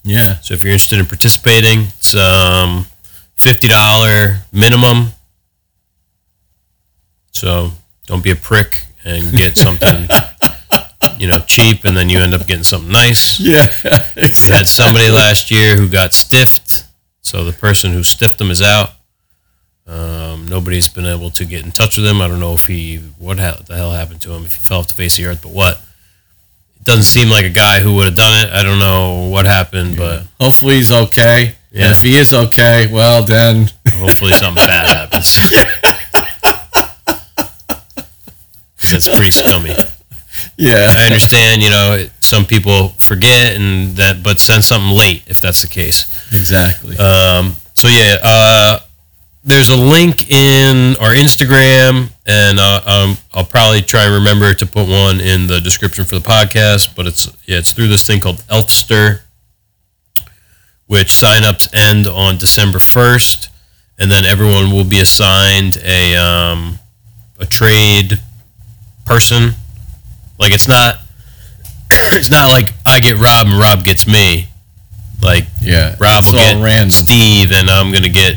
Yeah, 0.03 0.41
So 0.41 0.55
if 0.55 0.63
you're 0.65 0.73
interested 0.73 0.99
in 0.99 1.05
participating, 1.05 1.81
it's 1.99 2.15
um, 2.17 2.87
$50 3.37 4.45
minimum. 4.51 5.09
So 7.33 7.73
don't 8.07 8.25
be 8.25 8.31
a 8.31 8.37
prick 8.37 8.87
and 9.05 9.37
get 9.37 9.59
something, 9.59 10.09
you 11.19 11.27
know, 11.27 11.41
cheap, 11.41 11.85
and 11.85 11.95
then 11.95 12.09
you 12.09 12.19
end 12.19 12.33
up 12.33 12.47
getting 12.47 12.65
something 12.65 12.91
nice. 12.91 13.39
yeah, 13.39 13.67
We 14.17 14.23
had 14.55 14.67
somebody 14.67 15.11
last 15.11 15.51
year 15.51 15.77
who 15.77 15.87
got 15.87 16.15
stiffed. 16.15 16.85
So 17.21 17.45
the 17.45 17.53
person 17.53 17.93
who 17.93 18.05
stiffed 18.05 18.39
them 18.39 18.51
is 18.51 18.63
out. 18.63 18.93
Um, 19.91 20.47
nobody's 20.47 20.89
been 20.89 21.05
able 21.07 21.31
to 21.31 21.45
get 21.45 21.65
in 21.65 21.73
touch 21.73 21.97
with 21.97 22.07
him. 22.07 22.21
I 22.21 22.29
don't 22.29 22.39
know 22.39 22.55
if 22.55 22.67
he 22.67 22.99
what 23.19 23.39
ha- 23.41 23.59
the 23.67 23.75
hell 23.77 23.91
happened 23.91 24.23
to 24.23 24.33
him. 24.33 24.45
If 24.45 24.55
he 24.55 24.61
fell 24.61 24.79
off 24.79 24.89
the 24.89 24.95
face 24.95 25.19
of 25.19 25.25
the 25.25 25.31
earth, 25.31 25.43
but 25.43 25.51
what? 25.53 25.79
It 26.79 26.85
doesn't 26.85 27.03
seem 27.03 27.29
like 27.29 27.45
a 27.45 27.51
guy 27.51 27.81
who 27.81 27.95
would 27.97 28.07
have 28.07 28.15
done 28.17 28.47
it. 28.47 28.53
I 28.53 28.63
don't 28.63 28.79
know 28.79 29.29
what 29.29 29.47
happened, 29.47 29.97
but 29.97 30.23
Hopefully 30.41 30.77
he's 30.77 30.93
okay. 30.93 31.57
Yeah. 31.73 31.83
And 31.83 31.91
if 31.91 32.03
he 32.03 32.17
is 32.17 32.33
okay, 32.33 32.87
well 32.91 33.25
then, 33.25 33.71
hopefully 33.95 34.33
something 34.33 34.65
bad 34.65 34.87
happens. 35.11 35.51
that's 38.91 39.09
pretty 39.09 39.31
scummy. 39.31 39.75
Yeah. 40.57 40.87
I 40.97 41.07
understand, 41.07 41.63
you 41.63 41.71
know, 41.71 42.07
some 42.21 42.45
people 42.45 42.89
forget 42.91 43.57
and 43.57 43.97
that, 43.97 44.23
but 44.23 44.39
send 44.41 44.63
something 44.65 44.91
late 44.97 45.23
if 45.27 45.41
that's 45.41 45.63
the 45.63 45.69
case. 45.69 46.05
Exactly. 46.35 46.97
Um, 46.97 47.55
so 47.75 47.89
yeah, 47.89 48.17
uh, 48.23 48.81
there's 49.51 49.69
a 49.69 49.77
link 49.77 50.31
in 50.31 50.97
our 50.97 51.11
Instagram, 51.11 52.11
and 52.25 52.61
uh, 52.61 52.81
um, 52.87 53.19
I'll 53.35 53.45
probably 53.45 53.83
try 53.83 54.05
and 54.05 54.15
remember 54.15 54.55
to 54.55 54.65
put 54.65 54.89
one 54.89 55.21
in 55.21 55.49
the 55.49 55.61
description 55.61 56.05
for 56.05 56.15
the 56.15 56.27
podcast. 56.27 56.95
But 56.95 57.07
it's 57.07 57.27
yeah, 57.47 57.59
it's 57.59 57.73
through 57.73 57.89
this 57.89 58.07
thing 58.07 58.21
called 58.21 58.39
Elfster, 58.49 59.23
which 60.87 61.09
signups 61.09 61.69
end 61.75 62.07
on 62.07 62.39
December 62.39 62.79
first, 62.79 63.51
and 63.99 64.11
then 64.11 64.25
everyone 64.25 64.71
will 64.71 64.85
be 64.85 65.01
assigned 65.01 65.79
a 65.85 66.17
um, 66.17 66.79
a 67.41 67.47
trade 67.47 68.21
person. 69.05 69.55
Like 70.39 70.53
it's 70.53 70.69
not 70.69 70.97
it's 71.91 72.31
not 72.31 72.51
like 72.51 72.73
I 72.87 73.01
get 73.01 73.17
Rob 73.17 73.49
and 73.49 73.59
Rob 73.59 73.85
gets 73.85 74.07
me. 74.07 74.47
Like 75.21 75.47
yeah. 75.61 75.97
Rob 75.99 76.25
will 76.25 76.39
get 76.39 76.63
random. 76.63 76.91
Steve, 76.91 77.53
and 77.53 77.69
I'm 77.69 77.93
gonna 77.93 78.09
get 78.09 78.37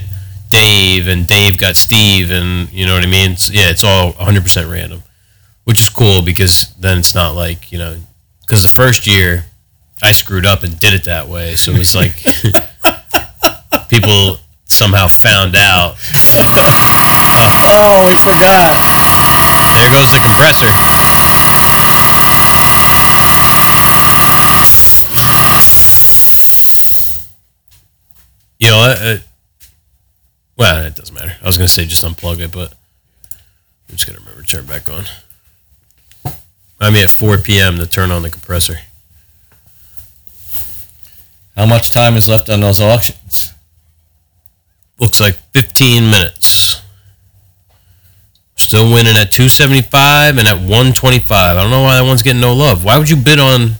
Dave, 0.53 1.07
and 1.07 1.25
Dave 1.25 1.57
got 1.57 1.75
Steve, 1.75 2.29
and 2.29 2.71
you 2.71 2.85
know 2.85 2.93
what 2.93 3.03
I 3.03 3.07
mean. 3.07 3.31
It's, 3.31 3.49
yeah, 3.49 3.71
it's 3.71 3.83
all 3.83 4.11
100 4.11 4.43
percent 4.43 4.69
random, 4.69 5.01
which 5.63 5.81
is 5.81 5.89
cool 5.89 6.21
because 6.21 6.71
then 6.75 6.99
it's 6.99 7.15
not 7.15 7.33
like 7.33 7.71
you 7.71 7.79
know, 7.79 7.97
because 8.41 8.61
the 8.61 8.69
first 8.69 9.07
year 9.07 9.45
I 10.03 10.11
screwed 10.11 10.45
up 10.45 10.61
and 10.61 10.79
did 10.79 10.93
it 10.93 11.05
that 11.05 11.27
way, 11.27 11.55
so 11.55 11.71
it 11.71 11.79
was 11.79 11.95
like 11.95 12.13
people 13.89 14.37
somehow 14.65 15.07
found 15.07 15.55
out. 15.55 15.95
Oh, 17.65 18.05
we 18.05 18.13
forgot. 18.21 18.77
There 19.73 19.89
goes 19.89 20.05
the 20.05 20.21
compressor. 20.21 20.69
You 28.59 28.69
know, 28.69 28.77
uh, 28.85 29.17
well, 30.57 30.85
it 30.85 30.95
doesn't 30.95 31.13
matter. 31.15 31.35
I 31.41 31.45
was 31.45 31.57
going 31.57 31.67
to 31.67 31.73
say 31.73 31.85
just 31.85 32.03
unplug 32.03 32.39
it, 32.39 32.51
but 32.51 32.73
I'm 33.89 33.95
just 33.95 34.05
going 34.07 34.17
to 34.17 34.23
remember 34.23 34.43
to 34.43 34.47
turn 34.47 34.65
it 34.65 34.69
back 34.69 34.89
on. 34.89 35.05
I 36.79 36.89
mean, 36.89 37.03
at 37.03 37.09
4 37.09 37.37
p.m. 37.37 37.77
to 37.77 37.85
turn 37.85 38.11
on 38.11 38.21
the 38.23 38.29
compressor. 38.29 38.79
How 41.55 41.65
much 41.65 41.91
time 41.91 42.15
is 42.15 42.27
left 42.27 42.49
on 42.49 42.61
those 42.61 42.79
auctions? 42.81 43.53
Looks 44.99 45.19
like 45.19 45.35
15 45.53 46.09
minutes. 46.09 46.81
Still 48.55 48.85
winning 48.91 49.15
at 49.17 49.31
275 49.31 50.37
and 50.37 50.47
at 50.47 50.55
125. 50.59 51.31
I 51.57 51.61
don't 51.61 51.69
know 51.71 51.81
why 51.83 51.95
that 51.95 52.05
one's 52.07 52.21
getting 52.23 52.41
no 52.41 52.53
love. 52.53 52.83
Why 52.83 52.97
would 52.97 53.09
you 53.09 53.15
bid 53.17 53.39
on 53.39 53.71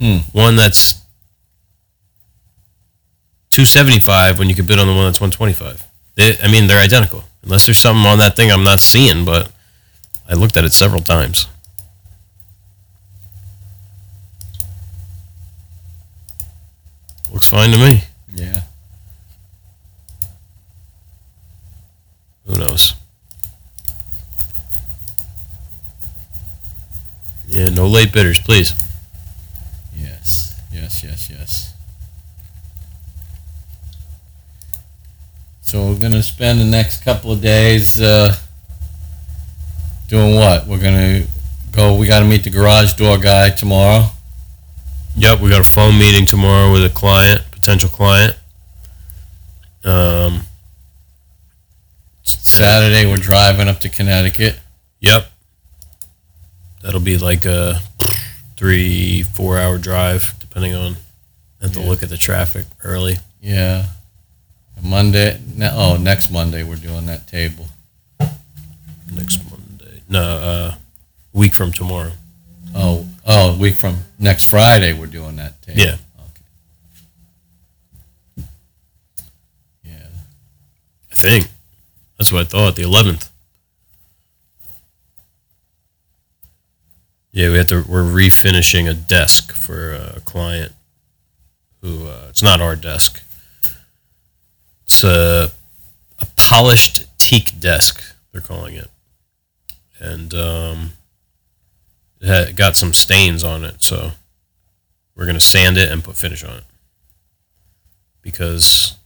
Hmm. 0.00 0.18
one 0.32 0.56
that's 0.56 0.99
275 3.50 4.38
when 4.38 4.48
you 4.48 4.54
could 4.54 4.66
bid 4.66 4.78
on 4.78 4.86
the 4.86 4.94
one 4.94 5.06
that's 5.06 5.20
125? 5.20 5.84
They, 6.14 6.38
I 6.40 6.50
mean, 6.50 6.66
they're 6.66 6.78
identical. 6.78 7.24
Unless 7.42 7.66
there's 7.66 7.78
something 7.78 8.06
on 8.06 8.18
that 8.18 8.36
thing 8.36 8.50
I'm 8.50 8.64
not 8.64 8.80
seeing, 8.80 9.24
but 9.24 9.50
I 10.28 10.34
looked 10.34 10.56
at 10.56 10.64
it 10.64 10.72
several 10.72 11.00
times. 11.00 11.46
Looks 17.32 17.48
fine 17.48 17.70
to 17.70 17.78
me. 17.78 18.04
Yeah. 18.34 18.62
Who 22.46 22.58
knows? 22.58 22.94
Yeah, 27.48 27.68
no 27.68 27.86
late 27.86 28.12
bidders, 28.12 28.38
please. 28.38 28.74
Yes. 29.96 30.60
Yes. 30.72 31.02
Yes. 31.02 31.30
Yes. 31.30 31.74
So 35.70 35.86
we're 35.86 36.00
gonna 36.00 36.20
spend 36.20 36.58
the 36.58 36.64
next 36.64 37.04
couple 37.04 37.30
of 37.30 37.40
days 37.40 38.00
uh, 38.00 38.34
doing 40.08 40.34
what? 40.34 40.66
We're 40.66 40.82
gonna 40.82 41.26
go. 41.70 41.94
We 41.94 42.08
got 42.08 42.18
to 42.18 42.24
meet 42.24 42.42
the 42.42 42.50
garage 42.50 42.94
door 42.94 43.18
guy 43.18 43.50
tomorrow. 43.50 44.06
Yep, 45.14 45.38
we 45.38 45.48
got 45.48 45.60
a 45.60 45.62
phone 45.62 45.96
meeting 45.96 46.26
tomorrow 46.26 46.72
with 46.72 46.84
a 46.84 46.88
client, 46.88 47.42
potential 47.52 47.88
client. 47.88 48.36
Um, 49.84 50.40
Saturday 52.24 53.06
we're 53.06 53.18
driving 53.18 53.68
up 53.68 53.78
to 53.80 53.88
Connecticut. 53.88 54.58
yep. 54.98 55.30
That'll 56.82 56.98
be 56.98 57.16
like 57.16 57.44
a 57.44 57.80
three, 58.56 59.22
four 59.22 59.56
hour 59.56 59.78
drive, 59.78 60.34
depending 60.40 60.74
on. 60.74 60.96
Have 61.62 61.74
to 61.74 61.80
Yeah. 61.80 61.86
look 61.86 62.02
at 62.02 62.08
the 62.08 62.16
traffic 62.16 62.66
early. 62.82 63.18
Yeah. 63.40 63.86
Monday. 64.82 65.40
No, 65.56 65.70
oh, 65.74 65.96
next 65.96 66.30
Monday 66.30 66.62
we're 66.62 66.76
doing 66.76 67.06
that 67.06 67.26
table. 67.26 67.66
Next 69.12 69.40
Monday. 69.50 70.02
No, 70.08 70.22
uh, 70.22 70.74
week 71.32 71.54
from 71.54 71.72
tomorrow. 71.72 72.12
Oh, 72.74 73.06
oh, 73.26 73.54
a 73.54 73.58
week 73.58 73.76
from 73.76 73.98
next 74.18 74.44
Friday 74.44 74.92
we're 74.92 75.06
doing 75.06 75.36
that 75.36 75.60
table. 75.62 75.80
Yeah. 75.80 75.96
Okay. 78.38 78.46
Yeah. 79.84 80.06
I 81.10 81.14
think. 81.14 81.48
That's 82.18 82.30
what 82.30 82.42
I 82.42 82.44
thought. 82.44 82.76
The 82.76 82.82
11th. 82.82 83.30
Yeah, 87.32 87.50
we 87.50 87.56
have 87.58 87.68
to. 87.68 87.84
We're 87.88 88.02
refinishing 88.02 88.90
a 88.90 88.94
desk 88.94 89.52
for 89.52 89.92
a 89.92 90.20
client 90.24 90.72
who. 91.80 92.06
Uh, 92.06 92.26
it's 92.28 92.42
not 92.42 92.60
our 92.60 92.74
desk. 92.76 93.22
It's 94.90 95.04
a 95.04 95.52
a 96.18 96.26
polished 96.36 97.06
teak 97.16 97.60
desk. 97.60 98.02
They're 98.32 98.40
calling 98.40 98.74
it, 98.74 98.90
and 100.00 100.34
um, 100.34 100.92
it 102.20 102.26
had, 102.26 102.56
got 102.56 102.76
some 102.76 102.92
stains 102.92 103.44
on 103.44 103.62
it. 103.62 103.84
So 103.84 104.10
we're 105.14 105.26
gonna 105.26 105.38
sand 105.38 105.78
it 105.78 105.92
and 105.92 106.02
put 106.02 106.16
finish 106.16 106.42
on 106.42 106.56
it 106.56 106.64
because 108.20 108.96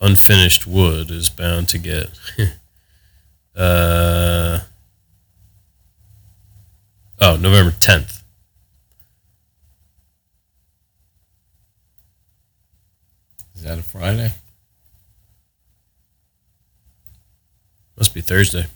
unfinished 0.00 0.68
wood 0.68 1.10
is 1.10 1.28
bound 1.28 1.68
to 1.70 1.78
get 1.78 2.10
uh 3.56 4.60
oh 7.20 7.36
november 7.36 7.72
10th 7.72 8.22
Is 13.62 13.68
that 13.68 13.78
a 13.78 13.82
Friday? 13.84 14.32
Must 18.02 18.14
be 18.14 18.20
thursday. 18.20 18.66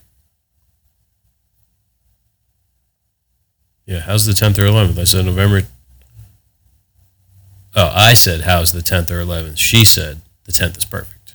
Yeah 3.84 3.98
how's 3.98 4.24
the 4.24 4.30
10th 4.32 4.56
or 4.56 4.68
11th 4.68 4.96
i 5.00 5.02
said 5.02 5.24
november. 5.24 5.62
Oh 7.74 7.92
i 7.92 8.14
said 8.14 8.42
how's 8.42 8.70
the 8.70 8.82
10th 8.82 9.10
or 9.10 9.24
11th 9.24 9.58
she 9.58 9.84
said 9.84 10.20
the 10.44 10.52
10th 10.52 10.78
is 10.78 10.84
perfect. 10.84 11.34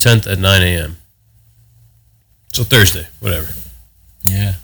10th 0.00 0.30
at 0.30 0.38
9 0.38 0.62
a.m 0.62 0.98
so 2.52 2.62
thursday 2.62 3.08
whatever. 3.18 3.52
Yeah. 4.22 4.54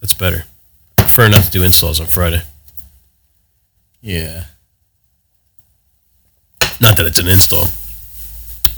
that's 0.00 0.14
better. 0.14 0.44
I 1.00 1.02
prefer 1.02 1.28
not 1.28 1.42
to 1.42 1.50
do 1.50 1.64
installs 1.64 1.98
on 1.98 2.06
friday. 2.06 2.42
Yeah. 4.00 4.44
Not 6.80 6.96
that 6.98 7.06
it's 7.06 7.18
an 7.18 7.26
install. 7.26 7.66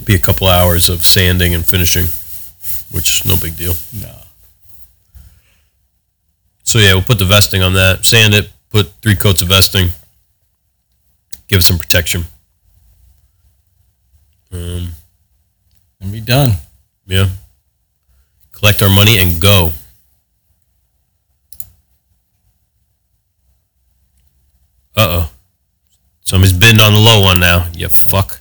Be 0.07 0.15
a 0.15 0.19
couple 0.19 0.47
hours 0.49 0.89
of 0.89 1.05
sanding 1.05 1.55
and 1.55 1.67
finishing, 1.67 2.07
which 2.93 3.25
no 3.27 3.37
big 3.37 3.57
deal. 3.57 3.75
No. 4.01 4.15
So 6.63 6.79
yeah, 6.79 6.95
we'll 6.95 7.03
put 7.03 7.19
the 7.19 7.25
vesting 7.25 7.63
on 7.63 7.75
that, 7.75 8.05
sand 8.07 8.33
it, 8.35 8.51
put 8.71 8.89
three 9.03 9.17
coats 9.17 9.43
of 9.43 9.49
vesting, 9.49 9.89
give 11.49 11.59
it 11.59 11.63
some 11.63 11.79
protection. 11.79 12.25
Um, 14.53 14.95
And 16.01 16.13
be 16.13 16.21
done. 16.21 16.53
yeah. 17.07 17.29
Collect 18.53 18.83
our 18.83 18.89
money 18.89 19.19
and 19.19 19.39
go. 19.41 19.73
Uh 24.97 25.07
oh. 25.27 25.31
Somebody's 26.25 26.55
bidding 26.57 26.81
on 26.81 26.93
the 26.93 26.99
low 26.99 27.23
one 27.23 27.39
now. 27.39 27.67
You 27.75 27.89
fuck. 27.89 28.41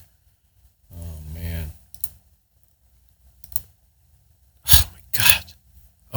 Oh 0.93 1.17
man. 1.33 1.71
Oh 4.71 4.85
my 4.93 4.99
god. 5.11 5.53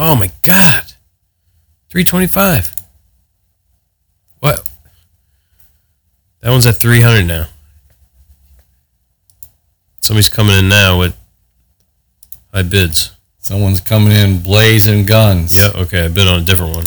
Oh 0.01 0.15
my 0.15 0.31
god. 0.45 0.85
325. 1.91 2.71
What? 4.39 4.71
That 6.41 6.51
one's 6.51 6.67
at 6.67 6.77
300 6.77 7.27
now. 7.27 7.47
Somebody's 10.01 10.29
coming 10.29 10.57
in 10.57 10.69
now 10.69 11.01
with 11.01 11.17
high 12.55 12.63
bids. 12.63 13.11
Someone's 13.39 13.81
coming 13.81 14.13
in 14.13 14.41
blazing 14.41 15.05
guns. 15.05 15.59
Yeah, 15.59 15.73
okay, 15.75 16.05
I 16.05 16.09
bid 16.09 16.29
on 16.29 16.43
a 16.43 16.45
different 16.45 16.77
one. 16.77 16.87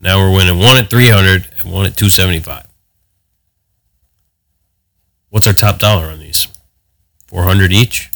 Now 0.00 0.18
we're 0.18 0.36
winning 0.36 0.58
one 0.58 0.76
at 0.76 0.88
300 0.88 1.48
and 1.58 1.72
one 1.72 1.86
at 1.86 1.96
275. 1.96 2.66
What's 5.30 5.48
our 5.48 5.52
top 5.52 5.80
dollar 5.80 6.04
on 6.04 6.20
these? 6.20 6.46
400 7.26 7.72
each? 7.72 8.10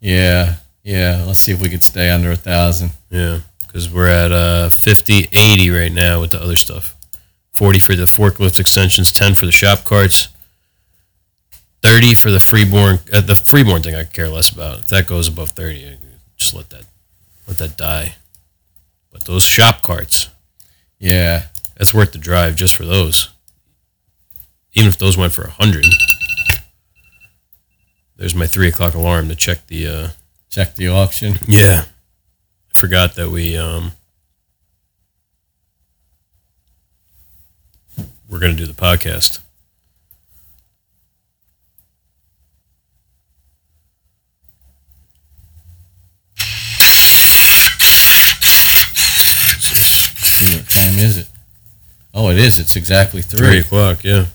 Yeah. 0.00 0.54
Yeah. 0.82 1.24
Let's 1.26 1.40
see 1.40 1.52
if 1.52 1.60
we 1.60 1.68
could 1.68 1.82
stay 1.82 2.08
under 2.08 2.30
a 2.30 2.36
thousand. 2.36 2.92
Yeah, 3.12 3.40
because 3.66 3.88
we're 3.92 4.08
at 4.08 4.32
uh, 4.32 4.70
50, 4.70 5.28
80 5.32 5.70
right 5.70 5.92
now 5.92 6.20
with 6.22 6.30
the 6.30 6.40
other 6.42 6.56
stuff. 6.56 6.96
40 7.52 7.78
for 7.78 7.94
the 7.94 8.04
forklift 8.04 8.58
extensions, 8.58 9.12
10 9.12 9.34
for 9.34 9.44
the 9.44 9.52
shop 9.52 9.84
carts, 9.84 10.28
30 11.82 12.14
for 12.14 12.30
the 12.30 12.40
freeborn. 12.40 13.00
Uh, 13.12 13.20
the 13.20 13.36
freeborn 13.36 13.82
thing 13.82 13.94
I 13.94 14.04
care 14.04 14.28
less 14.30 14.48
about. 14.50 14.78
If 14.80 14.86
that 14.86 15.06
goes 15.06 15.28
above 15.28 15.50
30, 15.50 15.86
I 15.88 15.98
just 16.38 16.54
let 16.54 16.70
that 16.70 16.86
let 17.46 17.58
that 17.58 17.76
die. 17.76 18.14
But 19.12 19.26
those 19.26 19.42
shop 19.44 19.82
carts, 19.82 20.28
Yeah. 20.98 21.44
that's 21.76 21.92
worth 21.92 22.12
the 22.12 22.18
drive 22.18 22.56
just 22.56 22.74
for 22.74 22.86
those. 22.86 23.28
Even 24.72 24.88
if 24.88 24.96
those 24.96 25.18
went 25.18 25.34
for 25.34 25.42
100. 25.42 25.84
There's 28.16 28.34
my 28.34 28.46
3 28.46 28.68
o'clock 28.68 28.94
alarm 28.94 29.28
to 29.28 29.34
check 29.36 29.66
the... 29.66 29.86
Uh, 29.86 30.08
Check 30.48 30.74
the 30.74 30.88
auction. 30.88 31.34
Yeah. 31.48 31.84
Forgot 32.72 33.14
that 33.14 33.30
we 33.30 33.56
um 33.56 33.92
we're 38.28 38.40
going 38.40 38.56
to 38.56 38.58
do 38.58 38.66
the 38.66 38.72
podcast. 38.72 39.40
What 50.42 50.68
time 50.68 50.98
is 50.98 51.18
it? 51.18 51.28
Oh, 52.14 52.30
it 52.30 52.38
is. 52.38 52.58
It's 52.58 52.74
exactly 52.74 53.22
three. 53.22 53.46
3 53.46 53.58
o'clock, 53.60 54.04
yeah. 54.04 54.26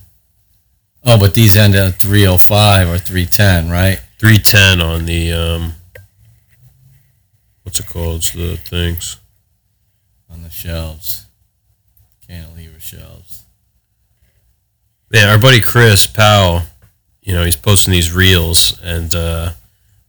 Oh, 1.03 1.17
but 1.19 1.33
these 1.33 1.57
end 1.57 1.75
at 1.75 1.95
305 1.95 2.87
or 2.89 2.97
310, 2.97 3.69
right? 3.69 3.99
310 4.19 4.81
on 4.81 5.05
the 5.05 5.31
um 5.33 5.73
what's 7.77 7.89
it 7.89 7.93
called? 7.93 8.15
It's 8.17 8.31
the 8.31 8.57
things. 8.57 9.17
On 10.31 10.41
the 10.41 10.49
shelves. 10.49 11.25
Cantilever 12.27 12.79
shelves. 12.79 13.43
Man, 15.11 15.29
our 15.29 15.37
buddy 15.37 15.61
Chris 15.61 16.07
Powell, 16.07 16.63
you 17.21 17.33
know, 17.33 17.43
he's 17.43 17.55
posting 17.55 17.93
these 17.93 18.11
reels 18.11 18.79
and 18.83 19.13
uh 19.13 19.51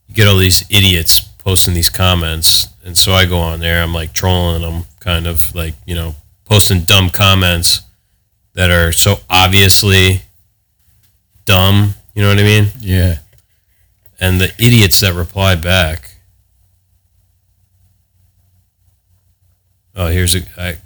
you 0.07 0.15
get 0.15 0.27
all 0.27 0.39
these 0.39 0.65
idiots 0.71 1.21
posting 1.39 1.75
these 1.75 1.91
comments 1.91 2.69
and 2.85 2.97
so 2.97 3.13
I 3.13 3.27
go 3.27 3.39
on 3.39 3.61
there, 3.61 3.83
I'm 3.83 3.93
like 3.93 4.13
trolling 4.13 4.63
them 4.63 4.85
kind 5.01 5.27
of 5.27 5.55
like, 5.55 5.75
you 5.87 5.95
know, 5.95 6.15
posting 6.47 6.81
dumb 6.81 7.11
comments 7.11 7.83
that 8.55 8.71
are 8.71 8.93
so 8.93 9.17
obviously 9.29 10.23
dumb, 11.45 11.95
you 12.15 12.23
know 12.23 12.31
what 12.31 12.39
I 12.39 12.45
mean? 12.45 12.69
Yeah. 12.81 13.19
And 14.19 14.41
the 14.41 14.53
idiots 14.59 15.01
that 15.01 15.13
reply 15.13 15.55
back. 15.55 16.18
Oh, 19.99 20.07
here's 20.07 20.35
a 20.37 20.43
I 20.57 20.77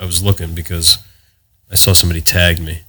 I 0.00 0.04
was 0.04 0.22
looking 0.22 0.52
because 0.52 0.98
I 1.70 1.76
saw 1.76 1.92
somebody 1.92 2.20
tagged 2.20 2.60
me. 2.60 2.80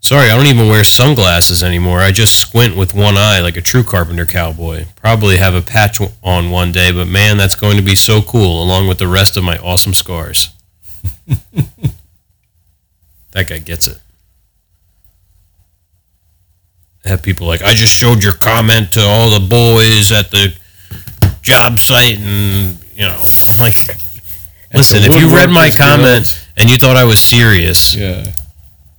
Sorry, 0.00 0.30
I 0.30 0.36
don't 0.36 0.46
even 0.46 0.68
wear 0.68 0.84
sunglasses 0.84 1.64
anymore. 1.64 2.00
I 2.00 2.12
just 2.12 2.38
squint 2.38 2.76
with 2.76 2.94
one 2.94 3.16
eye 3.16 3.40
like 3.40 3.56
a 3.56 3.62
true 3.62 3.82
carpenter 3.82 4.26
cowboy. 4.26 4.84
Probably 4.94 5.38
have 5.38 5.54
a 5.54 5.62
patch 5.62 6.00
on 6.22 6.50
one 6.50 6.70
day, 6.70 6.92
but 6.92 7.08
man, 7.08 7.38
that's 7.38 7.56
going 7.56 7.76
to 7.76 7.82
be 7.82 7.96
so 7.96 8.22
cool 8.22 8.62
along 8.62 8.86
with 8.86 8.98
the 8.98 9.08
rest 9.08 9.36
of 9.36 9.42
my 9.42 9.56
awesome 9.58 9.94
scars. 9.94 10.50
that 13.32 13.48
guy 13.48 13.58
gets 13.58 13.88
it. 13.88 13.98
I 17.04 17.08
have 17.08 17.22
people 17.22 17.46
like, 17.46 17.62
I 17.62 17.72
just 17.72 17.92
showed 17.92 18.22
your 18.22 18.34
comment 18.34 18.92
to 18.92 19.00
all 19.00 19.30
the 19.30 19.44
boys 19.44 20.12
at 20.12 20.30
the 20.30 20.54
job 21.42 21.80
site, 21.80 22.20
and 22.20 22.76
you 22.96 23.02
know, 23.02 23.20
I'm 23.52 23.60
like, 23.60 23.74
listen, 24.74 25.02
if 25.04 25.14
you 25.20 25.28
read 25.28 25.50
my 25.50 25.68
comment 25.70 26.46
and 26.56 26.70
you 26.70 26.76
thought 26.78 26.96
I 26.96 27.04
was 27.04 27.18
serious, 27.20 27.94
Yeah. 27.94 28.32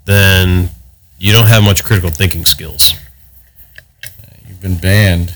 then 0.06 0.70
you 1.18 1.34
don't 1.34 1.48
have 1.48 1.64
much 1.64 1.84
critical 1.84 2.12
thinking 2.12 2.46
skills. 2.46 2.94
You've 4.48 4.62
been 4.62 4.78
banned. 4.78 5.36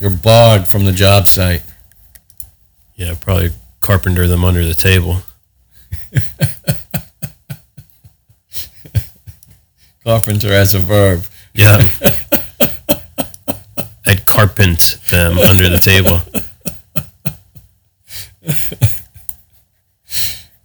You're 0.00 0.10
barred 0.10 0.66
from 0.66 0.84
the 0.84 0.92
job 0.92 1.28
site. 1.28 1.62
Yeah, 2.96 3.14
probably 3.20 3.52
carpenter 3.80 4.26
them 4.26 4.44
under 4.44 4.64
the 4.64 4.74
table. 4.74 5.22
Carpenter 10.04 10.52
as 10.52 10.74
a 10.74 10.78
verb. 10.80 11.24
Yeah. 11.54 11.78
I'd 14.06 14.26
carpent 14.26 14.98
them 15.10 15.38
under 15.38 15.68
the 15.68 15.78
table. 15.78 16.20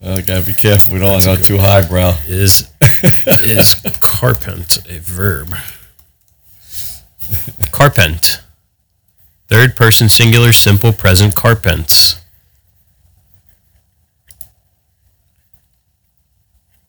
Oh, 0.01 0.21
gotta 0.21 0.45
be 0.45 0.53
careful. 0.53 0.93
We 0.93 0.99
don't 0.99 1.11
want 1.11 1.23
to 1.23 1.35
go 1.35 1.41
too 1.41 1.57
highbrow. 1.57 2.15
Is 2.25 2.71
is 3.43 3.75
carpent 4.01 4.77
a 4.89 4.99
verb? 4.99 5.53
Carpent. 7.71 8.41
Third 9.47 9.75
person 9.75 10.07
singular 10.07 10.53
simple 10.53 10.93
present 10.93 11.35
carpents. 11.35 12.15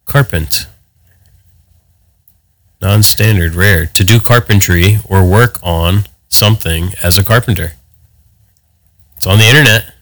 Carpent. 0.04 0.66
Non 2.80 3.02
standard, 3.02 3.54
rare. 3.54 3.86
To 3.86 4.04
do 4.04 4.20
carpentry 4.20 4.98
or 5.08 5.28
work 5.28 5.58
on 5.62 6.04
something 6.28 6.90
as 7.02 7.18
a 7.18 7.24
carpenter. 7.24 7.72
It's 9.16 9.26
on 9.26 9.38
the 9.38 9.46
internet. 9.46 9.92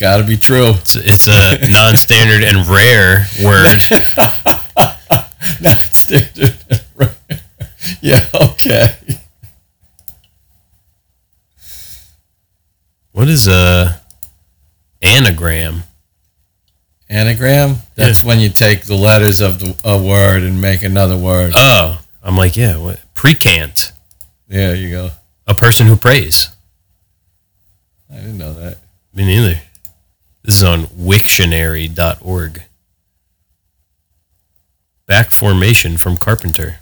It's 0.00 0.06
gotta 0.06 0.24
be 0.24 0.38
true. 0.38 0.70
It's, 0.70 0.96
it's 0.96 1.28
a 1.28 1.58
non 1.70 1.94
standard 1.94 2.42
and 2.42 2.66
rare 2.66 3.26
word. 3.44 3.78
Not 5.60 5.76
standard. 5.92 6.58
rare. 6.96 7.14
yeah, 8.00 8.26
okay. 8.34 8.96
What 13.12 13.28
is 13.28 13.46
a 13.46 14.00
anagram? 15.02 15.82
Anagram? 17.10 17.76
That's 17.94 18.24
when 18.24 18.40
you 18.40 18.48
take 18.48 18.84
the 18.84 18.96
letters 18.96 19.42
of 19.42 19.58
the, 19.58 19.78
a 19.84 20.02
word 20.02 20.42
and 20.42 20.62
make 20.62 20.80
another 20.82 21.18
word. 21.18 21.52
Oh, 21.54 22.00
I'm 22.22 22.38
like, 22.38 22.56
yeah, 22.56 22.78
what? 22.78 23.02
Precant. 23.14 23.92
Yeah, 24.48 24.72
you 24.72 24.90
go. 24.90 25.10
A 25.46 25.54
person 25.54 25.86
who 25.86 25.96
prays. 25.96 26.48
I 28.10 28.14
didn't 28.14 28.38
know 28.38 28.54
that. 28.54 28.78
Me 29.12 29.26
neither. 29.26 29.60
This 30.50 30.62
is 30.62 30.64
on 30.64 30.86
Wiktionary.org. 30.86 32.62
Back 35.06 35.30
formation 35.30 35.96
from 35.96 36.16
Carpenter. 36.16 36.80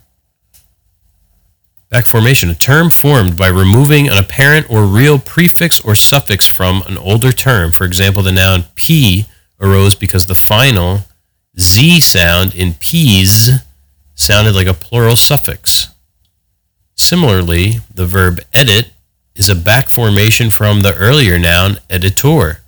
Back 1.91 2.07
formation, 2.07 2.49
a 2.49 2.55
term 2.55 2.89
formed 2.89 3.37
by 3.37 3.49
removing 3.49 4.09
an 4.09 4.17
apparent 4.17 4.71
or 4.71 4.87
real 4.87 5.19
prefix 5.19 5.81
or 5.81 5.95
suffix 5.95 6.47
from 6.47 6.81
an 6.87 6.97
older 6.97 7.31
term. 7.31 7.73
For 7.73 7.85
example, 7.85 8.23
the 8.23 8.33
noun 8.33 8.65
pea 8.75 9.27
arose 9.61 9.95
because 9.95 10.25
the 10.25 10.35
final 10.35 11.01
z 11.61 12.01
sound 12.01 12.55
in 12.55 12.73
peas 12.73 13.51
sounded 14.15 14.55
like 14.55 14.67
a 14.67 14.73
plural 14.73 15.15
suffix. 15.15 15.89
Similarly, 16.97 17.81
the 17.95 18.07
verb 18.07 18.41
edit 18.55 18.93
is 19.35 19.51
a 19.51 19.55
back 19.55 19.91
formation 19.91 20.49
from 20.49 20.81
the 20.81 20.95
earlier 20.95 21.39
noun 21.39 21.77
editor, 21.91 22.63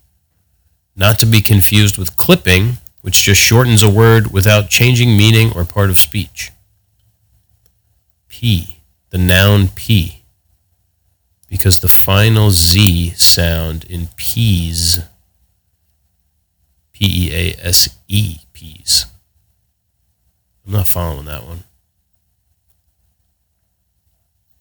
not 1.00 1.18
to 1.18 1.24
be 1.24 1.40
confused 1.40 1.96
with 1.96 2.18
clipping, 2.18 2.76
which 3.00 3.22
just 3.22 3.40
shortens 3.40 3.82
a 3.82 3.88
word 3.88 4.30
without 4.30 4.68
changing 4.68 5.16
meaning 5.16 5.50
or 5.56 5.64
part 5.64 5.88
of 5.88 5.98
speech. 5.98 6.52
P, 8.28 8.82
the 9.08 9.16
noun 9.16 9.68
P, 9.68 10.24
because 11.48 11.80
the 11.80 11.88
final 11.88 12.50
Z 12.50 13.10
sound 13.16 13.84
in 13.84 14.08
peas, 14.16 15.00
P 16.92 17.28
E 17.28 17.32
A 17.32 17.66
S 17.66 17.88
E, 18.06 18.36
peas. 18.52 19.06
I'm 20.66 20.74
not 20.74 20.86
following 20.86 21.24
that 21.24 21.46
one. 21.46 21.64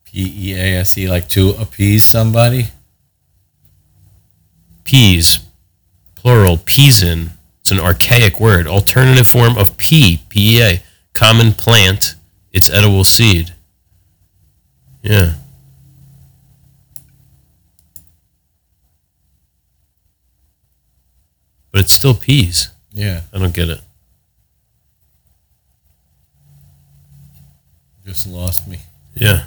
P 0.06 0.52
E 0.52 0.54
A 0.56 0.80
S 0.80 0.98
E, 0.98 1.10
like 1.10 1.28
to 1.30 1.50
appease 1.60 2.06
somebody? 2.06 2.68
Peas, 4.86 5.40
plural, 6.20 6.58
peason. 6.58 7.32
It's 7.62 7.72
an 7.72 7.80
archaic 7.80 8.40
word, 8.40 8.68
alternative 8.68 9.26
form 9.26 9.58
of 9.58 9.78
pea, 9.78 10.22
PEA, 10.28 10.82
common 11.14 11.54
plant, 11.54 12.16
its 12.52 12.70
edible 12.70 13.06
seed. 13.06 13.54
Yeah. 15.02 15.36
But 21.72 21.82
it's 21.82 21.94
still 21.94 22.16
peas. 22.16 22.70
Yeah. 22.94 23.22
I 23.32 23.38
don't 23.38 23.54
get 23.54 23.70
it. 23.70 23.80
Just 28.06 28.28
lost 28.28 28.68
me. 28.68 28.80
Yeah. 29.16 29.46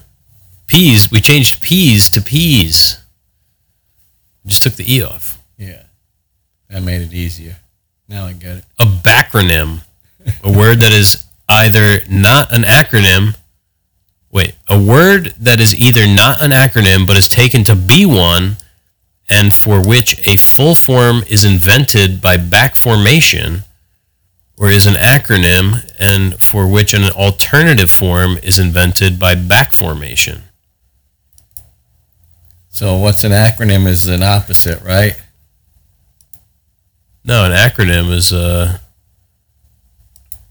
Peas. 0.66 1.11
We 1.11 1.20
changed 1.20 1.61
peas 1.61 2.09
to 2.11 2.23
peas. 2.23 2.99
Just 4.47 4.62
took 4.62 4.75
the 4.75 4.91
E 4.91 5.03
off. 5.03 5.32
That 6.73 6.83
made 6.83 7.03
it 7.03 7.12
easier. 7.12 7.57
Now 8.09 8.27
I 8.27 8.33
get 8.33 8.57
it. 8.57 8.64
A 8.79 8.87
backronym. 8.87 9.83
a 10.43 10.51
word 10.51 10.81
that 10.81 10.93
is 10.93 11.27
either 11.47 12.01
not 12.09 12.51
an 12.51 12.62
acronym. 12.62 13.37
Wait, 14.31 14.55
a 14.68 14.83
word 14.83 15.35
that 15.39 15.61
is 15.61 15.79
either 15.79 16.07
not 16.07 16.43
an 16.43 16.51
acronym 16.51 17.07
but 17.07 17.18
is 17.18 17.29
taken 17.29 17.62
to 17.64 17.77
be 17.77 18.07
one 18.07 18.57
and 19.29 19.53
for 19.53 19.87
which 19.87 20.27
a 20.27 20.37
full 20.37 20.75
form 20.75 21.23
is 21.29 21.45
invented 21.45 22.23
by 22.23 22.39
back 22.39 22.75
formation 22.75 23.64
or 24.57 24.70
is 24.70 24.87
an 24.87 24.95
acronym 24.95 25.85
and 25.99 26.43
for 26.43 26.66
which 26.66 26.95
an 26.95 27.11
alternative 27.11 27.91
form 27.91 28.39
is 28.43 28.59
invented 28.59 29.18
by 29.18 29.35
back 29.35 29.73
formation. 29.73 30.45
So 32.70 32.97
what's 32.97 33.25
an 33.25 33.33
acronym 33.33 33.87
is 33.87 34.07
an 34.07 34.23
opposite, 34.23 34.81
right? 34.83 35.22
No, 37.25 37.45
an 37.45 37.53
acronym 37.53 38.11
is 38.12 38.33
uh 38.33 38.79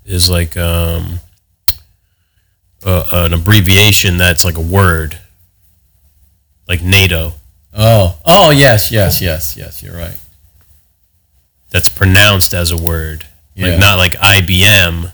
is 0.06 0.30
like 0.30 0.56
um 0.58 1.20
uh, 2.86 3.06
an 3.12 3.34
abbreviation 3.34 4.18
that's 4.18 4.44
like 4.44 4.58
a 4.58 4.62
word, 4.62 5.20
like 6.68 6.82
NATO. 6.82 7.34
Oh, 7.74 8.18
oh 8.26 8.50
yes, 8.50 8.92
yes, 8.92 9.22
yes, 9.22 9.56
yes. 9.56 9.84
You're 9.84 9.96
right. 9.96 10.18
That's 11.70 11.90
pronounced 11.90 12.54
as 12.54 12.72
a 12.72 12.78
word, 12.78 13.26
Yeah. 13.56 13.68
like 13.70 13.80
not 13.80 13.98
like 13.98 14.14
IBM. 14.14 15.12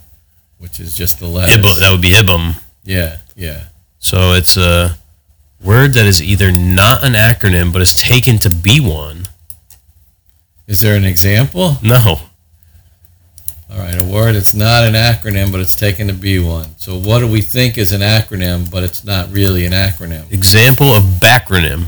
Which 0.60 0.80
is 0.80 0.95
just 0.95 1.20
the 1.20 1.28
letters. 1.28 1.58
Ib- 1.58 1.80
that 1.82 1.91
would 1.91 2.01
be 2.01 2.12
IBM. 2.12 2.60
yeah, 2.84 3.18
yeah. 3.36 3.66
So 3.99 4.34
it's 4.34 4.55
a 4.58 4.97
word 5.62 5.93
that 5.93 6.05
is 6.05 6.22
either 6.22 6.51
not 6.51 7.03
an 7.03 7.14
acronym 7.14 7.74
but 7.74 7.82
is 7.82 7.93
taken 7.93 8.38
to 8.39 8.49
be 8.49 8.80
one. 8.80 9.26
Is 10.68 10.82
there 10.82 10.95
an 10.95 11.05
example? 11.05 11.78
No, 11.82 12.20
All 13.72 13.78
right, 13.80 13.99
a 13.99 14.03
word 14.03 14.36
it's 14.36 14.53
not 14.53 14.84
an 14.84 14.93
acronym, 14.93 15.51
but 15.51 15.61
it's 15.61 15.76
taken 15.76 16.07
to 16.07 16.13
be 16.13 16.39
one. 16.39 16.78
So 16.78 16.97
what 16.97 17.20
do 17.20 17.28
we 17.28 17.41
think 17.41 17.78
is 17.78 17.91
an 17.93 18.01
acronym, 18.01 18.70
but 18.70 18.84
it's 18.84 19.03
not 19.05 19.32
really 19.32 19.65
an 19.65 19.72
acronym? 19.74 20.32
example 20.32 20.93
of 20.93 21.03
backronym. 21.03 21.88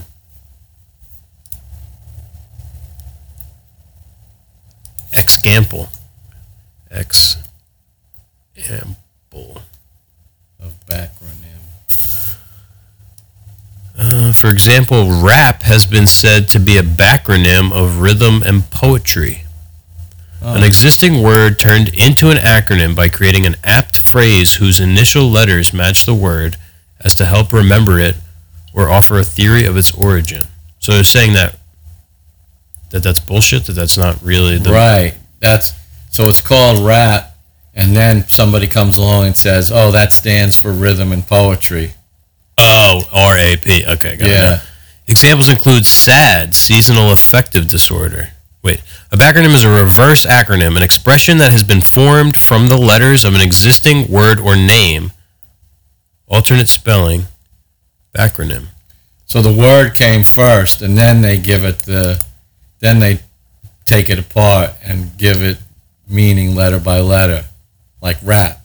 Example. 5.14 5.90
Example. 6.92 7.50
Of 10.62 10.74
backronym. 10.88 11.19
Uh, 14.00 14.32
for 14.32 14.48
example, 14.50 15.22
rap 15.22 15.64
has 15.64 15.86
been 15.86 16.08
said 16.08 16.48
to 16.50 16.60
be 16.60 16.78
a 16.78 16.82
backronym 16.84 17.72
of 17.74 18.00
rhythm 18.00 18.42
and 18.44 18.70
poetry. 18.72 19.44
Oh, 20.42 20.56
An 20.56 20.64
existing 20.64 21.22
word 21.22 21.60
turned 21.60 21.90
into 21.90 22.30
an 22.30 22.38
acronym 22.38 22.96
by 22.96 23.10
creating 23.10 23.46
an 23.46 23.58
apt 23.64 23.98
phrase 23.98 24.56
whose 24.56 24.80
initial 24.80 25.26
letters 25.26 25.74
match 25.74 26.06
the 26.06 26.14
word 26.14 26.56
as 27.02 27.14
to 27.16 27.26
help 27.26 27.52
remember 27.52 28.00
it 28.00 28.16
or 28.74 28.90
offer 28.90 29.20
a 29.20 29.24
theory 29.26 29.66
of 29.66 29.76
its 29.76 29.92
origin. 29.92 30.46
So 30.80 30.94
they're 30.94 31.04
saying 31.04 31.34
that 31.34 31.58
that 32.92 33.04
that's 33.04 33.20
bullshit, 33.20 33.66
that 33.66 33.74
that's 33.74 33.98
not 33.98 34.22
really 34.24 34.58
the 34.58 34.72
right. 34.72 35.16
That's 35.42 35.74
so 36.10 36.30
it's 36.30 36.42
called 36.42 36.80
rap, 36.80 37.36
and 37.76 37.96
then 37.96 38.28
somebody 38.30 38.68
comes 38.68 38.98
along 38.98 39.28
and 39.28 39.38
says, 39.38 39.72
"Oh, 39.72 39.92
that 39.92 40.12
stands 40.14 40.56
for 40.56 40.72
rhythm 40.72 41.12
and 41.12 41.28
poetry." 41.28 41.94
Oh, 42.60 43.02
RAP. 43.14 43.68
Okay, 43.68 44.18
got 44.18 44.28
it. 44.28 44.30
Yeah. 44.30 44.56
now. 44.56 44.62
Examples 45.08 45.50
include 45.50 45.86
SAD, 45.86 46.54
seasonal 46.54 47.12
affective 47.12 47.68
disorder. 47.68 48.30
Wait, 48.62 48.82
a 49.12 49.18
backronym 49.18 49.56
is 49.56 49.64
a 49.64 49.70
reverse 49.70 50.26
acronym, 50.26 50.76
an 50.76 50.84
expression 50.84 51.38
that 51.38 51.52
has 51.52 51.64
been 51.64 51.82
formed 51.82 52.38
from 52.38 52.68
the 52.68 52.78
letters 52.78 53.24
of 53.24 53.34
an 53.34 53.42
existing 53.42 54.12
word 54.12 54.40
or 54.40 54.56
name. 54.56 55.12
Alternate 56.28 56.68
spelling, 56.68 57.24
backronym. 58.14 58.68
So 59.26 59.42
the 59.42 59.54
word 59.54 59.96
came 59.96 60.24
first, 60.24 60.82
and 60.82 60.98
then 60.98 61.22
they 61.22 61.38
give 61.38 61.64
it 61.64 61.80
the, 61.80 62.24
then 62.80 63.00
they 63.00 63.20
take 63.86 64.10
it 64.10 64.20
apart 64.20 64.72
and 64.84 65.18
give 65.18 65.42
it 65.42 65.58
meaning 66.08 66.54
letter 66.54 66.80
by 66.80 67.00
letter, 67.00 67.46
like 68.02 68.18
rap. 68.22 68.60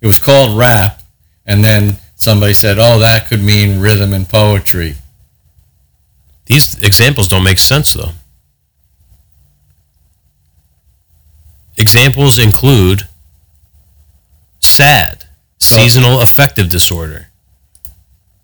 It 0.00 0.06
was 0.06 0.18
called 0.18 0.56
rap, 0.56 1.02
and 1.44 1.64
then 1.64 1.96
somebody 2.20 2.54
said, 2.54 2.78
"Oh, 2.78 2.98
that 3.00 3.28
could 3.28 3.42
mean 3.42 3.80
rhythm 3.80 4.12
and 4.12 4.28
poetry." 4.28 4.96
These 6.46 6.78
examples 6.82 7.26
don't 7.28 7.42
make 7.44 7.58
sense 7.58 7.92
though. 7.92 8.12
Examples 11.76 12.38
include 12.38 13.08
SAD, 14.60 15.24
seasonal 15.58 16.20
affective 16.20 16.68
disorder. 16.68 17.28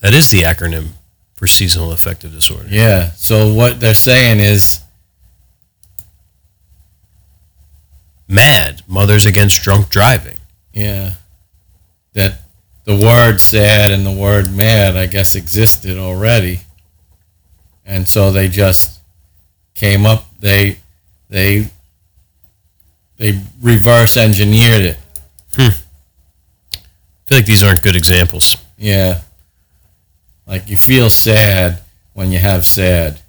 That 0.00 0.14
is 0.14 0.30
the 0.30 0.40
acronym 0.40 0.90
for 1.34 1.46
seasonal 1.46 1.92
affective 1.92 2.32
disorder. 2.32 2.68
Yeah. 2.70 3.10
So 3.12 3.52
what 3.52 3.80
they're 3.80 3.92
saying 3.94 4.40
is, 4.40 4.80
MAD, 8.28 8.82
Mothers 8.88 9.26
Against 9.26 9.62
Drunk 9.62 9.88
Driving. 9.90 10.38
yeah, 10.72 11.14
the 12.86 12.96
word 12.96 13.40
"sad" 13.40 13.90
and 13.90 14.06
the 14.06 14.12
word 14.12 14.50
"mad" 14.50 14.96
I 14.96 15.06
guess 15.06 15.34
existed 15.34 15.98
already, 15.98 16.60
and 17.84 18.08
so 18.08 18.30
they 18.30 18.48
just 18.48 19.00
came 19.74 20.06
up. 20.06 20.24
They 20.38 20.78
they 21.28 21.68
they 23.18 23.42
reverse 23.60 24.16
engineered 24.16 24.82
it. 24.82 24.96
Hmm. 25.54 25.70
I 26.72 26.78
feel 27.26 27.38
like 27.38 27.46
these 27.46 27.62
aren't 27.62 27.82
good 27.82 27.96
examples. 27.96 28.56
Yeah. 28.78 29.20
Like 30.46 30.68
you 30.68 30.76
feel 30.76 31.10
sad 31.10 31.80
when 32.12 32.30
you 32.30 32.38
have 32.38 32.64
sad. 32.64 33.20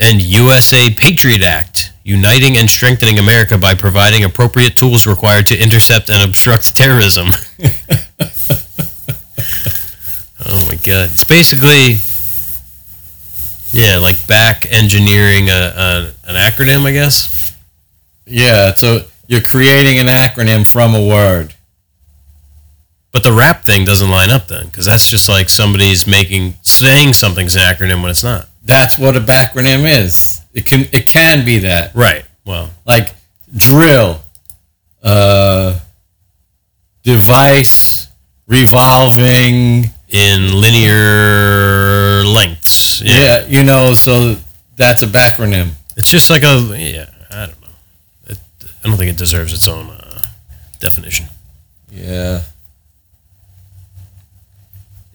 And 0.00 0.20
USA 0.20 0.90
Patriot 0.90 1.42
Act, 1.42 1.92
uniting 2.02 2.56
and 2.56 2.68
strengthening 2.68 3.18
America 3.18 3.56
by 3.56 3.74
providing 3.74 4.24
appropriate 4.24 4.74
tools 4.74 5.06
required 5.06 5.46
to 5.48 5.62
intercept 5.62 6.10
and 6.10 6.22
obstruct 6.22 6.74
terrorism. 6.74 7.28
oh 10.46 10.66
my 10.68 10.76
god. 10.76 11.10
It's 11.12 11.24
basically 11.24 11.98
yeah, 13.72 13.98
like 13.98 14.26
back 14.26 14.66
engineering 14.66 15.48
a, 15.48 15.52
a 15.52 16.14
an 16.28 16.34
acronym, 16.34 16.86
I 16.86 16.92
guess. 16.92 17.56
Yeah, 18.26 18.74
so 18.74 19.04
you're 19.28 19.42
creating 19.42 19.98
an 19.98 20.06
acronym 20.06 20.66
from 20.66 20.94
a 20.94 21.06
word. 21.06 21.54
But 23.12 23.24
the 23.24 23.32
rap 23.32 23.64
thing 23.64 23.84
doesn't 23.84 24.08
line 24.08 24.30
up 24.30 24.46
then, 24.46 24.66
because 24.66 24.86
that's 24.86 25.08
just 25.08 25.28
like 25.28 25.48
somebody's 25.48 26.06
making 26.06 26.54
saying 26.62 27.12
something's 27.14 27.56
an 27.56 27.62
acronym 27.62 28.02
when 28.02 28.10
it's 28.10 28.22
not. 28.22 28.48
That's 28.62 28.98
what 28.98 29.16
a 29.16 29.20
backronym 29.20 29.84
is. 30.00 30.40
It 30.52 30.66
can 30.66 30.88
it 30.92 31.08
can 31.08 31.44
be 31.44 31.58
that. 31.58 31.94
Right. 31.94 32.24
Well, 32.44 32.70
Like 32.86 33.14
drill, 33.54 34.20
uh, 35.02 35.78
device, 37.02 38.08
revolving. 38.46 39.86
In 40.10 40.60
linear 40.60 42.24
lengths. 42.24 43.00
Yeah. 43.00 43.46
you 43.46 43.62
know, 43.62 43.94
so 43.94 44.36
that's 44.76 45.02
a 45.02 45.06
backronym. 45.06 45.72
It's 45.96 46.10
just 46.10 46.30
like 46.30 46.42
a 46.42 46.74
yeah. 46.78 47.10
I 47.30 47.46
don't 47.46 47.60
know. 47.60 47.68
It, 48.26 48.38
I 48.84 48.88
don't 48.88 48.96
think 48.96 49.10
it 49.10 49.16
deserves 49.16 49.52
its 49.52 49.68
own 49.68 49.90
uh, 49.90 50.22
definition. 50.78 51.26
Yeah. 51.90 52.42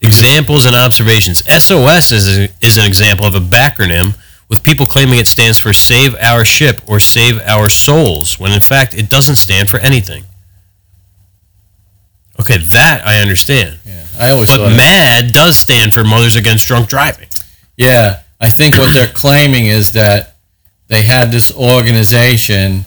Examples 0.00 0.66
and 0.66 0.76
observations. 0.76 1.38
SOS 1.46 2.12
is, 2.12 2.38
a, 2.38 2.48
is 2.60 2.76
an 2.76 2.84
example 2.84 3.26
of 3.26 3.34
a 3.34 3.40
backronym 3.40 4.16
with 4.48 4.62
people 4.62 4.86
claiming 4.86 5.18
it 5.18 5.26
stands 5.26 5.58
for 5.58 5.72
Save 5.72 6.14
Our 6.16 6.44
Ship 6.44 6.80
or 6.86 7.00
Save 7.00 7.40
Our 7.40 7.68
Souls, 7.68 8.38
when 8.38 8.52
in 8.52 8.60
fact 8.60 8.94
it 8.94 9.10
doesn't 9.10 9.36
stand 9.36 9.68
for 9.68 9.78
anything. 9.78 10.24
Okay, 12.38 12.58
that 12.58 13.04
I 13.06 13.20
understand. 13.20 13.78
I 14.18 14.30
always 14.30 14.56
But 14.56 14.76
MAD 14.76 15.32
does 15.32 15.56
stand 15.56 15.92
for 15.92 16.04
Mothers 16.04 16.36
Against 16.36 16.66
Drunk 16.66 16.88
Driving. 16.88 17.28
Yeah, 17.76 18.22
I 18.40 18.48
think 18.48 18.76
what 18.76 18.94
they're 18.94 19.08
claiming 19.08 19.66
is 19.66 19.92
that 19.92 20.36
they 20.88 21.02
had 21.02 21.30
this 21.30 21.54
organization 21.54 22.86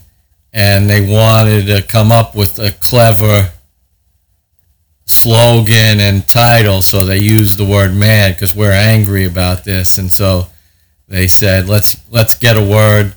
and 0.51 0.89
they 0.89 1.01
wanted 1.01 1.67
to 1.67 1.81
come 1.81 2.11
up 2.11 2.35
with 2.35 2.57
a 2.57 2.71
clever 2.71 3.51
slogan 5.05 5.99
and 5.99 6.27
title, 6.27 6.81
so 6.81 7.03
they 7.03 7.19
used 7.19 7.57
the 7.57 7.65
word 7.65 7.93
"mad" 7.93 8.35
because 8.35 8.55
we're 8.55 8.71
angry 8.71 9.25
about 9.25 9.63
this, 9.63 9.97
and 9.97 10.11
so 10.11 10.47
they 11.07 11.27
said, 11.27 11.67
"Let's 11.67 11.97
let's 12.09 12.35
get 12.35 12.57
a 12.57 12.63
word 12.63 13.13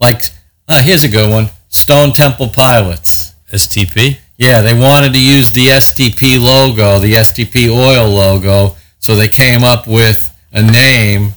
like 0.00 0.22
Ah, 0.68 0.82
here's 0.82 1.04
a 1.04 1.08
good 1.08 1.30
one. 1.30 1.50
Stone 1.68 2.12
Temple 2.12 2.48
Pilots. 2.48 3.34
STP. 3.52 4.18
Yeah, 4.38 4.60
they 4.60 4.74
wanted 4.74 5.12
to 5.12 5.20
use 5.22 5.52
the 5.52 5.66
STP 5.68 6.40
logo, 6.40 6.98
the 6.98 7.14
STP 7.14 7.68
oil 7.70 8.08
logo, 8.08 8.76
so 8.98 9.14
they 9.14 9.28
came 9.28 9.62
up 9.62 9.86
with 9.86 10.32
a 10.52 10.62
name 10.62 11.34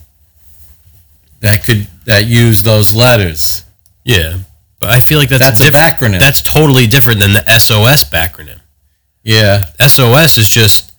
that 1.42 1.64
could 1.64 1.88
that 2.06 2.26
used 2.26 2.66
those 2.66 2.94
letters. 2.94 3.64
Yeah, 4.04 4.40
but 4.80 4.90
I 4.92 5.00
feel 5.00 5.20
like 5.20 5.30
that's 5.30 5.44
That's 5.44 5.62
a 5.62 5.66
diff- 5.66 5.74
backronym. 5.76 6.20
That's 6.20 6.42
totally 6.42 6.88
different 6.88 7.20
than 7.22 7.34
the 7.34 7.44
SOS 7.60 8.04
backronym. 8.10 8.60
Yeah, 9.24 9.66
SOS 9.80 10.38
is 10.38 10.50
just 10.50 10.92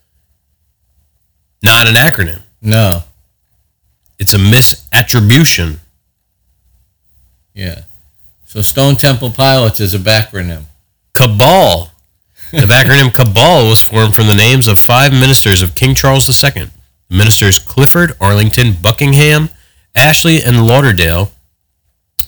not 1.62 1.86
an 1.88 1.94
acronym. 1.94 2.42
no, 2.60 3.04
It's 4.18 4.34
a 4.34 4.38
misattribution. 4.38 5.78
yeah. 7.54 7.82
So 8.44 8.62
Stone 8.62 8.96
Temple 8.96 9.30
Pilots 9.30 9.80
is 9.80 9.92
a 9.94 9.98
backronym. 9.98 10.64
Cabal. 11.16 11.90
The 12.52 12.58
acronym 12.58 13.12
Cabal 13.12 13.68
was 13.68 13.82
formed 13.82 14.14
from 14.14 14.28
the 14.28 14.34
names 14.34 14.68
of 14.68 14.78
five 14.78 15.12
ministers 15.12 15.62
of 15.62 15.74
King 15.74 15.94
Charles 15.94 16.28
II. 16.44 16.70
Ministers 17.10 17.58
Clifford, 17.58 18.12
Arlington, 18.20 18.74
Buckingham, 18.80 19.50
Ashley, 19.94 20.42
and 20.42 20.66
Lauderdale 20.66 21.32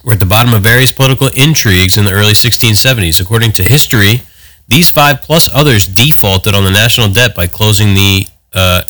were 0.04 0.14
at 0.14 0.20
the 0.20 0.26
bottom 0.26 0.54
of 0.54 0.62
various 0.62 0.92
political 0.92 1.28
intrigues 1.28 1.96
in 1.96 2.04
the 2.04 2.12
early 2.12 2.32
1670s. 2.32 3.20
According 3.20 3.52
to 3.52 3.64
history, 3.64 4.22
these 4.66 4.90
five 4.90 5.22
plus 5.22 5.48
others 5.52 5.86
defaulted 5.86 6.54
on 6.54 6.64
the 6.64 6.70
national 6.70 7.08
debt 7.08 7.34
by 7.34 7.46
closing 7.46 7.94
the 7.94 8.26
uh, 8.52 8.82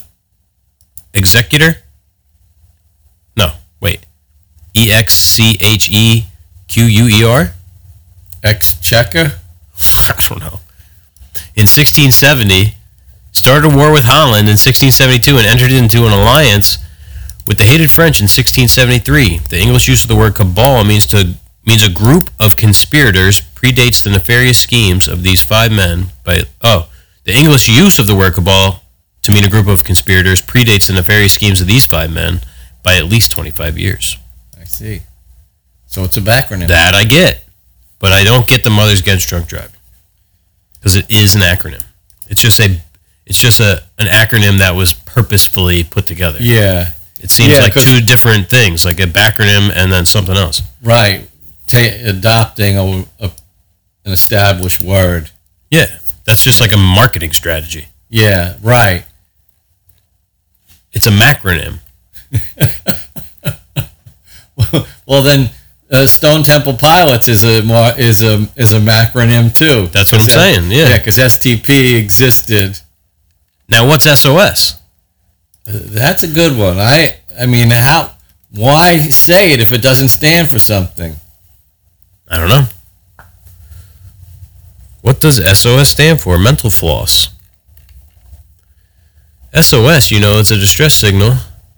executor. 1.14 1.78
No, 3.36 3.52
wait. 3.80 4.04
E 4.76 4.92
X 4.92 5.14
C 5.14 5.58
H 5.60 5.88
E 5.90 6.26
Q 6.68 6.84
U 6.84 7.08
E 7.08 7.24
R? 7.24 7.54
Exchequer. 8.42 9.32
I 10.08 10.24
don't 10.28 10.40
know. 10.40 10.60
In 11.54 11.66
1670, 11.66 12.74
started 13.32 13.72
a 13.72 13.76
war 13.76 13.92
with 13.92 14.04
Holland 14.04 14.48
in 14.48 14.58
1672 14.58 15.38
and 15.38 15.46
entered 15.46 15.72
into 15.72 16.06
an 16.06 16.12
alliance 16.12 16.78
with 17.46 17.58
the 17.58 17.64
hated 17.64 17.90
French 17.90 18.20
in 18.20 18.24
1673. 18.24 19.38
The 19.48 19.60
English 19.60 19.88
use 19.88 20.04
of 20.04 20.08
the 20.08 20.16
word 20.16 20.34
cabal 20.34 20.84
means 20.84 21.06
to 21.06 21.34
means 21.64 21.86
a 21.86 21.90
group 21.90 22.30
of 22.40 22.56
conspirators 22.56 23.42
predates 23.42 24.02
the 24.02 24.10
nefarious 24.10 24.58
schemes 24.58 25.06
of 25.06 25.22
these 25.22 25.42
five 25.42 25.70
men 25.70 26.06
by 26.24 26.42
oh, 26.62 26.88
the 27.24 27.36
English 27.36 27.68
use 27.68 27.98
of 27.98 28.06
the 28.06 28.14
word 28.14 28.34
cabal 28.34 28.82
to 29.22 29.32
mean 29.32 29.44
a 29.44 29.50
group 29.50 29.66
of 29.66 29.84
conspirators 29.84 30.40
predates 30.40 30.86
the 30.86 30.94
nefarious 30.94 31.34
schemes 31.34 31.60
of 31.60 31.66
these 31.66 31.86
five 31.86 32.12
men 32.12 32.40
by 32.82 32.96
at 32.96 33.04
least 33.04 33.30
25 33.32 33.78
years. 33.78 34.16
I 34.58 34.64
see. 34.64 35.02
So 35.86 36.04
it's 36.04 36.16
a 36.16 36.20
backronym. 36.20 36.68
That 36.68 36.94
I 36.94 37.04
get, 37.04 37.47
but 37.98 38.12
I 38.12 38.24
don't 38.24 38.46
get 38.46 38.64
the 38.64 38.70
Mothers 38.70 39.00
Against 39.00 39.28
Drunk 39.28 39.48
Driving 39.48 39.70
because 40.74 40.96
it 40.96 41.10
is 41.10 41.34
an 41.34 41.40
acronym. 41.42 41.82
It's 42.28 42.40
just 42.42 42.60
a, 42.60 42.80
it's 43.26 43.40
just 43.40 43.60
a 43.60 43.82
an 43.98 44.06
acronym 44.06 44.58
that 44.58 44.74
was 44.74 44.92
purposefully 44.92 45.84
put 45.84 46.06
together. 46.06 46.38
yeah, 46.40 46.92
It 47.20 47.30
seems 47.30 47.56
Yeah, 47.56 47.62
like 47.62 47.74
two 47.74 48.00
different 48.00 48.48
things, 48.48 48.84
like 48.84 49.00
a 49.00 49.04
backronym 49.06 49.70
and 49.74 49.92
then 49.92 50.06
something 50.06 50.36
else. 50.36 50.62
right. 50.82 51.28
Ta 51.66 51.78
adopting 52.04 52.78
a, 52.78 53.04
a 53.20 53.30
an 54.04 54.12
established 54.12 54.82
word. 54.82 55.30
Yeah, 55.70 55.86
that's 56.24 56.42
just 56.44 56.60
like 56.62 56.72
a 56.72 56.78
marketing 56.78 57.32
strategy. 57.32 57.88
Yeah, 58.08 58.56
right. 58.62 59.04
It's 60.92 61.06
a 61.06 61.10
macronym. 61.10 61.80
Well, 65.06 65.22
then 65.22 65.50
uh, 65.90 66.06
Stone 66.06 66.42
Temple 66.44 66.74
Pilots 66.74 67.28
is 67.28 67.44
a 67.44 67.58
is 67.98 68.22
a 68.22 68.46
is 68.56 68.72
a 68.72 68.78
macronym 68.80 69.54
too. 69.54 69.86
That's 69.88 70.12
what 70.12 70.20
I'm 70.20 70.26
that- 70.26 70.32
saying, 70.32 70.70
yeah. 70.70 70.88
yeah, 70.90 70.98
because 70.98 71.16
STP 71.18 71.96
existed. 71.96 72.78
Now, 73.68 73.86
what's 73.86 74.04
SOS? 74.04 74.76
That's 75.66 76.22
a 76.22 76.28
good 76.28 76.56
one. 76.56 76.78
I 76.78 77.16
I 77.38 77.46
mean, 77.46 77.70
how? 77.70 78.12
Why 78.50 78.98
say 79.10 79.52
it 79.52 79.60
if 79.60 79.72
it 79.72 79.82
doesn't 79.82 80.08
stand 80.08 80.48
for 80.48 80.58
something? 80.58 81.16
I 82.30 82.38
don't 82.38 82.48
know. 82.48 82.64
What 85.02 85.20
does 85.20 85.36
SOS 85.58 85.88
stand 85.90 86.20
for? 86.20 86.38
Mental 86.38 86.70
floss. 86.70 87.28
SOS, 89.58 90.10
you 90.10 90.20
know, 90.20 90.38
it's 90.40 90.50
a 90.50 90.56
distress 90.56 90.94
signal. 90.94 91.30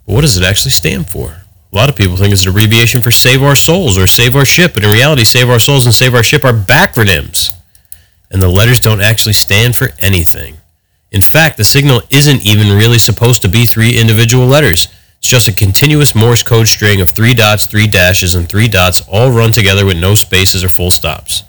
But 0.07 0.15
what 0.15 0.21
does 0.23 0.37
it 0.37 0.45
actually 0.45 0.73
stand 0.73 1.09
for? 1.09 1.40
A 1.73 1.77
lot 1.77 1.89
of 1.89 1.95
people 1.95 2.17
think 2.17 2.33
it's 2.33 2.43
an 2.43 2.51
abbreviation 2.51 3.01
for 3.01 3.13
Save 3.13 3.43
Our 3.43 3.55
Souls 3.55 3.97
or 3.97 4.09
Save 4.09 4.35
Our 4.35 4.45
Ship, 4.45 4.75
but 4.75 4.83
in 4.83 4.91
reality, 4.91 5.25
Save 5.25 5.49
Our 5.49 5.61
Souls 5.61 5.87
and 5.87 5.95
Save 5.95 6.15
Our 6.15 6.23
Ship 6.23 6.45
are 6.45 6.53
backronyms. 6.53 7.53
And 8.29 8.43
the 8.43 8.49
letters 8.49 8.81
don't 8.81 9.01
actually 9.01 9.35
stand 9.35 9.77
for 9.77 9.91
anything. 10.01 10.57
In 11.13 11.21
fact, 11.21 11.57
the 11.57 11.65
signal 11.65 12.03
isn't 12.11 12.45
even 12.45 12.77
really 12.77 12.99
supposed 12.99 13.43
to 13.43 13.49
be 13.49 13.67
three 13.67 13.99
individual 13.99 14.47
letters. 14.47 14.89
It's 15.19 15.29
just 15.29 15.49
a 15.49 15.53
continuous 15.53 16.15
Morse 16.15 16.43
code 16.43 16.67
string 16.67 17.01
of 17.01 17.11
three 17.11 17.35
dots, 17.35 17.67
three 17.67 17.87
dashes, 17.87 18.35
and 18.35 18.49
three 18.49 18.69
dots 18.69 19.03
all 19.09 19.31
run 19.31 19.53
together 19.53 19.87
with 19.87 20.01
no 20.01 20.15
spaces 20.15 20.65
or 20.65 20.69
full 20.69 20.91
stops. 20.91 21.45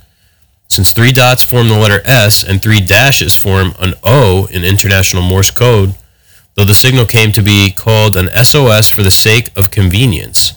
Since 0.67 0.91
three 0.91 1.11
dots 1.11 1.43
form 1.43 1.67
the 1.67 1.77
letter 1.77 2.01
S 2.05 2.43
and 2.43 2.61
three 2.61 2.79
dashes 2.79 3.35
form 3.35 3.73
an 3.79 3.93
O 4.03 4.47
in 4.51 4.63
International 4.63 5.23
Morse 5.23 5.51
code, 5.51 5.95
though 6.55 6.65
the 6.65 6.73
signal 6.73 7.05
came 7.05 7.31
to 7.31 7.41
be 7.41 7.71
called 7.71 8.15
an 8.15 8.29
SOS 8.43 8.89
for 8.89 9.03
the 9.03 9.11
sake 9.11 9.49
of 9.57 9.71
convenience. 9.71 10.53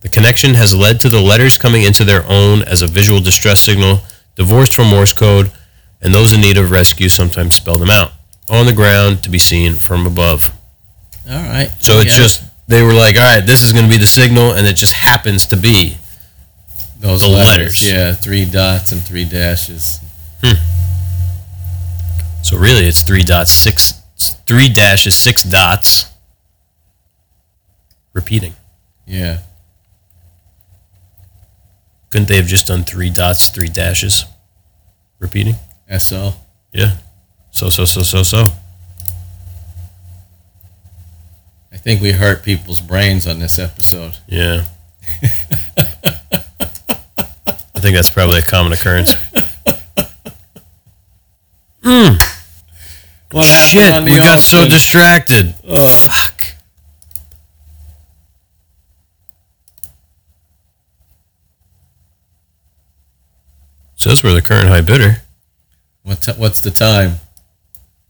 The 0.00 0.08
connection 0.08 0.54
has 0.54 0.74
led 0.74 1.00
to 1.00 1.08
the 1.08 1.20
letters 1.20 1.58
coming 1.58 1.82
into 1.82 2.04
their 2.04 2.24
own 2.28 2.62
as 2.62 2.82
a 2.82 2.86
visual 2.86 3.20
distress 3.20 3.60
signal, 3.60 4.00
divorced 4.34 4.74
from 4.74 4.88
Morse 4.88 5.12
code, 5.12 5.50
and 6.00 6.14
those 6.14 6.32
in 6.32 6.40
need 6.40 6.58
of 6.58 6.70
rescue 6.70 7.08
sometimes 7.08 7.54
spell 7.54 7.76
them 7.76 7.90
out 7.90 8.12
on 8.48 8.66
the 8.66 8.72
ground 8.72 9.22
to 9.24 9.30
be 9.30 9.38
seen 9.38 9.74
from 9.74 10.06
above. 10.06 10.52
All 11.28 11.42
right. 11.42 11.70
So 11.80 11.98
it's 11.98 12.16
just 12.16 12.44
they 12.68 12.82
were 12.82 12.92
like, 12.92 13.16
all 13.16 13.22
right, 13.22 13.40
this 13.40 13.62
is 13.62 13.72
going 13.72 13.84
to 13.84 13.90
be 13.90 13.98
the 13.98 14.06
signal, 14.06 14.52
and 14.52 14.66
it 14.66 14.74
just 14.76 14.92
happens 14.92 15.46
to 15.46 15.56
be. 15.56 15.96
those 16.98 17.20
the 17.20 17.28
letters. 17.28 17.82
letters. 17.82 17.90
Yeah, 17.90 18.12
three 18.12 18.44
dots 18.44 18.92
and 18.92 19.02
three 19.02 19.24
dashes. 19.24 20.00
Hmm. 20.42 20.62
So 22.42 22.56
really, 22.56 22.86
it's 22.86 23.02
three 23.02 23.22
dots, 23.22 23.50
six, 23.50 23.95
three 24.16 24.68
dashes, 24.68 25.14
six 25.14 25.42
dots. 25.42 26.06
Repeating. 28.12 28.54
Yeah. 29.06 29.40
Couldn't 32.10 32.28
they 32.28 32.36
have 32.36 32.46
just 32.46 32.66
done 32.66 32.84
three 32.84 33.10
dots, 33.10 33.48
three 33.48 33.68
dashes? 33.68 34.24
Repeating. 35.18 35.54
SO. 35.98 36.34
Yeah. 36.72 36.96
So 37.50 37.68
so 37.68 37.84
so 37.84 38.02
so 38.02 38.22
so. 38.22 38.44
I 41.72 41.76
think 41.76 42.00
we 42.00 42.12
hurt 42.12 42.42
people's 42.42 42.80
brains 42.80 43.26
on 43.26 43.38
this 43.38 43.58
episode. 43.58 44.16
Yeah. 44.26 44.64
I 45.22 45.28
think 47.80 47.94
that's 47.94 48.10
probably 48.10 48.38
a 48.38 48.42
common 48.42 48.72
occurrence. 48.72 49.14
Hmm. 51.82 52.14
What 53.36 53.48
happened 53.48 53.70
Shit, 53.70 53.92
on 53.92 54.04
the 54.06 54.12
we 54.12 54.16
got 54.16 54.40
so 54.40 54.66
distracted. 54.66 55.54
Oh, 55.68 55.76
fuck. 55.76 56.54
So 63.96 64.08
that's 64.08 64.22
where 64.22 64.32
the 64.32 64.40
current 64.40 64.68
high 64.68 64.80
bidder. 64.80 65.20
What 66.02 66.22
t- 66.22 66.32
what's 66.32 66.60
the 66.60 66.70
time? 66.70 67.16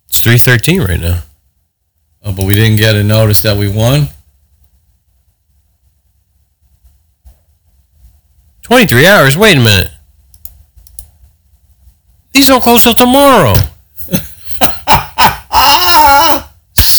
It's 0.07 0.21
three 0.21 0.39
thirteen 0.39 0.83
right 0.83 1.01
now. 1.01 1.25
Oh, 2.23 2.33
but 2.33 2.45
we 2.45 2.55
didn't 2.55 2.77
get 2.77 2.95
a 2.95 3.03
notice 3.03 3.41
that 3.41 3.57
we 3.57 3.69
won. 3.69 4.11
Twenty 8.63 8.87
three 8.87 9.09
hours. 9.09 9.37
Wait 9.37 9.57
a 9.57 9.61
minute. 9.61 9.91
These 12.33 12.47
don't 12.47 12.63
close 12.63 12.85
till 12.85 12.95
tomorrow. 12.95 13.55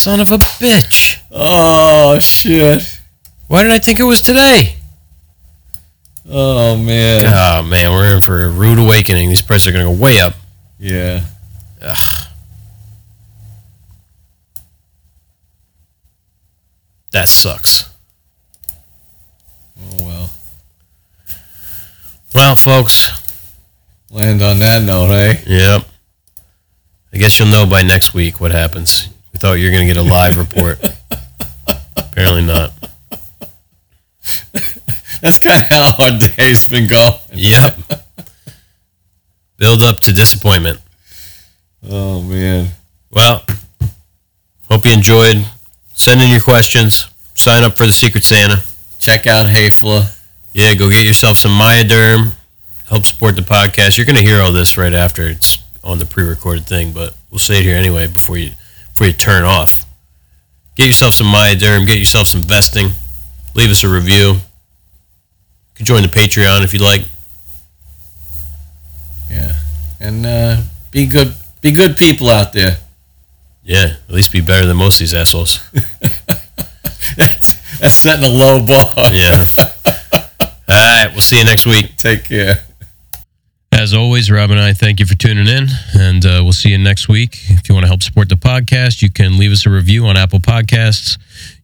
Son 0.07 0.21
of 0.21 0.31
a 0.31 0.37
bitch. 0.37 1.19
Oh 1.31 2.17
shit! 2.19 3.01
Why 3.47 3.63
did 3.63 3.73
I 3.73 3.77
think 3.77 3.99
it 3.99 4.03
was 4.03 4.21
today? 4.21 4.77
Oh 6.25 6.77
man. 6.77 7.25
Oh 7.25 7.61
man, 7.63 7.91
we're 7.91 8.15
in 8.15 8.21
for 8.21 8.45
a 8.45 8.49
rude 8.49 8.79
awakening. 8.79 9.27
These 9.27 9.41
prices 9.41 9.67
are 9.67 9.73
going 9.73 9.85
to 9.85 9.93
go 9.93 10.01
way 10.01 10.21
up. 10.21 10.35
Yeah. 10.79 11.25
Ugh. 11.81 12.27
That 17.11 17.27
sucks. 17.27 17.89
Oh 19.77 19.97
well. 19.99 20.29
Well, 22.33 22.55
folks, 22.55 23.09
Land 24.09 24.41
on 24.41 24.59
that 24.59 24.83
note, 24.83 25.11
eh? 25.11 25.35
yep. 25.45 25.81
I 27.11 27.17
guess 27.17 27.37
you'll 27.37 27.49
know 27.49 27.65
by 27.65 27.81
next 27.81 28.13
week 28.13 28.39
what 28.39 28.51
happens. 28.51 29.09
We 29.37 29.39
thought 29.39 29.53
you 29.59 29.67
were 29.67 29.71
going 29.71 29.87
to 29.87 29.93
get 29.93 30.03
a 30.03 30.09
live 30.09 30.35
report. 30.35 30.79
Apparently 31.95 32.43
not. 32.43 32.71
that's 35.21 35.37
kind 35.37 35.61
of 35.61 35.69
how 35.69 35.91
our 35.99 36.17
day's 36.17 36.65
been 36.65 36.89
going. 36.89 37.13
Yep. 37.33 37.77
Build 39.57 39.83
up 39.83 39.99
to 39.99 40.11
disappointment. 40.11 40.79
Oh 41.87 42.23
man. 42.23 42.69
Well, 43.11 43.45
hope 44.71 44.85
you 44.85 44.93
enjoyed. 44.93 45.45
Send 45.93 46.19
in 46.23 46.31
your 46.31 46.41
questions. 46.41 47.05
Sign 47.35 47.63
up 47.63 47.77
for 47.77 47.85
the 47.85 47.91
Secret 47.91 48.23
Santa. 48.23 48.63
Check 48.97 49.27
out 49.27 49.45
Hafele. 49.45 50.19
Yeah, 50.51 50.73
go 50.73 50.89
get 50.89 51.05
yourself 51.05 51.37
some 51.37 51.51
Myaderm. 51.51 52.31
Help 52.89 53.05
support 53.05 53.35
the 53.35 53.43
podcast. 53.43 53.97
You're 53.97 54.07
going 54.07 54.15
to 54.15 54.23
hear 54.23 54.41
all 54.41 54.51
this 54.51 54.77
right 54.79 54.95
after 54.95 55.27
it's 55.27 55.59
on 55.83 55.99
the 55.99 56.07
pre-recorded 56.07 56.65
thing, 56.65 56.91
but 56.91 57.15
we'll 57.29 57.37
say 57.37 57.59
it 57.59 57.63
here 57.65 57.77
anyway 57.77 58.07
before 58.07 58.37
you 58.37 58.53
before 58.97 59.07
you 59.07 59.13
turn 59.13 59.43
off. 59.43 59.85
Get 60.73 60.87
yourself 60.87 61.13
some 61.13 61.27
Myaderm. 61.27 61.85
Get 61.85 61.99
yourself 61.99 62.27
some 62.27 62.41
vesting. 62.41 62.89
Leave 63.53 63.69
us 63.69 63.83
a 63.83 63.87
review. 63.87 64.33
You 64.33 64.41
can 65.75 65.85
join 65.85 66.01
the 66.01 66.07
Patreon 66.07 66.63
if 66.63 66.73
you'd 66.73 66.81
like. 66.81 67.03
Yeah. 69.29 69.53
And 69.99 70.25
uh, 70.25 70.61
be 70.89 71.05
good 71.05 71.35
be 71.61 71.69
good 71.69 71.95
people 71.95 72.29
out 72.29 72.53
there. 72.53 72.77
Yeah, 73.63 73.97
at 74.07 74.09
least 74.15 74.31
be 74.31 74.41
better 74.41 74.65
than 74.65 74.77
most 74.77 74.95
of 74.95 74.99
these 74.99 75.13
assholes. 75.13 75.59
that's, 77.17 77.77
that's 77.77 77.93
setting 77.93 78.23
a 78.23 78.29
low 78.29 78.65
bar. 78.65 79.11
Yeah. 79.11 79.37
All 80.41 80.49
right, 80.69 81.09
we'll 81.11 81.21
see 81.21 81.37
you 81.37 81.45
next 81.45 81.65
week. 81.67 81.97
Take 81.97 82.23
care. 82.23 82.63
As 83.87 83.93
always, 83.93 84.29
Rob 84.29 84.51
and 84.51 84.59
I 84.59 84.73
thank 84.73 84.99
you 84.99 85.05
for 85.05 85.15
tuning 85.15 85.47
in, 85.47 85.69
and 85.93 86.25
uh, 86.25 86.41
we'll 86.43 86.51
see 86.51 86.71
you 86.71 86.77
next 86.77 87.07
week. 87.07 87.37
If 87.47 87.69
you 87.69 87.73
want 87.73 87.85
to 87.85 87.87
help 87.87 88.03
support 88.03 88.27
the 88.27 88.35
podcast, 88.35 89.01
you 89.01 89.09
can 89.09 89.37
leave 89.37 89.53
us 89.53 89.65
a 89.65 89.69
review 89.69 90.07
on 90.07 90.17
Apple 90.17 90.39
Podcasts. 90.39 91.17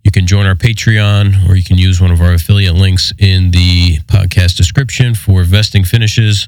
You 0.06 0.12
can 0.12 0.26
join 0.26 0.46
our 0.46 0.56
Patreon, 0.56 1.50
or 1.50 1.58
you 1.58 1.66
can 1.66 1.78
use 1.78 2.00
one 2.00 2.12
of 2.12 2.22
our 2.22 2.34
affiliate 2.34 2.76
links 2.76 3.12
in 3.20 3.52
the 3.52 3.98
podcast 4.08 4.56
description 4.56 5.16
for 5.16 5.44
vesting 5.44 5.84
finishes 5.84 6.48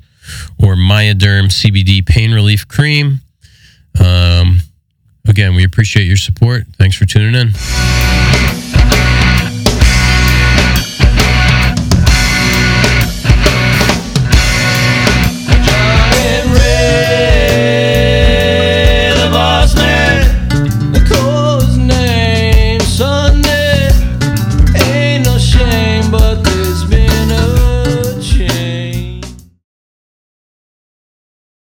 or 0.57 0.75
Myaderm 0.75 1.51
CBD 1.51 2.05
pain 2.05 2.31
relief 2.31 2.65
cream. 2.69 3.19
Um, 3.99 4.59
again, 5.27 5.55
we 5.55 5.65
appreciate 5.65 6.05
your 6.05 6.15
support. 6.15 6.67
Thanks 6.77 6.95
for 6.95 7.05
tuning 7.05 7.35
in. 7.35 8.44